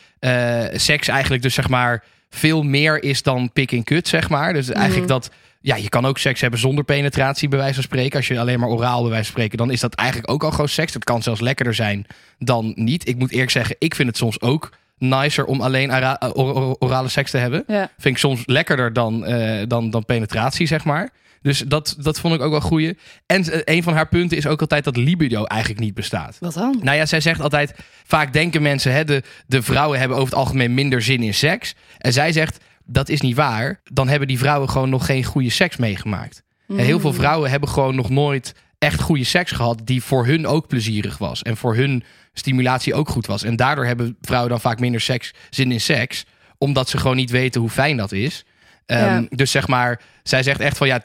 seks 0.73 1.07
eigenlijk 1.07 1.41
dus 1.43 1.53
zeg 1.53 1.69
maar 1.69 2.03
veel 2.29 2.63
meer 2.63 3.03
is 3.03 3.23
dan 3.23 3.51
pik 3.53 3.71
en 3.71 3.83
kut, 3.83 4.07
zeg 4.07 4.29
maar. 4.29 4.53
Dus 4.53 4.69
eigenlijk 4.69 5.07
Mhm. 5.09 5.19
dat 5.19 5.31
ja, 5.61 5.75
je 5.75 5.89
kan 5.89 6.05
ook 6.05 6.17
seks 6.17 6.41
hebben 6.41 6.59
zonder 6.59 6.83
penetratie, 6.83 7.47
bij 7.47 7.59
wijze 7.59 7.73
van 7.73 7.83
spreken. 7.83 8.17
Als 8.17 8.27
je 8.27 8.39
alleen 8.39 8.59
maar 8.59 8.69
oraal, 8.69 9.01
bij 9.01 9.09
wijze 9.09 9.23
van 9.23 9.33
spreken, 9.33 9.57
dan 9.57 9.71
is 9.71 9.79
dat 9.79 9.93
eigenlijk 9.93 10.31
ook 10.31 10.43
al 10.43 10.51
gewoon 10.51 10.69
seks. 10.69 10.91
Dat 10.91 11.03
kan 11.03 11.23
zelfs 11.23 11.41
lekkerder 11.41 11.73
zijn 11.73 12.05
dan 12.39 12.71
niet. 12.75 13.07
Ik 13.07 13.17
moet 13.17 13.31
eerlijk 13.31 13.51
zeggen, 13.51 13.75
ik 13.79 13.95
vind 13.95 14.07
het 14.07 14.17
soms 14.17 14.41
ook 14.41 14.69
nicer 14.97 15.45
om 15.45 15.61
alleen 15.61 15.89
eh, 15.91 16.13
or- 16.33 16.55
or- 16.55 16.75
orale 16.79 17.07
seks 17.07 17.31
te 17.31 17.37
hebben. 17.37 17.63
Ja. 17.67 17.91
Vind 17.97 18.15
ik 18.15 18.21
soms 18.21 18.41
lekkerder 18.45 18.93
dan, 18.93 19.25
eh, 19.25 19.67
dan, 19.67 19.89
dan 19.89 20.05
penetratie, 20.05 20.67
zeg 20.67 20.83
maar. 20.83 21.09
Dus 21.41 21.59
dat, 21.59 21.95
dat 21.99 22.19
vond 22.19 22.33
ik 22.33 22.41
ook 22.41 22.51
wel 22.51 22.61
goeie. 22.61 22.97
En 23.25 23.43
eh, 23.51 23.75
een 23.75 23.83
van 23.83 23.93
haar 23.93 24.07
punten 24.07 24.37
is 24.37 24.47
ook 24.47 24.61
altijd 24.61 24.83
dat 24.83 24.97
libido 24.97 25.43
eigenlijk 25.43 25.81
niet 25.81 25.93
bestaat. 25.93 26.37
Wat 26.39 26.53
dan? 26.53 26.79
Nou 26.81 26.97
ja, 26.97 27.05
zij 27.05 27.21
zegt 27.21 27.41
altijd, 27.41 27.75
vaak 28.05 28.33
denken 28.33 28.61
mensen, 28.61 28.93
hè, 28.93 29.03
de, 29.03 29.23
de 29.47 29.61
vrouwen 29.61 29.99
hebben 29.99 30.17
over 30.17 30.29
het 30.29 30.39
algemeen 30.39 30.73
minder 30.73 31.01
zin 31.01 31.23
in 31.23 31.33
seks. 31.33 31.75
En 31.97 32.13
zij 32.13 32.31
zegt, 32.31 32.57
dat 32.91 33.09
is 33.09 33.21
niet 33.21 33.35
waar. 33.35 33.81
Dan 33.83 34.07
hebben 34.07 34.27
die 34.27 34.37
vrouwen 34.37 34.69
gewoon 34.69 34.89
nog 34.89 35.05
geen 35.05 35.23
goede 35.23 35.49
seks 35.49 35.77
meegemaakt. 35.77 36.43
En 36.67 36.77
heel 36.77 36.99
veel 36.99 37.13
vrouwen 37.13 37.49
hebben 37.49 37.69
gewoon 37.69 37.95
nog 37.95 38.09
nooit 38.09 38.55
echt 38.77 39.01
goede 39.01 39.23
seks 39.23 39.51
gehad 39.51 39.81
die 39.83 40.03
voor 40.03 40.25
hun 40.25 40.47
ook 40.47 40.67
plezierig 40.67 41.17
was. 41.17 41.41
En 41.41 41.57
voor 41.57 41.75
hun 41.75 42.03
stimulatie 42.33 42.93
ook 42.93 43.09
goed 43.09 43.25
was. 43.25 43.43
En 43.43 43.55
daardoor 43.55 43.85
hebben 43.85 44.17
vrouwen 44.21 44.49
dan 44.49 44.61
vaak 44.61 44.79
minder 44.79 45.01
seks, 45.01 45.33
zin 45.49 45.71
in 45.71 45.81
seks. 45.81 46.25
Omdat 46.57 46.89
ze 46.89 46.97
gewoon 46.97 47.15
niet 47.15 47.29
weten 47.29 47.61
hoe 47.61 47.69
fijn 47.69 47.97
dat 47.97 48.11
is. 48.11 48.45
Ehm, 48.85 49.03
Ja. 49.03 49.25
Dus 49.29 49.51
zeg 49.51 49.67
maar, 49.67 50.01
zij 50.23 50.43
zegt 50.43 50.59
echt 50.59 50.77
van 50.77 50.87
ja, 50.87 51.01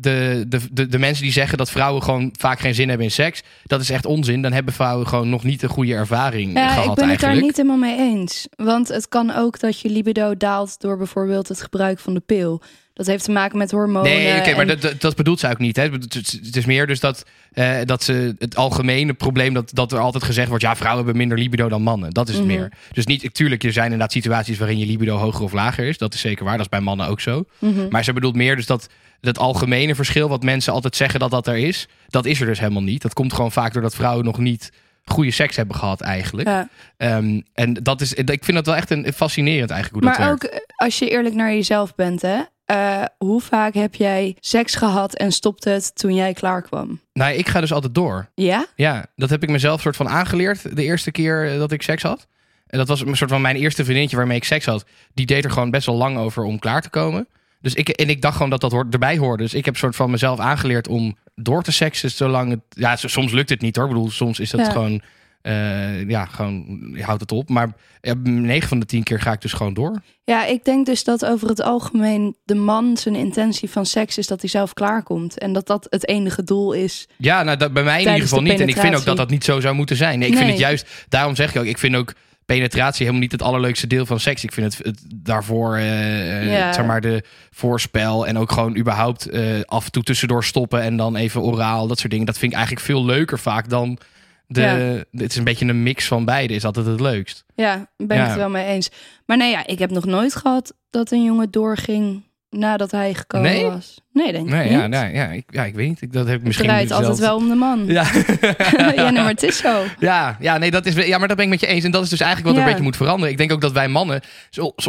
de, 0.00 0.44
de, 0.48 0.60
de, 0.72 0.86
de 0.86 0.98
mensen 0.98 1.22
die 1.22 1.32
zeggen 1.32 1.58
dat 1.58 1.70
vrouwen 1.70 2.02
gewoon 2.02 2.34
vaak 2.38 2.60
geen 2.60 2.74
zin 2.74 2.88
hebben 2.88 3.06
in 3.06 3.12
seks, 3.12 3.42
dat 3.64 3.80
is 3.80 3.90
echt 3.90 4.06
onzin. 4.06 4.42
Dan 4.42 4.52
hebben 4.52 4.74
vrouwen 4.74 5.06
gewoon 5.06 5.28
nog 5.28 5.44
niet 5.44 5.62
een 5.62 5.68
goede 5.68 5.94
ervaring 5.94 6.52
Ja, 6.52 6.68
gehad 6.68 6.88
ik 6.88 6.94
ben 6.94 7.08
het 7.08 7.08
eigenlijk. 7.08 7.20
daar 7.20 7.42
niet 7.42 7.56
helemaal 7.56 7.76
mee 7.96 7.98
eens. 8.18 8.48
Want 8.56 8.88
het 8.88 9.08
kan 9.08 9.30
ook 9.34 9.60
dat 9.60 9.80
je 9.80 9.90
libido 9.90 10.36
daalt 10.36 10.80
door 10.80 10.96
bijvoorbeeld 10.96 11.48
het 11.48 11.62
gebruik 11.62 11.98
van 11.98 12.14
de 12.14 12.20
pil. 12.26 12.62
Dat 12.94 13.06
heeft 13.06 13.24
te 13.24 13.30
maken 13.30 13.58
met 13.58 13.70
hormonen. 13.70 14.10
Nee, 14.12 14.38
oké, 14.40 14.50
maar 14.54 14.68
en- 14.68 14.78
dat, 14.80 15.00
dat, 15.00 15.16
bedoelt 15.16 15.40
ze 15.40 15.48
ook 15.48 15.58
niet. 15.58 15.76
Hè. 15.76 15.82
Het, 15.82 16.56
is 16.56 16.64
meer 16.64 16.86
dus 16.86 17.00
dat, 17.00 17.24
eh, 17.52 17.76
dat 17.84 18.02
ze 18.02 18.34
het 18.38 18.56
algemene 18.56 19.14
probleem 19.14 19.54
dat, 19.54 19.70
dat 19.74 19.92
er 19.92 19.98
altijd 19.98 20.24
gezegd 20.24 20.48
wordt: 20.48 20.62
ja, 20.62 20.76
vrouwen 20.76 21.04
hebben 21.04 21.20
minder 21.20 21.38
libido 21.38 21.68
dan 21.68 21.82
mannen. 21.82 22.10
Dat 22.10 22.28
is 22.28 22.34
het 22.34 22.44
Mhm. 22.44 22.54
meer. 22.56 22.72
Dus 22.92 23.06
niet, 23.06 23.34
tuurlijk, 23.34 23.64
er 23.64 23.72
zijn 23.72 23.84
inderdaad 23.84 24.12
situaties 24.12 24.58
waarin 24.58 24.78
je 24.78 24.86
libido 24.86 25.16
hoger 25.16 25.42
of 25.44 25.52
lager 25.52 25.84
is. 25.88 25.98
Dat 25.98 26.14
is 26.14 26.20
zeker 26.20 26.44
waar. 26.44 26.52
Dat 26.56 26.62
is 26.64 26.68
bij 26.70 26.80
mannen 26.80 27.06
ook 27.08 27.20
zo. 27.20 27.44
Mhm. 27.58 27.88
Maar 27.90 28.04
ze 28.04 28.12
bedoelt 28.12 28.34
meer 28.36 28.56
dus 28.56 28.66
dat 28.66 28.88
het 29.20 29.38
algemene 29.38 29.94
verschil 29.94 30.28
wat 30.28 30.42
mensen 30.42 30.72
altijd 30.72 30.96
zeggen 30.96 31.20
dat 31.20 31.30
dat 31.30 31.46
er 31.46 31.56
is, 31.56 31.88
dat 32.08 32.26
is 32.26 32.40
er 32.40 32.46
dus 32.46 32.58
helemaal 32.58 32.82
niet. 32.82 33.02
Dat 33.02 33.14
komt 33.14 33.32
gewoon 33.32 33.52
vaak 33.52 33.72
doordat 33.72 33.94
vrouwen 33.94 34.24
nog 34.24 34.38
niet 34.38 34.72
goede 35.04 35.30
seks 35.30 35.56
hebben 35.56 35.76
gehad 35.76 36.00
eigenlijk. 36.00 36.48
Ja. 36.48 36.68
Ehm, 36.96 37.40
en 37.54 37.74
dat 37.74 38.00
is, 38.00 38.14
ik 38.14 38.44
vind 38.44 38.56
dat 38.56 38.66
wel 38.66 38.76
echt 38.76 38.90
een, 38.90 39.12
fascinerend 39.12 39.70
eigenlijk 39.70 40.04
hoe 40.04 40.12
dat 40.12 40.18
Maar 40.20 40.28
werkt. 40.28 40.44
ook 40.44 40.50
eh, 40.50 40.60
als 40.76 40.98
je 40.98 41.10
eerlijk 41.10 41.34
naar 41.34 41.52
jezelf 41.52 41.94
bent, 41.94 42.22
hè? 42.22 42.40
eh, 42.68 43.04
hoe 43.18 43.40
vaak 43.40 43.74
heb 43.74 43.94
jij 43.94 44.36
seks 44.40 44.74
gehad 44.74 45.14
en 45.14 45.32
stopte 45.32 45.70
het 45.70 45.94
toen 45.94 46.14
jij 46.14 46.32
klaar 46.32 46.62
kwam? 46.62 47.00
Nou, 47.12 47.34
ik 47.34 47.48
ga 47.48 47.60
dus 47.60 47.72
altijd 47.72 47.94
door. 47.94 48.28
Ja? 48.34 48.66
Ja, 48.74 49.06
dat 49.16 49.30
heb 49.30 49.42
ik 49.42 49.48
mezelf 49.50 49.80
soort 49.80 49.96
van 49.96 50.08
aangeleerd 50.08 50.76
de 50.76 50.82
eerste 50.82 51.10
keer 51.10 51.52
eh, 51.52 51.58
dat 51.58 51.72
ik 51.72 51.82
seks 51.82 52.02
had. 52.02 52.26
En 52.66 52.78
dat 52.78 52.88
was 52.88 53.00
een 53.00 53.16
soort 53.16 53.30
van 53.30 53.40
mijn 53.40 53.56
eerste 53.56 53.82
vriendinnetje 53.82 54.16
waarmee 54.16 54.36
ik 54.36 54.44
seks 54.44 54.64
had. 54.66 54.84
Die 55.14 55.26
deed 55.26 55.44
er 55.44 55.50
gewoon 55.50 55.70
best 55.70 55.86
wel 55.86 55.94
lang 55.96 56.18
over 56.18 56.42
om 56.42 56.58
klaar 56.58 56.82
te 56.82 56.90
komen. 56.90 57.28
Dus 57.60 57.74
ik, 57.74 57.88
en 57.88 58.08
ik 58.08 58.22
dacht 58.22 58.34
gewoon 58.36 58.50
dat 58.50 58.60
dat 58.60 58.72
hoort, 58.72 58.92
erbij 58.92 59.16
hoorde. 59.18 59.42
Dus 59.42 59.54
ik 59.54 59.64
heb 59.64 59.76
soort 59.76 59.96
van 59.96 60.10
mezelf 60.10 60.38
aangeleerd 60.38 60.88
om 60.88 61.16
door 61.34 61.62
te 61.62 61.72
seksen 61.72 62.10
zolang 62.10 62.50
het... 62.50 62.60
Ja, 62.68 62.96
soms 62.96 63.32
lukt 63.32 63.48
het 63.50 63.60
niet 63.60 63.76
hoor. 63.76 63.84
Ik 63.84 63.90
bedoel, 63.92 64.10
soms 64.10 64.40
is 64.40 64.50
dat 64.50 64.60
Ja. 64.66 64.70
gewoon... 64.72 65.02
eh, 65.42 66.08
ja, 66.08 66.24
gewoon 66.24 66.90
je 66.94 67.02
houdt 67.02 67.20
het 67.20 67.32
op. 67.32 67.48
Maar 67.48 67.68
ja, 68.00 68.14
9 68.22 68.68
van 68.68 68.78
de 68.78 68.86
10 68.86 69.02
keer 69.02 69.20
ga 69.20 69.32
ik 69.32 69.40
dus 69.40 69.52
gewoon 69.52 69.74
door. 69.74 70.02
Ja, 70.24 70.44
ik 70.46 70.64
denk 70.64 70.86
dus 70.86 71.04
dat 71.04 71.24
over 71.24 71.48
het 71.48 71.62
algemeen 71.62 72.36
de 72.44 72.54
man 72.54 72.96
zijn 72.96 73.14
intentie 73.14 73.70
van 73.70 73.86
seks 73.86 74.18
is 74.18 74.26
dat 74.26 74.40
hij 74.40 74.50
zelf 74.50 74.72
klaarkomt. 74.74 75.38
En 75.38 75.52
dat 75.52 75.66
dat 75.66 75.86
het 75.90 76.08
enige 76.08 76.42
doel 76.44 76.72
is. 76.72 77.08
Ja, 77.16 77.42
nou, 77.42 77.56
dat, 77.56 77.72
bij 77.72 77.82
mij 77.84 78.00
in 78.02 78.06
ieder 78.08 78.22
geval 78.22 78.42
niet. 78.42 78.60
En 78.60 78.68
ik 78.68 78.76
vind 78.78 78.94
ook 78.96 79.04
dat 79.04 79.16
dat 79.16 79.30
niet 79.30 79.44
zo 79.44 79.60
zou 79.60 79.74
moeten 79.74 79.96
zijn. 79.96 80.18
Nee, 80.18 80.28
ik 80.28 80.36
vind 80.36 80.50
het 80.50 80.58
juist, 80.58 80.86
daarom 81.08 81.34
zeg 81.34 81.50
ik 81.54 81.60
ook, 81.60 81.66
ik 81.66 81.78
vind 81.78 81.94
ook 81.96 82.12
penetratie 82.54 83.00
helemaal 83.00 83.20
niet 83.22 83.32
het 83.32 83.42
allerleukste 83.42 83.86
deel 83.86 84.06
van 84.06 84.20
seks. 84.20 84.44
Ik 84.44 84.52
vind 84.52 84.74
het, 84.76 84.86
het 84.86 85.00
daarvoor, 85.24 85.76
eh, 85.76 86.36
eh, 86.42 86.52
Ja. 86.52 86.72
zeg 86.72 86.84
maar, 86.86 87.00
de 87.00 87.22
voorspel 87.50 88.26
en 88.26 88.38
ook 88.38 88.52
gewoon 88.52 88.76
überhaupt 88.76 89.28
eh, 89.28 89.60
af 89.64 89.84
en 89.84 89.90
toe 89.90 90.02
tussendoor 90.02 90.44
stoppen 90.44 90.82
en 90.82 90.96
dan 90.96 91.16
even 91.16 91.42
oraal, 91.42 91.86
dat 91.86 91.98
soort 91.98 92.10
dingen. 92.10 92.26
Dat 92.26 92.38
vind 92.38 92.50
ik 92.52 92.56
eigenlijk 92.58 92.86
veel 92.86 93.04
leuker 93.04 93.38
vaak 93.38 93.68
dan 93.68 93.98
de, 94.46 94.60
Ja. 94.60 95.20
het 95.22 95.30
is 95.30 95.36
een 95.36 95.44
beetje 95.44 95.66
een 95.66 95.82
mix 95.82 96.06
van 96.06 96.24
beide, 96.24 96.54
is 96.54 96.64
altijd 96.64 96.86
het 96.86 97.00
leukst. 97.00 97.44
Ja, 97.54 97.74
ben 97.96 98.16
ik 98.16 98.22
Ja. 98.22 98.28
het 98.28 98.36
wel 98.36 98.48
mee 98.50 98.66
eens. 98.66 98.90
Maar 99.26 99.36
nee, 99.36 99.50
ja, 99.50 99.66
ik 99.66 99.78
heb 99.78 99.90
nog 99.90 100.04
nooit 100.04 100.34
gehad 100.36 100.74
dat 100.90 101.10
een 101.10 101.24
jongen 101.24 101.50
doorging 101.50 102.22
nadat 102.50 102.90
hij 102.90 103.14
gekomen 103.14 103.50
Nee? 103.50 103.64
was. 103.64 104.00
Nee, 104.18 104.32
denk 104.32 104.46
ik 104.46 104.52
Nee, 104.52 104.62
niet. 104.68 104.72
ja, 104.78 104.86
nee, 104.86 105.12
ja, 105.14 105.26
ik, 105.26 105.44
ja, 105.50 105.64
ik 105.64 105.74
weet 105.74 105.88
niet. 105.88 106.02
Ik, 106.02 106.12
dat 106.12 106.22
heb 106.26 106.28
ik 106.34 106.38
Het 106.38 106.46
misschien 106.46 106.70
zelf- 106.88 106.90
altijd 107.02 107.18
wel 107.18 107.36
om 107.36 107.48
de 107.48 107.54
man. 107.54 107.84
Ja, 107.86 108.04
Ja. 108.94 109.10
maar 109.10 109.28
het 109.28 109.42
is 109.42 109.56
zo. 109.56 109.82
Ja, 109.98 110.36
ja, 110.40 110.58
nee, 110.58 110.70
dat 110.70 110.86
is, 110.86 110.94
ja, 111.06 111.18
maar 111.18 111.28
dat 111.28 111.36
ben 111.36 111.46
ik 111.46 111.50
met 111.52 111.60
je 111.60 111.66
eens. 111.66 111.84
En 111.84 111.90
dat 111.90 112.02
is 112.02 112.08
dus 112.08 112.20
eigenlijk 112.20 112.48
wat 112.50 112.56
er 112.56 112.60
Ja. 112.62 112.66
een 112.66 112.72
beetje 112.74 112.90
moet 112.90 112.96
veranderen. 112.96 113.30
Ik 113.32 113.38
denk 113.38 113.52
ook 113.52 113.60
dat 113.60 113.72
wij 113.72 113.88
mannen 113.88 114.20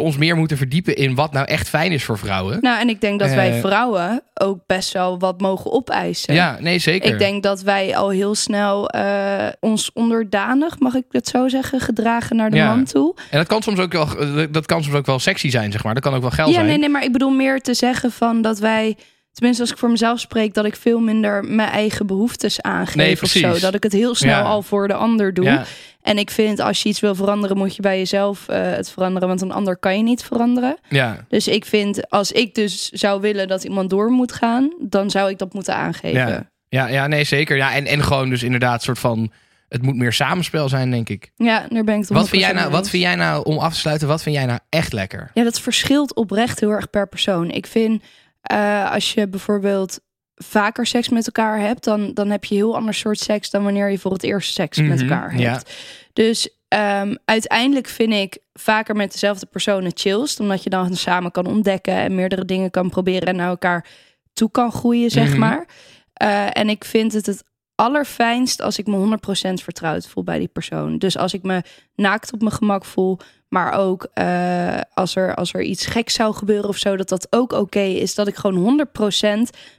ons 0.00 0.16
meer 0.16 0.36
moeten 0.36 0.56
verdiepen 0.56 0.96
in 0.96 1.14
wat 1.14 1.32
nou 1.32 1.46
echt 1.46 1.68
fijn 1.68 1.92
is 1.92 2.04
voor 2.04 2.18
vrouwen. 2.18 2.58
Nou, 2.60 2.80
en 2.80 2.88
ik 2.88 3.00
denk 3.00 3.18
dat 3.20 3.30
wij 3.34 3.52
Eh. 3.52 3.60
vrouwen 3.60 4.22
ook 4.34 4.58
best 4.66 4.92
wel 4.92 5.18
wat 5.18 5.40
mogen 5.40 5.72
opeisen. 5.72 6.34
Ja, 6.34 6.56
nee, 6.60 6.78
zeker. 6.78 7.12
Ik 7.12 7.18
denk 7.18 7.42
dat 7.42 7.62
wij 7.62 7.96
al 7.96 8.10
heel 8.10 8.34
snel 8.34 8.88
eh, 8.88 9.46
ons 9.60 9.92
onderdanig, 9.92 10.78
mag 10.78 10.94
ik 10.94 11.04
het 11.10 11.28
zo 11.28 11.48
zeggen, 11.48 11.80
gedragen 11.80 12.36
naar 12.36 12.50
de 12.50 12.56
Ja. 12.56 12.66
man 12.74 12.84
toe. 12.84 13.14
En 13.30 13.38
dat 13.38 13.46
kan 13.46 13.62
soms 13.62 13.78
ook 13.78 13.92
wel, 13.92 14.08
dat 14.50 14.66
kan 14.66 14.82
soms 14.82 14.96
ook 14.96 15.06
wel 15.06 15.18
sexy 15.18 15.50
zijn, 15.50 15.72
zeg 15.72 15.84
maar. 15.84 15.94
Dat 15.94 16.02
kan 16.02 16.14
ook 16.14 16.20
wel 16.20 16.30
geld 16.30 16.48
Ja, 16.48 16.54
zijn. 16.54 16.66
nee, 16.66 16.78
nee, 16.78 16.88
maar 16.88 17.04
ik 17.04 17.12
bedoel 17.12 17.30
meer 17.30 17.60
te 17.60 17.74
zeggen 17.74 18.12
van 18.12 18.42
dat 18.42 18.58
wij, 18.58 18.96
tenminste 19.32 19.62
als 19.62 19.72
ik 19.72 19.78
voor 19.78 19.90
mezelf 19.90 20.20
spreek, 20.20 20.54
dat 20.54 20.64
ik 20.64 20.76
veel 20.76 21.00
minder 21.00 21.44
mijn 21.44 21.68
eigen 21.68 22.06
behoeftes 22.06 22.62
aangeef 22.62 22.94
Nee, 22.94 23.18
of 23.22 23.28
zo. 23.28 23.58
Dat 23.58 23.74
ik 23.74 23.82
het 23.82 23.92
heel 23.92 24.14
snel 24.14 24.38
Ja. 24.38 24.42
al 24.42 24.62
voor 24.62 24.88
de 24.88 24.94
ander 24.94 25.34
doe. 25.34 25.44
Ja, 25.44 25.64
En 26.02 26.18
ik 26.18 26.30
vind 26.30 26.60
als 26.60 26.82
je 26.82 26.88
iets 26.88 27.00
wil 27.00 27.14
veranderen, 27.14 27.56
moet 27.56 27.76
je 27.76 27.82
bij 27.82 27.98
jezelf 27.98 28.48
eh, 28.48 28.62
het 28.62 28.90
veranderen, 28.90 29.28
want 29.28 29.40
een 29.40 29.52
ander 29.52 29.76
kan 29.76 29.96
je 29.96 30.02
niet 30.02 30.22
veranderen. 30.22 30.76
ja, 30.88 31.24
Dus 31.28 31.48
ik 31.48 31.64
vind, 31.64 32.10
als 32.10 32.32
ik 32.32 32.54
dus 32.54 32.88
zou 32.90 33.20
willen 33.20 33.48
dat 33.48 33.64
iemand 33.64 33.90
door 33.90 34.10
moet 34.10 34.32
gaan, 34.32 34.72
dan 34.80 35.10
zou 35.10 35.30
ik 35.30 35.38
dat 35.38 35.52
moeten 35.52 35.74
aangeven. 35.74 36.20
ja, 36.28 36.48
ja, 36.68 36.86
ja, 36.88 37.06
nee, 37.06 37.24
zeker. 37.24 37.56
Ja, 37.56 37.74
en, 37.74 37.86
en 37.86 38.02
gewoon 38.02 38.28
dus 38.30 38.42
inderdaad 38.42 38.82
soort 38.82 38.98
van, 38.98 39.32
het 39.68 39.82
moet 39.82 39.96
meer 39.96 40.12
samenspel 40.12 40.68
zijn, 40.68 40.90
denk 40.90 41.08
ik. 41.08 41.30
Ja, 41.36 41.66
daar 41.68 41.84
ben 41.84 41.94
ik 41.94 42.00
het 42.00 42.08
Wat 42.10 42.28
vind, 42.28 42.42
jij 42.42 42.50
100% 42.52 42.54
nou, 42.54 42.70
wat 42.70 42.88
vind 42.88 43.02
jij 43.02 43.14
nou, 43.14 43.44
om 43.44 43.58
af 43.58 43.72
te 43.72 43.78
sluiten, 43.78 44.08
wat 44.08 44.22
vind 44.22 44.36
jij 44.36 44.46
nou 44.46 44.58
echt 44.68 44.92
lekker? 44.92 45.30
Ja, 45.34 45.42
dat 45.44 45.60
verschilt 45.60 46.14
oprecht 46.14 46.60
heel 46.60 46.70
erg 46.70 46.90
per 46.90 47.08
persoon. 47.08 47.50
Ik 47.50 47.66
vind 47.66 48.02
eh, 48.42 48.92
als 48.92 49.14
je 49.14 49.28
bijvoorbeeld 49.28 50.00
vaker 50.34 50.86
seks 50.86 51.08
met 51.08 51.26
elkaar 51.26 51.58
hebt, 51.60 51.84
dan, 51.84 52.14
dan 52.14 52.30
heb 52.30 52.44
je 52.44 52.54
heel 52.54 52.76
ander 52.76 52.94
soort 52.94 53.18
seks 53.18 53.50
dan 53.50 53.62
wanneer 53.64 53.90
je 53.90 53.98
voor 53.98 54.12
het 54.12 54.22
eerst 54.22 54.54
seks 54.54 54.78
met 54.78 54.88
Mhm, 55.00 55.00
elkaar 55.12 55.38
ja. 55.38 55.50
hebt. 55.52 55.72
Dus 56.12 56.48
ehm, 56.68 57.14
uiteindelijk 57.24 57.86
vind 57.86 58.12
ik 58.12 58.38
vaker 58.52 58.96
met 58.96 59.12
dezelfde 59.12 59.46
persoon 59.46 59.84
het 59.84 60.00
chillst, 60.00 60.40
omdat 60.40 60.62
je 60.62 60.70
dan 60.70 60.94
samen 60.96 61.30
kan 61.30 61.46
ontdekken 61.46 61.94
en 61.94 62.14
meerdere 62.14 62.44
dingen 62.44 62.70
kan 62.70 62.90
proberen 62.90 63.28
en 63.28 63.36
naar 63.36 63.48
elkaar 63.48 63.86
toe 64.32 64.50
kan 64.50 64.72
groeien, 64.72 65.10
zeg 65.10 65.28
Mhm. 65.30 65.38
maar. 65.38 65.66
Eh, 66.12 66.46
en 66.52 66.68
ik 66.68 66.84
vind 66.84 67.12
het 67.12 67.26
het 67.26 67.44
allerfijnst 67.74 68.62
als 68.62 68.78
ik 68.78 68.86
me 68.86 68.96
100% 68.96 69.62
vertrouwd 69.62 70.06
voel 70.08 70.24
bij 70.24 70.38
die 70.38 70.48
persoon. 70.48 70.98
Dus 70.98 71.16
als 71.16 71.34
ik 71.34 71.42
me 71.42 71.62
naakt 71.94 72.32
op 72.32 72.40
mijn 72.40 72.52
gemak 72.54 72.84
voel, 72.84 73.18
maar 73.50 73.72
ook 73.72 74.06
eh, 74.14 74.80
als, 74.94 75.16
er, 75.16 75.34
als 75.34 75.52
er 75.54 75.62
iets 75.62 75.86
geks 75.86 76.14
zou 76.14 76.34
gebeuren 76.34 76.68
of 76.68 76.76
zo, 76.76 76.96
dat 76.96 77.08
dat 77.08 77.26
ook 77.30 77.52
oké 77.52 77.80
is. 77.80 78.14
Dat 78.14 78.26
ik 78.28 78.36
gewoon 78.36 78.86
100% 78.88 78.90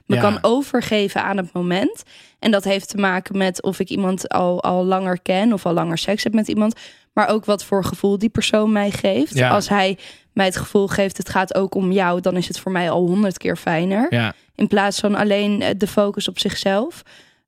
me 0.06 0.14
Ja. 0.14 0.20
kan 0.20 0.38
overgeven 0.42 1.22
aan 1.24 1.36
het 1.36 1.52
moment. 1.52 2.02
En 2.38 2.50
dat 2.50 2.64
heeft 2.64 2.88
te 2.88 2.96
maken 2.96 3.36
met 3.38 3.62
of 3.62 3.80
ik 3.80 3.88
iemand 3.88 4.28
al, 4.28 4.62
al 4.62 4.84
langer 4.84 5.20
ken 5.22 5.52
of 5.52 5.66
al 5.66 5.72
langer 5.72 5.98
seks 5.98 6.24
heb 6.24 6.32
met 6.34 6.48
iemand. 6.48 6.74
Maar 7.12 7.28
ook 7.28 7.44
wat 7.44 7.64
voor 7.64 7.84
gevoel 7.84 8.18
die 8.18 8.28
persoon 8.28 8.72
mij 8.72 8.90
geeft. 8.90 9.34
Ja. 9.34 9.48
Als 9.50 9.68
hij 9.68 9.98
mij 10.32 10.46
het 10.46 10.56
gevoel 10.56 10.86
geeft, 10.88 11.16
het 11.16 11.28
gaat 11.28 11.54
ook 11.54 11.74
om 11.74 11.92
jou, 11.92 12.20
dan 12.20 12.36
is 12.36 12.48
het 12.48 12.58
voor 12.58 12.72
mij 12.72 12.90
al 12.90 13.06
honderd 13.06 13.38
keer 13.38 13.56
fijner. 13.56 14.06
Ja, 14.10 14.34
In 14.54 14.66
plaats 14.66 15.00
van 15.00 15.14
alleen 15.14 15.62
eh, 15.62 15.70
de 15.76 15.86
focus 15.86 16.28
op 16.28 16.38
zichzelf. 16.38 17.02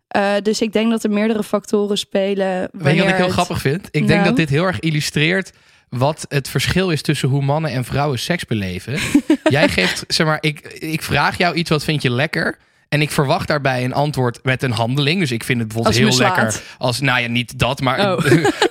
Eh, 0.08 0.32
dus 0.42 0.60
ik 0.60 0.72
denk 0.72 0.90
dat 0.90 1.04
er 1.04 1.10
meerdere 1.10 1.42
factoren 1.42 1.98
spelen. 1.98 2.68
Weet 2.72 2.94
je 2.94 3.00
wat 3.00 3.08
ik 3.10 3.14
heel 3.16 3.24
het- 3.24 3.32
grappig 3.32 3.60
vind? 3.60 3.88
Ik 3.90 4.06
denk 4.06 4.24
dat 4.24 4.36
dit 4.36 4.48
heel 4.48 4.64
erg 4.64 4.80
illustreert 4.80 5.52
wat 5.88 6.26
het 6.28 6.48
verschil 6.48 6.90
is 6.90 7.02
tussen 7.02 7.28
hoe 7.28 7.42
mannen 7.42 7.70
en 7.70 7.84
vrouwen 7.84 8.18
seks 8.18 8.44
beleven. 8.44 8.98
Jij 9.44 9.68
geeft, 9.68 10.04
zeg 10.08 10.26
maar, 10.26 10.38
ik, 10.40 10.60
ik 10.78 11.02
vraag 11.02 11.38
jou 11.38 11.54
iets 11.54 11.70
wat 11.70 11.84
vind 11.84 12.02
je 12.02 12.10
lekker. 12.10 12.58
En 12.88 13.00
ik 13.02 13.10
verwacht 13.10 13.48
daarbij 13.48 13.84
een 13.84 13.92
antwoord 13.92 14.38
met 14.42 14.62
een 14.62 14.72
handeling. 14.72 15.20
Dus 15.20 15.30
ik 15.30 15.44
vind 15.44 15.58
het 15.58 15.68
bijvoorbeeld 15.68 15.96
heel 15.96 16.18
lekker. 16.18 16.60
Als, 16.78 17.00
nou 17.00 17.20
ja, 17.20 17.28
niet 17.28 17.58
dat, 17.58 17.80
maar, 17.80 18.16
Oh. 18.16 18.24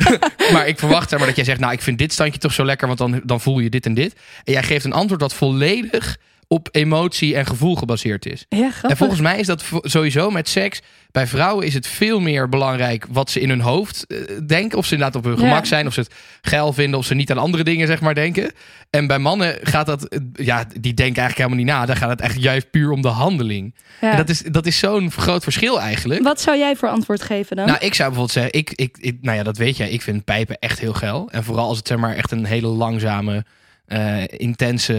maar 0.54 0.68
ik 0.68 0.80
verwacht 0.80 1.12
maar, 1.18 1.28
dat 1.28 1.36
jij 1.36 1.46
zegt, 1.46 1.60
nou, 1.60 1.74
ik 1.74 1.82
vind 1.82 1.98
dit 1.98 2.14
standje 2.14 2.40
toch 2.40 2.54
zo 2.54 2.66
lekker, 2.66 2.88
want 2.88 3.00
dan, 3.00 3.22
dan 3.24 3.42
voel 3.42 3.60
je 3.60 3.70
dit 3.70 3.86
en 3.86 3.94
dit. 3.94 4.16
En 4.44 4.54
jij 4.54 4.64
geeft 4.64 4.86
een 4.86 4.94
antwoord 4.94 5.20
dat 5.20 5.34
volledig 5.34 6.18
op 6.54 6.70
emotie 6.72 7.36
en 7.36 7.46
gevoel 7.46 7.76
gebaseerd 7.76 8.26
is. 8.26 8.46
Ja. 8.50 8.70
En 8.82 8.98
volgens 8.98 9.20
mij 9.20 9.40
is 9.40 9.48
dat 9.48 9.64
sowieso 9.82 10.30
met 10.30 10.50
seks. 10.50 10.82
Bij 11.12 11.28
vrouwen 11.28 11.66
is 11.66 11.74
het 11.74 11.88
veel 11.88 12.20
meer 12.20 12.50
belangrijk 12.50 13.06
wat 13.10 13.30
ze 13.32 13.40
in 13.40 13.50
hun 13.50 13.62
hoofd 13.62 14.06
eh, 14.08 14.18
denken. 14.48 14.78
Of 14.78 14.86
ze 14.86 14.94
inderdaad 14.94 15.16
op 15.18 15.24
hun 15.24 15.34
Ja. 15.34 15.40
gemak 15.40 15.66
zijn. 15.66 15.88
Of 15.88 15.94
ze 15.94 16.00
het 16.00 16.14
geil 16.42 16.74
vinden. 16.74 17.00
Of 17.00 17.06
ze 17.06 17.14
niet 17.14 17.32
aan 17.32 17.38
andere 17.38 17.64
dingen 17.64 17.88
zeg 17.88 18.02
maar 18.02 18.16
denken. 18.16 18.52
En 18.90 19.08
bij 19.08 19.20
mannen 19.20 19.58
gaat 19.62 19.86
dat... 19.86 20.04
eh, 20.08 20.20
Ja, 20.34 20.64
die 20.80 20.94
denken 20.94 21.22
eigenlijk 21.22 21.38
helemaal 21.38 21.58
niet 21.58 21.68
na. 21.68 21.86
Dan 21.86 21.96
gaat 21.96 22.10
het 22.10 22.22
echt 22.22 22.42
juist 22.42 22.72
puur 22.72 22.92
om 22.92 23.02
de 23.02 23.08
handeling. 23.08 23.76
Ja. 24.02 24.12
En 24.12 24.18
dat 24.18 24.30
is, 24.30 24.42
dat 24.42 24.66
is 24.66 24.78
zo'n 24.80 25.12
groot 25.12 25.44
verschil 25.44 25.82
eigenlijk. 25.82 26.24
Wat 26.24 26.42
zou 26.42 26.58
jij 26.58 26.76
voor 26.76 26.90
antwoord 26.90 27.22
geven 27.24 27.56
dan? 27.56 27.66
Nou, 27.66 27.78
ik 27.80 27.94
zou 27.94 28.10
bijvoorbeeld 28.10 28.32
zeggen, 28.32 28.54
ik, 28.54 28.72
ik, 28.76 28.98
ik, 29.00 29.18
nou 29.22 29.38
ja, 29.38 29.44
dat 29.44 29.58
weet 29.58 29.78
jij, 29.78 29.90
ik 29.90 30.02
vind 30.02 30.24
pijpen 30.24 30.58
echt 30.60 30.80
heel 30.80 30.94
geil. 30.94 31.28
En 31.32 31.44
vooral 31.44 31.68
als 31.68 31.78
het 31.78 31.88
zeg 31.88 31.98
maar 31.98 32.16
echt 32.16 32.32
een 32.32 32.46
hele 32.46 32.68
langzame, 32.68 33.46
eh, 33.86 34.24
intense 34.28 34.94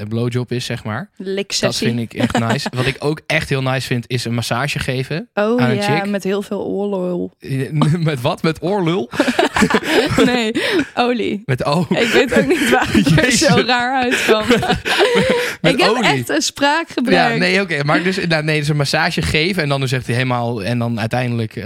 eh, 0.00 0.06
blowjob 0.08 0.52
is, 0.52 0.64
zeg 0.64 0.84
maar. 0.84 1.10
Dat 1.60 1.76
vind 1.76 1.98
ik 1.98 2.14
echt 2.14 2.38
nice. 2.48 2.68
Wat 2.74 2.86
ik 2.86 2.96
ook 2.98 3.20
echt 3.26 3.48
heel 3.48 3.62
nice 3.62 3.86
vind, 3.86 4.04
is 4.08 4.24
een 4.24 4.34
massage 4.34 4.78
geven. 4.78 5.28
Oh 5.34 5.62
aan 5.62 5.70
een 5.70 5.76
ja, 5.76 5.82
chick. 6.00 6.10
met 6.10 6.24
heel 6.24 6.42
veel 6.42 6.64
oorlol. 6.66 7.30
Met 7.98 8.20
wat? 8.20 8.42
Met 8.42 8.62
oorlul? 8.62 9.10
nee, 10.24 10.52
olie. 10.94 11.42
Met 11.44 11.64
oh, 11.64 11.90
Ik 11.90 12.08
weet 12.08 12.38
ook 12.38 12.46
niet 12.46 12.70
waar 12.70 12.92
het 12.92 13.18
er 13.24 13.32
zo 13.32 13.62
raar 13.66 14.02
uitkwam. 14.02 14.44
met 15.60 15.72
ik 15.72 15.80
heb 15.80 15.88
olie. 15.90 16.02
echt 16.04 16.28
een 16.28 16.42
spraakgebruik. 16.42 17.32
Ja, 17.32 17.38
nee, 17.38 17.60
oké. 17.60 17.84
Maar 17.84 18.02
dus, 18.02 18.26
nou, 18.26 18.44
nee, 18.44 18.58
dus 18.58 18.68
een 18.68 18.76
massage 18.76 19.22
geven 19.22 19.62
en 19.62 19.68
dan 19.68 19.80
dus 19.80 19.92
echt 19.92 20.06
helemaal 20.06 20.62
en 20.64 20.78
dan 20.78 21.00
uiteindelijk 21.00 21.56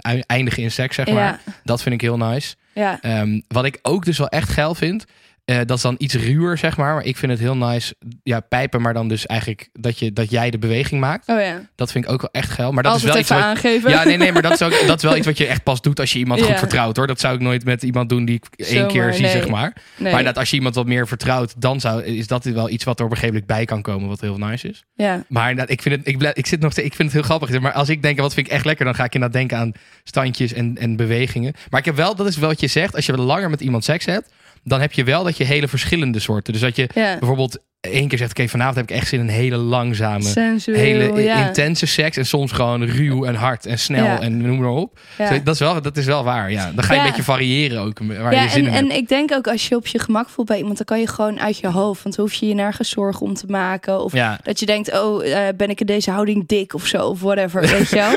ui- 0.00 0.22
eindigen 0.26 0.62
in 0.62 0.70
seks, 0.70 0.94
zeg 0.94 1.06
maar. 1.06 1.14
Ja, 1.16 1.40
Dat 1.64 1.82
vind 1.82 1.94
ik 1.94 2.00
heel 2.00 2.16
nice. 2.16 2.54
ja. 2.72 2.98
Ehm, 3.00 3.40
wat 3.48 3.64
ik 3.64 3.78
ook 3.82 4.04
dus 4.04 4.18
wel 4.18 4.28
echt 4.28 4.48
geil 4.48 4.74
vind, 4.74 5.04
eh, 5.50 5.56
dat 5.66 5.76
is 5.76 5.82
dan 5.82 5.94
iets 5.98 6.14
ruwer, 6.14 6.58
zeg 6.58 6.76
maar. 6.76 6.94
Maar 6.94 7.04
ik 7.04 7.16
vind 7.16 7.32
het 7.32 7.40
heel 7.40 7.56
nice, 7.56 7.94
ja, 8.22 8.40
pijpen, 8.40 8.82
maar 8.82 8.94
dan 8.94 9.08
dus 9.08 9.26
eigenlijk 9.26 9.68
dat, 9.72 9.98
je, 9.98 10.12
dat 10.12 10.30
jij 10.30 10.50
de 10.50 10.58
beweging 10.58 11.00
maakt. 11.00 11.28
Oh 11.28 11.40
ja. 11.40 11.60
Dat 11.76 11.92
vind 11.92 12.04
ik 12.04 12.10
ook 12.10 12.20
wel 12.20 12.30
echt 12.32 12.50
geil. 12.50 12.72
Maar 12.72 12.82
dat 12.82 12.96
is 12.96 13.02
wel 13.02 13.18
iets 13.18 13.28
wat... 13.28 13.38
aangeven. 13.38 13.90
Ja, 13.90 14.04
nee, 14.04 14.16
nee, 14.16 14.32
maar 14.32 14.42
dat 14.42 14.52
is, 14.52 14.62
ook, 14.62 14.70
dat 14.86 14.96
is 14.96 15.02
wel 15.02 15.16
iets 15.16 15.26
wat 15.26 15.38
je 15.38 15.46
echt 15.46 15.62
pas 15.62 15.80
doet 15.80 16.00
als 16.00 16.12
je 16.12 16.18
iemand 16.18 16.40
Ja. 16.40 16.46
goed 16.46 16.58
vertrouwt, 16.58 16.96
hoor. 16.96 17.06
Dat 17.06 17.20
zou 17.20 17.34
ik 17.34 17.40
nooit 17.40 17.64
met 17.64 17.82
iemand 17.82 18.08
doen 18.08 18.24
die 18.24 18.34
ik 18.34 18.66
één 18.66 18.86
keer 18.86 19.12
zie, 19.12 19.22
nee. 19.22 19.30
zeg 19.30 19.48
maar. 19.48 19.76
nee. 19.96 20.12
Maar 20.12 20.24
dat 20.24 20.38
als 20.38 20.50
je 20.50 20.56
iemand 20.56 20.74
wat 20.74 20.86
meer 20.86 21.08
vertrouwt, 21.08 21.60
dan 21.60 21.80
zou, 21.80 22.02
is 22.02 22.26
dat 22.26 22.44
wel 22.44 22.70
iets 22.70 22.84
wat 22.84 22.98
er 22.98 23.04
op 23.04 23.10
een 23.10 23.16
gegeven 23.16 23.40
moment 23.40 23.56
bij 23.56 23.64
kan 23.64 23.82
komen, 23.82 24.08
wat 24.08 24.20
heel 24.20 24.38
nice 24.38 24.68
is. 24.68 24.84
ja. 24.94 25.24
Maar 25.28 25.50
inderdaad, 25.50 25.72
ik 25.72 25.82
vind 25.82 25.96
het, 25.96 26.08
ik, 26.08 26.22
ik 26.22 26.46
zit 26.46 26.60
nog 26.60 26.72
ik 26.72 26.94
vind 26.94 27.12
het 27.12 27.12
heel 27.12 27.22
grappig. 27.22 27.60
Maar 27.60 27.72
als 27.72 27.88
ik 27.88 28.02
denk, 28.02 28.20
wat 28.20 28.34
vind 28.34 28.46
ik 28.46 28.52
echt 28.52 28.64
lekker, 28.64 28.84
dan 28.84 28.94
ga 28.94 29.04
ik 29.04 29.14
inderdaad 29.14 29.38
denken 29.38 29.58
aan 29.58 29.72
standjes 30.04 30.52
en, 30.52 30.76
en 30.78 30.96
bewegingen. 30.96 31.52
Maar 31.70 31.80
ik 31.80 31.86
heb 31.86 31.96
wel, 31.96 32.14
dat 32.14 32.26
is 32.26 32.36
wel 32.36 32.48
wat 32.48 32.60
je 32.60 32.66
zegt, 32.66 32.94
als 32.94 33.06
je 33.06 33.16
langer 33.16 33.50
met 33.50 33.60
iemand 33.60 33.84
seks 33.84 34.04
hebt, 34.04 34.28
dan 34.64 34.80
heb 34.80 34.92
je 34.92 35.04
wel 35.04 35.24
dat 35.24 35.36
je 35.36 35.44
hele 35.44 35.68
verschillende 35.68 36.18
soorten. 36.18 36.52
Dus 36.52 36.62
dat 36.62 36.76
je 36.76 36.88
ja. 36.94 37.18
bijvoorbeeld 37.18 37.58
één 37.80 38.08
keer 38.08 38.18
zegt, 38.18 38.30
oké, 38.30 38.48
vanavond 38.48 38.76
heb 38.76 38.90
ik 38.90 38.96
echt 38.96 39.08
zin 39.08 39.20
in 39.20 39.28
een 39.28 39.34
hele 39.34 39.56
langzame, 39.56 40.22
Sensueel, 40.22 40.78
hele 40.78 41.22
ja. 41.22 41.46
intense 41.46 41.86
seks. 41.86 42.16
En 42.16 42.26
soms 42.26 42.52
gewoon 42.52 42.84
ruw 42.84 43.24
en 43.24 43.34
hard 43.34 43.66
en 43.66 43.78
snel 43.78 44.04
Ja. 44.04 44.20
en 44.20 44.36
noem 44.36 44.58
maar 44.60 44.70
op. 44.70 44.98
ja. 45.18 45.38
Dat, 45.38 45.54
is 45.54 45.60
wel, 45.60 45.82
dat 45.82 45.96
is 45.96 46.04
wel 46.04 46.24
waar, 46.24 46.50
ja. 46.50 46.72
Dan 46.74 46.84
ga 46.84 46.94
je 46.94 47.00
een 47.00 47.06
beetje 47.06 47.22
variëren 47.22 47.80
ook, 47.80 47.98
waar 48.20 48.42
je 48.42 48.48
zin 48.48 48.66
en, 48.66 48.72
in 48.72 48.76
en 48.76 48.84
hebt. 48.84 48.96
ik 48.96 49.08
denk 49.08 49.32
ook 49.32 49.46
als 49.48 49.68
je 49.68 49.76
op 49.76 49.86
je 49.86 49.98
gemak 49.98 50.28
voelt 50.28 50.48
bij 50.48 50.56
iemand, 50.56 50.76
dan 50.76 50.86
kan 50.86 51.00
je 51.00 51.06
gewoon 51.06 51.40
uit 51.40 51.58
je 51.58 51.66
hoofd. 51.68 52.02
Want 52.02 52.16
dan 52.16 52.24
hoef 52.24 52.34
je 52.34 52.46
je 52.46 52.54
nergens 52.54 52.88
zorgen 52.88 53.26
om 53.26 53.34
te 53.34 53.46
maken. 53.48 54.02
Of 54.04 54.12
Ja. 54.12 54.38
dat 54.42 54.60
je 54.60 54.66
denkt, 54.66 55.00
oh, 55.00 55.26
eh, 55.32 55.48
ben 55.56 55.70
ik 55.70 55.80
in 55.80 55.86
deze 55.86 56.10
houding 56.10 56.46
dik 56.46 56.74
of 56.74 56.86
zo, 56.86 57.06
of 57.06 57.20
whatever, 57.20 57.60
weet 57.60 57.88
je 57.88 57.96
wel. 57.96 58.12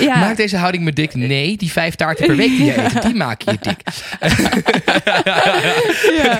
Ja, 0.08 0.18
Maakt 0.18 0.36
deze 0.36 0.56
houding 0.56 0.84
me 0.84 0.92
dik? 0.92 1.14
Nee, 1.14 1.56
die 1.56 1.72
vijf 1.72 1.94
taarten 1.94 2.26
per 2.26 2.36
week 2.36 2.48
die 2.56 2.64
je 2.64 2.82
eet, 2.84 3.02
die 3.02 3.14
maken 3.14 3.52
je 3.52 3.58
dik. 3.68 3.80
ja. 6.22 6.38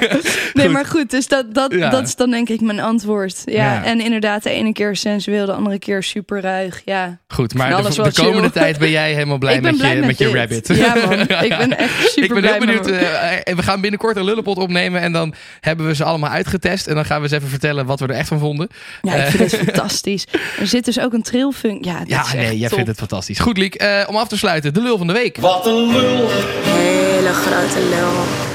Nee, 0.52 0.68
maar 0.68 0.86
goed, 0.86 1.10
dus 1.10 1.28
dat, 1.28 1.54
dat, 1.54 1.70
dat 1.70 2.06
is 2.06 2.16
dan 2.16 2.30
denk 2.30 2.41
ik 2.48 2.60
mijn 2.60 2.80
antwoord. 2.80 3.42
Ja. 3.44 3.54
Ja. 3.54 3.84
En 3.84 4.00
inderdaad, 4.00 4.42
de 4.42 4.50
ene 4.50 4.72
keer 4.72 4.96
sensueel, 4.96 5.46
de 5.46 5.52
andere 5.52 5.78
keer 5.78 6.02
super 6.02 6.40
ruig. 6.40 6.82
Ja. 6.84 7.18
Goed, 7.28 7.54
maar 7.54 7.82
de, 7.82 8.02
de 8.02 8.12
komende 8.12 8.40
chill. 8.40 8.50
tijd 8.50 8.78
ben 8.78 8.90
jij 8.90 9.12
helemaal 9.12 9.38
blij, 9.44 9.60
met, 9.60 9.76
blij 9.76 9.90
je, 9.94 9.96
met, 9.98 10.06
met 10.06 10.18
je 10.18 10.24
dit. 10.24 10.34
rabbit. 10.34 10.70
Ja 10.76 10.94
man, 11.06 11.20
ik 11.20 11.56
ben 11.58 11.78
echt 11.78 12.08
super 12.10 12.22
ik 12.22 12.28
ben 12.32 12.40
blij 12.40 12.52
heel 12.52 12.60
benieuwd. 12.60 12.86
eh, 12.86 13.32
eh, 13.44 13.56
we 13.56 13.62
gaan 13.62 13.80
binnenkort 13.80 14.16
een 14.16 14.24
lullenpot 14.24 14.56
opnemen 14.56 15.00
en 15.00 15.12
dan 15.12 15.34
hebben 15.60 15.86
we 15.86 15.94
ze 15.94 16.04
allemaal 16.04 16.30
uitgetest. 16.30 16.86
En 16.86 16.94
dan 16.94 17.04
gaan 17.04 17.16
we 17.16 17.22
eens 17.22 17.32
even 17.32 17.48
vertellen 17.48 17.86
wat 17.86 18.00
we 18.00 18.06
er 18.06 18.14
echt 18.14 18.28
van 18.28 18.38
vonden. 18.38 18.68
Ja, 19.02 19.14
ik 19.14 19.26
vind 19.30 19.50
het 19.50 19.60
fantastisch. 19.64 20.26
Er 20.60 20.66
zit 20.66 20.84
dus 20.84 21.00
ook 21.00 21.12
een 21.12 21.22
trilfunk. 21.22 21.84
Ja, 21.84 21.98
dat 21.98 22.08
Ja, 22.08 22.24
nee, 22.34 22.58
jij 22.58 22.66
top. 22.68 22.74
vindt 22.74 22.88
het 22.90 22.98
fantastisch. 22.98 23.38
Goed, 23.38 23.56
Liek. 23.58 23.74
eh, 23.74 24.04
om 24.08 24.16
af 24.16 24.28
te 24.28 24.36
sluiten, 24.38 24.74
de 24.74 24.80
lul 24.82 24.98
van 24.98 25.06
de 25.06 25.12
week. 25.12 25.36
Wat 25.40 25.66
een 25.66 25.92
lul, 25.92 26.28
Hele 26.64 27.32
grote 27.32 27.88
lul. 27.88 28.51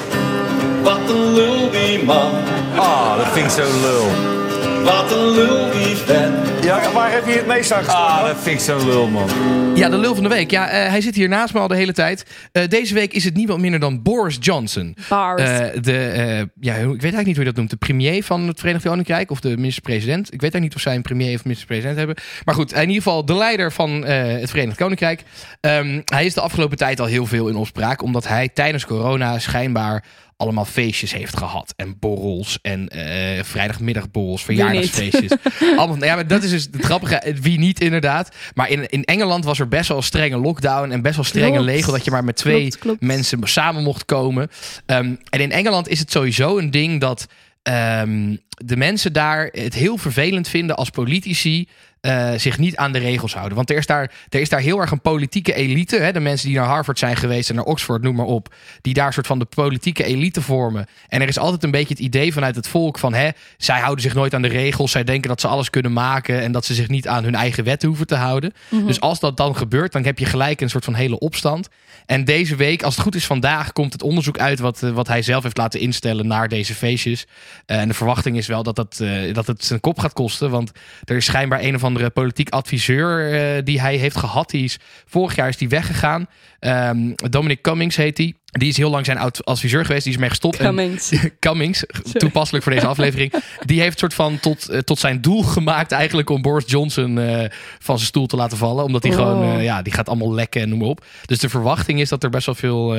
Wat 1.08 1.16
een 1.16 1.34
lul 1.34 1.72
die 1.72 2.04
man. 2.04 2.32
Ah, 2.76 3.18
dat 3.18 3.28
vind 3.28 3.46
ik 3.46 3.52
zo 3.52 3.80
lul. 3.82 4.36
Wat 4.84 5.12
een 5.12 5.30
lul 5.30 5.72
die 5.72 5.96
vent. 5.96 6.64
Ja, 6.64 6.92
waar 6.92 7.12
heb 7.12 7.28
je 7.28 7.32
het 7.32 7.48
meest 7.48 7.72
aan 7.72 7.88
Ah, 7.88 8.26
dat 8.26 8.38
vind 8.40 8.60
ik 8.60 8.66
zo 8.66 8.86
lul, 8.86 9.08
man. 9.08 9.30
Ja, 9.76 9.90
de 9.90 9.98
lul 9.98 10.14
van 10.14 10.24
de 10.24 10.30
week. 10.30 10.52
Ja, 10.52 10.68
eh, 10.70 10.90
hij 10.90 11.02
zit 11.02 11.16
hier 11.16 11.30
naast 11.30 11.54
me 11.54 11.60
al 11.60 11.68
de 11.68 11.76
hele 11.76 11.94
tijd. 11.94 12.26
Eh, 12.52 12.68
deze 12.68 12.94
week 12.94 13.14
is 13.14 13.24
het 13.24 13.36
niemand 13.36 13.62
minder 13.62 13.80
dan 13.80 14.02
Boris 14.02 14.38
Johnson. 14.40 14.96
Bars. 15.10 15.42
Eh, 15.42 15.82
de, 15.82 15.98
eh, 15.98 16.38
ja, 16.60 16.74
ik 16.74 16.84
weet 16.84 17.02
eigenlijk 17.02 17.26
niet 17.26 17.36
hoe 17.36 17.44
je 17.46 17.50
dat 17.50 17.56
noemt. 17.56 17.70
De 17.70 17.76
premier 17.76 18.24
van 18.24 18.48
het 18.48 18.60
Verenigd 18.60 18.86
Koninkrijk 18.86 19.32
of 19.32 19.40
de 19.40 19.56
minister-president. 19.56 20.26
Ik 20.26 20.42
weet 20.42 20.42
eigenlijk 20.42 20.64
niet 20.64 20.76
of 20.76 20.82
zij 20.82 20.96
een 20.96 21.02
premier 21.02 21.36
of 21.36 21.44
minister-president 21.44 21.98
hebben. 21.98 22.16
Maar 22.46 22.56
goed, 22.56 22.74
in 22.74 22.80
ieder 22.80 22.96
geval 22.96 23.26
de 23.26 23.36
leider 23.36 23.72
van 23.72 24.06
eh, 24.06 24.40
het 24.40 24.50
Verenigd 24.50 24.78
Koninkrijk. 24.78 25.24
Ehm, 25.62 26.02
hij 26.06 26.26
is 26.26 26.34
de 26.34 26.42
afgelopen 26.42 26.78
tijd 26.78 27.00
al 27.00 27.06
heel 27.06 27.26
veel 27.26 27.48
in 27.48 27.56
opspraak. 27.56 28.02
Omdat 28.02 28.28
hij 28.28 28.50
tijdens 28.50 28.86
corona 28.86 29.40
schijnbaar 29.40 30.04
allemaal 30.38 30.66
feestjes 30.66 31.14
heeft 31.14 31.38
gehad. 31.38 31.74
En 31.76 32.00
borrels 32.00 32.60
en 32.62 32.88
eh 32.88 33.44
vrijdagmiddagborrels, 33.44 34.44
verjaardagsfeestjes. 34.44 35.32
allemaal, 35.78 36.04
ja, 36.04 36.16
maar 36.16 36.28
dat 36.28 36.44
is 36.44 36.50
dus 36.50 36.64
het 36.72 36.84
grappige. 36.86 37.36
Wie 37.42 37.60
niet 37.60 37.80
inderdaad. 37.80 38.36
Maar 38.54 38.70
in, 38.70 38.90
in 38.90 39.04
Engeland 39.04 39.46
was 39.46 39.60
er 39.60 39.68
best 39.68 39.88
wel 39.88 39.98
een 39.98 40.04
strenge 40.04 40.38
lockdown. 40.38 40.92
En 40.92 41.02
best 41.02 41.16
wel 41.16 41.26
strenge 41.26 41.64
regel 41.64 41.92
dat 41.92 42.06
je 42.06 42.12
maar 42.12 42.24
met 42.24 42.36
twee 42.36 42.62
Klopt, 42.62 42.78
klopt. 42.78 43.02
mensen 43.02 43.40
samen 43.44 43.84
mocht 43.84 44.06
komen. 44.06 44.50
Ehm, 44.86 45.16
en 45.30 45.40
in 45.40 45.52
Engeland 45.52 45.88
is 45.88 46.00
het 46.00 46.12
sowieso 46.12 46.58
een 46.58 46.72
ding 46.72 47.02
dat 47.02 47.28
ehm, 47.64 48.36
de 48.50 48.78
mensen 48.78 49.14
daar 49.14 49.50
het 49.52 49.74
heel 49.74 49.98
vervelend 49.98 50.48
vinden 50.48 50.76
als 50.76 50.90
politici 50.90 51.68
eh, 52.02 52.32
zich 52.36 52.58
niet 52.58 52.76
aan 52.76 52.92
de 52.92 53.00
regels 53.00 53.34
houden. 53.34 53.56
Want 53.56 53.70
er 53.70 53.78
is 53.78 53.86
daar, 53.86 54.12
er 54.30 54.40
is 54.40 54.50
daar 54.50 54.60
heel 54.60 54.80
erg 54.80 54.92
een 54.92 55.02
politieke 55.02 55.54
elite. 55.54 55.96
Hè? 55.96 56.12
De 56.12 56.20
mensen 56.20 56.48
die 56.48 56.58
naar 56.58 56.68
Harvard 56.68 57.00
zijn 57.00 57.16
geweest 57.16 57.50
en 57.50 57.56
naar 57.56 57.64
Oxford, 57.64 58.02
noem 58.02 58.16
maar 58.16 58.26
op. 58.26 58.54
Die 58.82 58.94
daar 58.94 59.14
soort 59.14 59.28
van 59.28 59.40
de 59.40 59.46
politieke 59.46 60.04
elite 60.04 60.42
vormen. 60.42 60.86
En 61.08 61.22
er 61.22 61.28
is 61.28 61.38
altijd 61.38 61.64
een 61.64 61.72
beetje 61.72 61.94
het 61.94 62.04
idee 62.04 62.34
vanuit 62.34 62.56
het 62.56 62.68
volk 62.68 63.00
van... 63.00 63.14
Hè, 63.14 63.30
zij 63.58 63.80
houden 63.80 64.02
zich 64.02 64.14
nooit 64.14 64.34
aan 64.34 64.42
de 64.42 64.48
regels. 64.48 64.92
Zij 64.92 65.04
denken 65.04 65.30
dat 65.30 65.42
ze 65.42 65.48
alles 65.48 65.70
kunnen 65.70 65.94
maken... 65.94 66.42
en 66.42 66.52
dat 66.52 66.66
ze 66.66 66.74
zich 66.74 66.88
niet 66.88 67.08
aan 67.08 67.24
hun 67.24 67.36
eigen 67.36 67.64
wetten 67.64 67.88
hoeven 67.88 68.08
te 68.08 68.16
houden. 68.16 68.54
Dus 68.70 69.00
als 69.00 69.20
dat 69.20 69.38
dan 69.38 69.56
gebeurt, 69.56 69.92
dan 69.92 70.04
heb 70.04 70.20
je 70.20 70.26
gelijk 70.26 70.62
een 70.62 70.70
soort 70.70 70.86
van 70.86 70.94
hele 70.94 71.20
opstand. 71.20 71.70
En 72.06 72.26
deze 72.26 72.56
week, 72.56 72.84
als 72.84 72.94
het 72.96 73.04
goed 73.04 73.16
is 73.16 73.26
vandaag... 73.26 73.74
komt 73.74 73.94
het 73.94 74.04
onderzoek 74.04 74.38
uit 74.38 74.60
wat, 74.60 74.84
eh, 74.84 74.92
wat 74.92 75.08
hij 75.08 75.22
zelf 75.22 75.44
heeft 75.44 75.58
laten 75.58 75.80
instellen... 75.80 76.28
naar 76.28 76.48
deze 76.48 76.76
feestjes. 76.76 77.28
Eh, 77.66 77.80
en 77.80 77.88
de 77.88 77.94
verwachting 77.94 78.38
is 78.38 78.48
wel 78.48 78.64
dat, 78.64 78.76
dat, 78.76 79.04
dat 79.34 79.48
het 79.48 79.66
zijn 79.66 79.80
kop 79.80 80.00
gaat 80.00 80.14
kosten. 80.14 80.50
Want 80.50 80.72
er 81.04 81.16
is 81.16 81.26
schijnbaar 81.26 81.64
een 81.64 81.76
of 81.76 81.84
andere 81.84 81.87
politiek 82.14 82.50
adviseur 82.50 83.34
eh, 83.34 83.64
die 83.64 83.82
hij 83.82 83.96
heeft 83.96 84.18
gehad. 84.18 84.50
Die 84.50 84.64
is, 84.64 84.78
vorig 85.06 85.36
jaar 85.36 85.48
is 85.48 85.58
die 85.58 85.70
weggegaan. 85.70 86.28
Ehm, 86.60 86.98
Dominic 87.16 87.62
Cummings 87.62 87.96
heet 87.96 88.18
hij. 88.18 88.34
Die 88.46 88.70
is 88.70 88.78
heel 88.78 88.90
lang 88.90 89.06
zijn 89.06 89.18
oud- 89.18 89.46
adviseur 89.46 89.86
geweest. 89.86 90.04
Die 90.04 90.14
is 90.14 90.20
mee 90.20 90.30
gestopt. 90.30 90.58
En- 90.58 90.66
Cummings. 90.66 91.14
Cummings, 91.40 91.84
toepasselijk 92.14 92.64
voor 92.64 92.74
deze 92.74 92.88
aflevering. 92.88 93.34
Die 93.66 93.82
heeft 93.82 94.00
soort 94.00 94.14
van 94.14 94.40
tot, 94.40 94.70
eh, 94.70 94.80
tot 94.80 95.00
zijn 95.00 95.22
doel 95.22 95.44
gemaakt 95.44 95.92
eigenlijk 95.92 96.30
om 96.30 96.42
Boris 96.42 96.64
Johnson 96.68 97.20
eh, 97.20 97.50
van 97.80 97.96
zijn 97.98 98.08
stoel 98.08 98.26
te 98.28 98.36
laten 98.36 98.58
vallen. 98.58 98.84
Omdat 98.84 99.04
hij 99.04 99.12
Oh. 99.12 99.18
gewoon, 99.18 99.58
eh, 99.58 99.64
ja, 99.64 99.82
die 99.82 99.94
gaat 99.94 100.08
allemaal 100.10 100.34
lekken 100.34 100.62
en 100.62 100.70
noem 100.70 100.80
maar 100.80 100.88
op. 100.88 101.06
Dus 101.26 101.40
de 101.40 101.50
verwachting 101.50 102.00
is 102.00 102.10
dat 102.10 102.24
er 102.24 102.30
best 102.30 102.46
wel 102.46 102.56
veel 102.56 102.96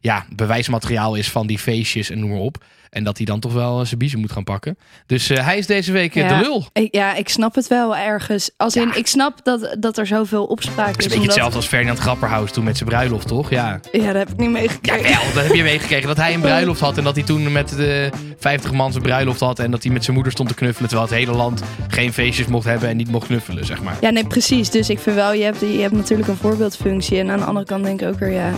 ja, 0.00 0.26
bewijsmateriaal 0.34 1.14
is 1.14 1.28
van 1.30 1.46
die 1.46 1.58
feestjes 1.58 2.10
en 2.10 2.18
noem 2.18 2.30
maar 2.30 2.38
op. 2.38 2.64
En 2.90 3.04
dat 3.04 3.16
hij 3.16 3.26
dan 3.26 3.40
toch 3.40 3.52
wel 3.52 3.80
eh, 3.80 3.86
zijn 3.86 3.98
biezen 3.98 4.18
moet 4.20 4.32
gaan 4.32 4.44
pakken. 4.44 4.78
Dus 5.06 5.30
eh, 5.30 5.44
hij 5.44 5.58
is 5.58 5.66
deze 5.66 5.92
week 5.92 6.14
eh, 6.16 6.22
Ja. 6.28 6.38
de 6.38 6.44
lul. 6.44 6.66
Ik, 6.72 6.94
ja, 6.94 7.14
ik 7.14 7.28
snap 7.28 7.54
het 7.54 7.66
wel 7.68 7.96
ergens. 7.96 8.50
Als 8.56 8.76
in, 8.76 8.90
ik 8.94 9.06
snap 9.06 9.40
dat, 9.44 9.76
dat 9.80 9.98
er 9.98 10.06
zoveel 10.06 10.44
opspraak 10.44 10.86
Het 10.86 10.98
is 10.98 11.04
is. 11.04 11.04
een 11.04 11.08
beetje 11.08 11.14
omdat- 11.18 11.26
hetzelfde 11.34 11.56
als 11.56 11.66
Ferdinand 11.66 11.98
Grapperhaus 11.98 12.52
toen 12.52 12.64
met 12.64 12.76
zijn 12.76 12.88
bruiloft, 12.88 13.26
toch? 13.28 13.50
Ja. 13.50 13.80
Ja, 13.92 14.06
dat 14.06 14.14
heb 14.14 14.30
ik 14.30 14.36
niet 14.36 14.50
meegekregen. 14.50 15.10
Jawel, 15.10 15.32
dat 15.34 15.42
heb 15.44 15.54
je 15.54 15.62
meegekregen. 15.72 16.06
Dat 16.08 16.16
hij 16.16 16.34
een 16.34 16.40
bruiloft 16.40 16.80
had 16.80 16.98
en 16.98 17.04
dat 17.04 17.14
hij 17.14 17.24
toen 17.24 17.52
met 17.52 17.68
de 17.68 18.10
50 18.38 18.72
man 18.72 18.90
zijn 18.92 19.02
bruiloft 19.02 19.40
had. 19.40 19.58
En 19.58 19.70
dat 19.70 19.82
hij 19.82 19.92
met 19.92 20.02
zijn 20.02 20.14
moeder 20.14 20.32
stond 20.32 20.48
te 20.48 20.54
knuffelen. 20.54 20.88
Terwijl 20.88 21.08
het 21.10 21.18
hele 21.18 21.32
land 21.36 21.62
geen 21.88 22.12
feestjes 22.12 22.46
mocht 22.46 22.64
hebben 22.66 22.88
en 22.88 22.96
niet 22.96 23.10
mocht 23.10 23.26
knuffelen, 23.26 23.64
zeg 23.64 23.82
maar. 23.82 23.96
Ja, 24.00 24.10
nee, 24.10 24.26
precies. 24.26 24.70
Dus 24.70 24.88
ik 24.90 24.98
vind 24.98 25.16
wel, 25.16 25.32
je 25.32 25.42
hebt, 25.44 25.60
je 25.60 25.66
hebt 25.80 25.94
natuurlijk 25.94 26.28
een 26.28 26.36
voorbeeldfunctie. 26.36 27.18
En 27.18 27.30
aan 27.30 27.38
de 27.38 27.44
andere 27.44 27.66
kant 27.66 27.84
denk 27.84 28.00
ik 28.00 28.08
ook 28.08 28.18
weer, 28.18 28.30
ja, 28.32 28.50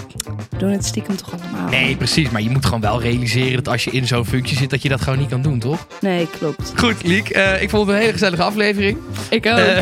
we 0.51 0.57
doen 0.57 0.70
het 0.70 0.85
stiekem 0.85 1.16
toch 1.16 1.33
allemaal. 1.33 1.68
Nee, 1.68 1.97
precies. 1.97 2.31
Maar 2.31 2.43
je 2.43 2.51
moet 2.51 2.64
gewoon 2.64 2.81
wel 2.81 3.01
realiseren 3.01 3.55
dat 3.64 3.68
als 3.72 3.85
je 3.85 3.91
in 3.91 4.07
zo'n 4.07 4.17
functie 4.24 4.56
zit, 4.56 4.70
dat 4.70 4.82
je 4.82 4.88
dat 4.88 5.00
gewoon 5.00 5.18
niet 5.18 5.28
kan 5.28 5.42
doen, 5.42 5.58
toch? 5.58 5.86
Nee, 6.00 6.28
klopt. 6.38 6.72
Goed, 6.76 7.02
Liek. 7.02 7.28
eh, 7.28 7.62
ik 7.62 7.70
vond 7.70 7.86
het 7.86 7.94
een 7.94 8.00
hele 8.00 8.12
gezellige 8.12 8.42
aflevering. 8.42 8.98
Ik 9.30 9.46
ook. 9.46 9.56
Eh, 9.58 9.78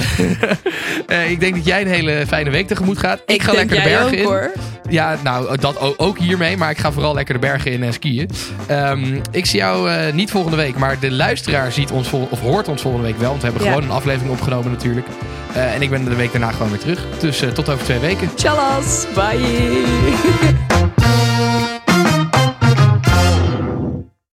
eh, 1.25 1.31
ik 1.31 1.41
denk 1.41 1.55
dat 1.55 1.65
jij 1.65 1.81
een 1.81 1.87
hele 1.89 2.25
fijne 2.27 2.51
week 2.51 2.67
tegemoet 2.67 2.99
gaat. 2.99 3.21
Ik, 3.27 3.43
ga 3.43 3.53
denk 3.53 3.71
lekker 3.71 3.77
de 3.77 3.83
bergen 3.91 4.07
ook, 4.07 4.13
in. 4.13 4.25
hoor. 4.25 4.51
Ja, 4.89 5.17
nou, 5.23 5.59
dat 5.59 5.99
ook 5.99 6.19
hiermee. 6.19 6.57
Maar 6.57 6.71
ik 6.71 6.79
ga 6.79 6.93
vooral 6.93 7.15
lekker 7.15 7.35
de 7.35 7.41
bergen 7.41 7.73
in 7.73 7.83
en 7.83 7.93
skiën. 7.93 8.31
Ehm, 8.67 9.21
ik 9.31 9.47
zie 9.47 9.59
jou 9.59 9.91
eh, 9.91 10.13
niet 10.13 10.31
volgende 10.31 10.57
week. 10.57 10.77
Maar 10.79 10.99
de 11.01 11.11
luisteraar 11.11 11.73
ziet 11.73 11.91
ons 11.91 12.09
vol- 12.09 12.29
of 12.31 12.41
hoort 12.41 12.69
ons 12.69 12.83
volgende 12.83 13.07
week 13.07 13.19
wel. 13.19 13.29
Want 13.29 13.43
we 13.43 13.49
hebben 13.49 13.65
Ja. 13.67 13.73
gewoon 13.73 13.89
een 13.89 13.97
aflevering 13.97 14.31
opgenomen 14.33 14.71
natuurlijk. 14.71 15.07
Eh, 15.55 15.75
en 15.75 15.83
ik 15.83 15.91
ben 15.91 16.05
de 16.05 16.15
week 16.15 16.33
daarna 16.33 16.51
gewoon 16.53 16.71
weer 16.71 16.79
terug. 16.81 17.05
Dus 17.21 17.43
eh, 17.43 17.49
tot 17.49 17.69
over 17.69 17.85
twee 17.85 17.99
weken. 17.99 18.35
Tjallas, 18.35 19.07
bye. 19.15 19.85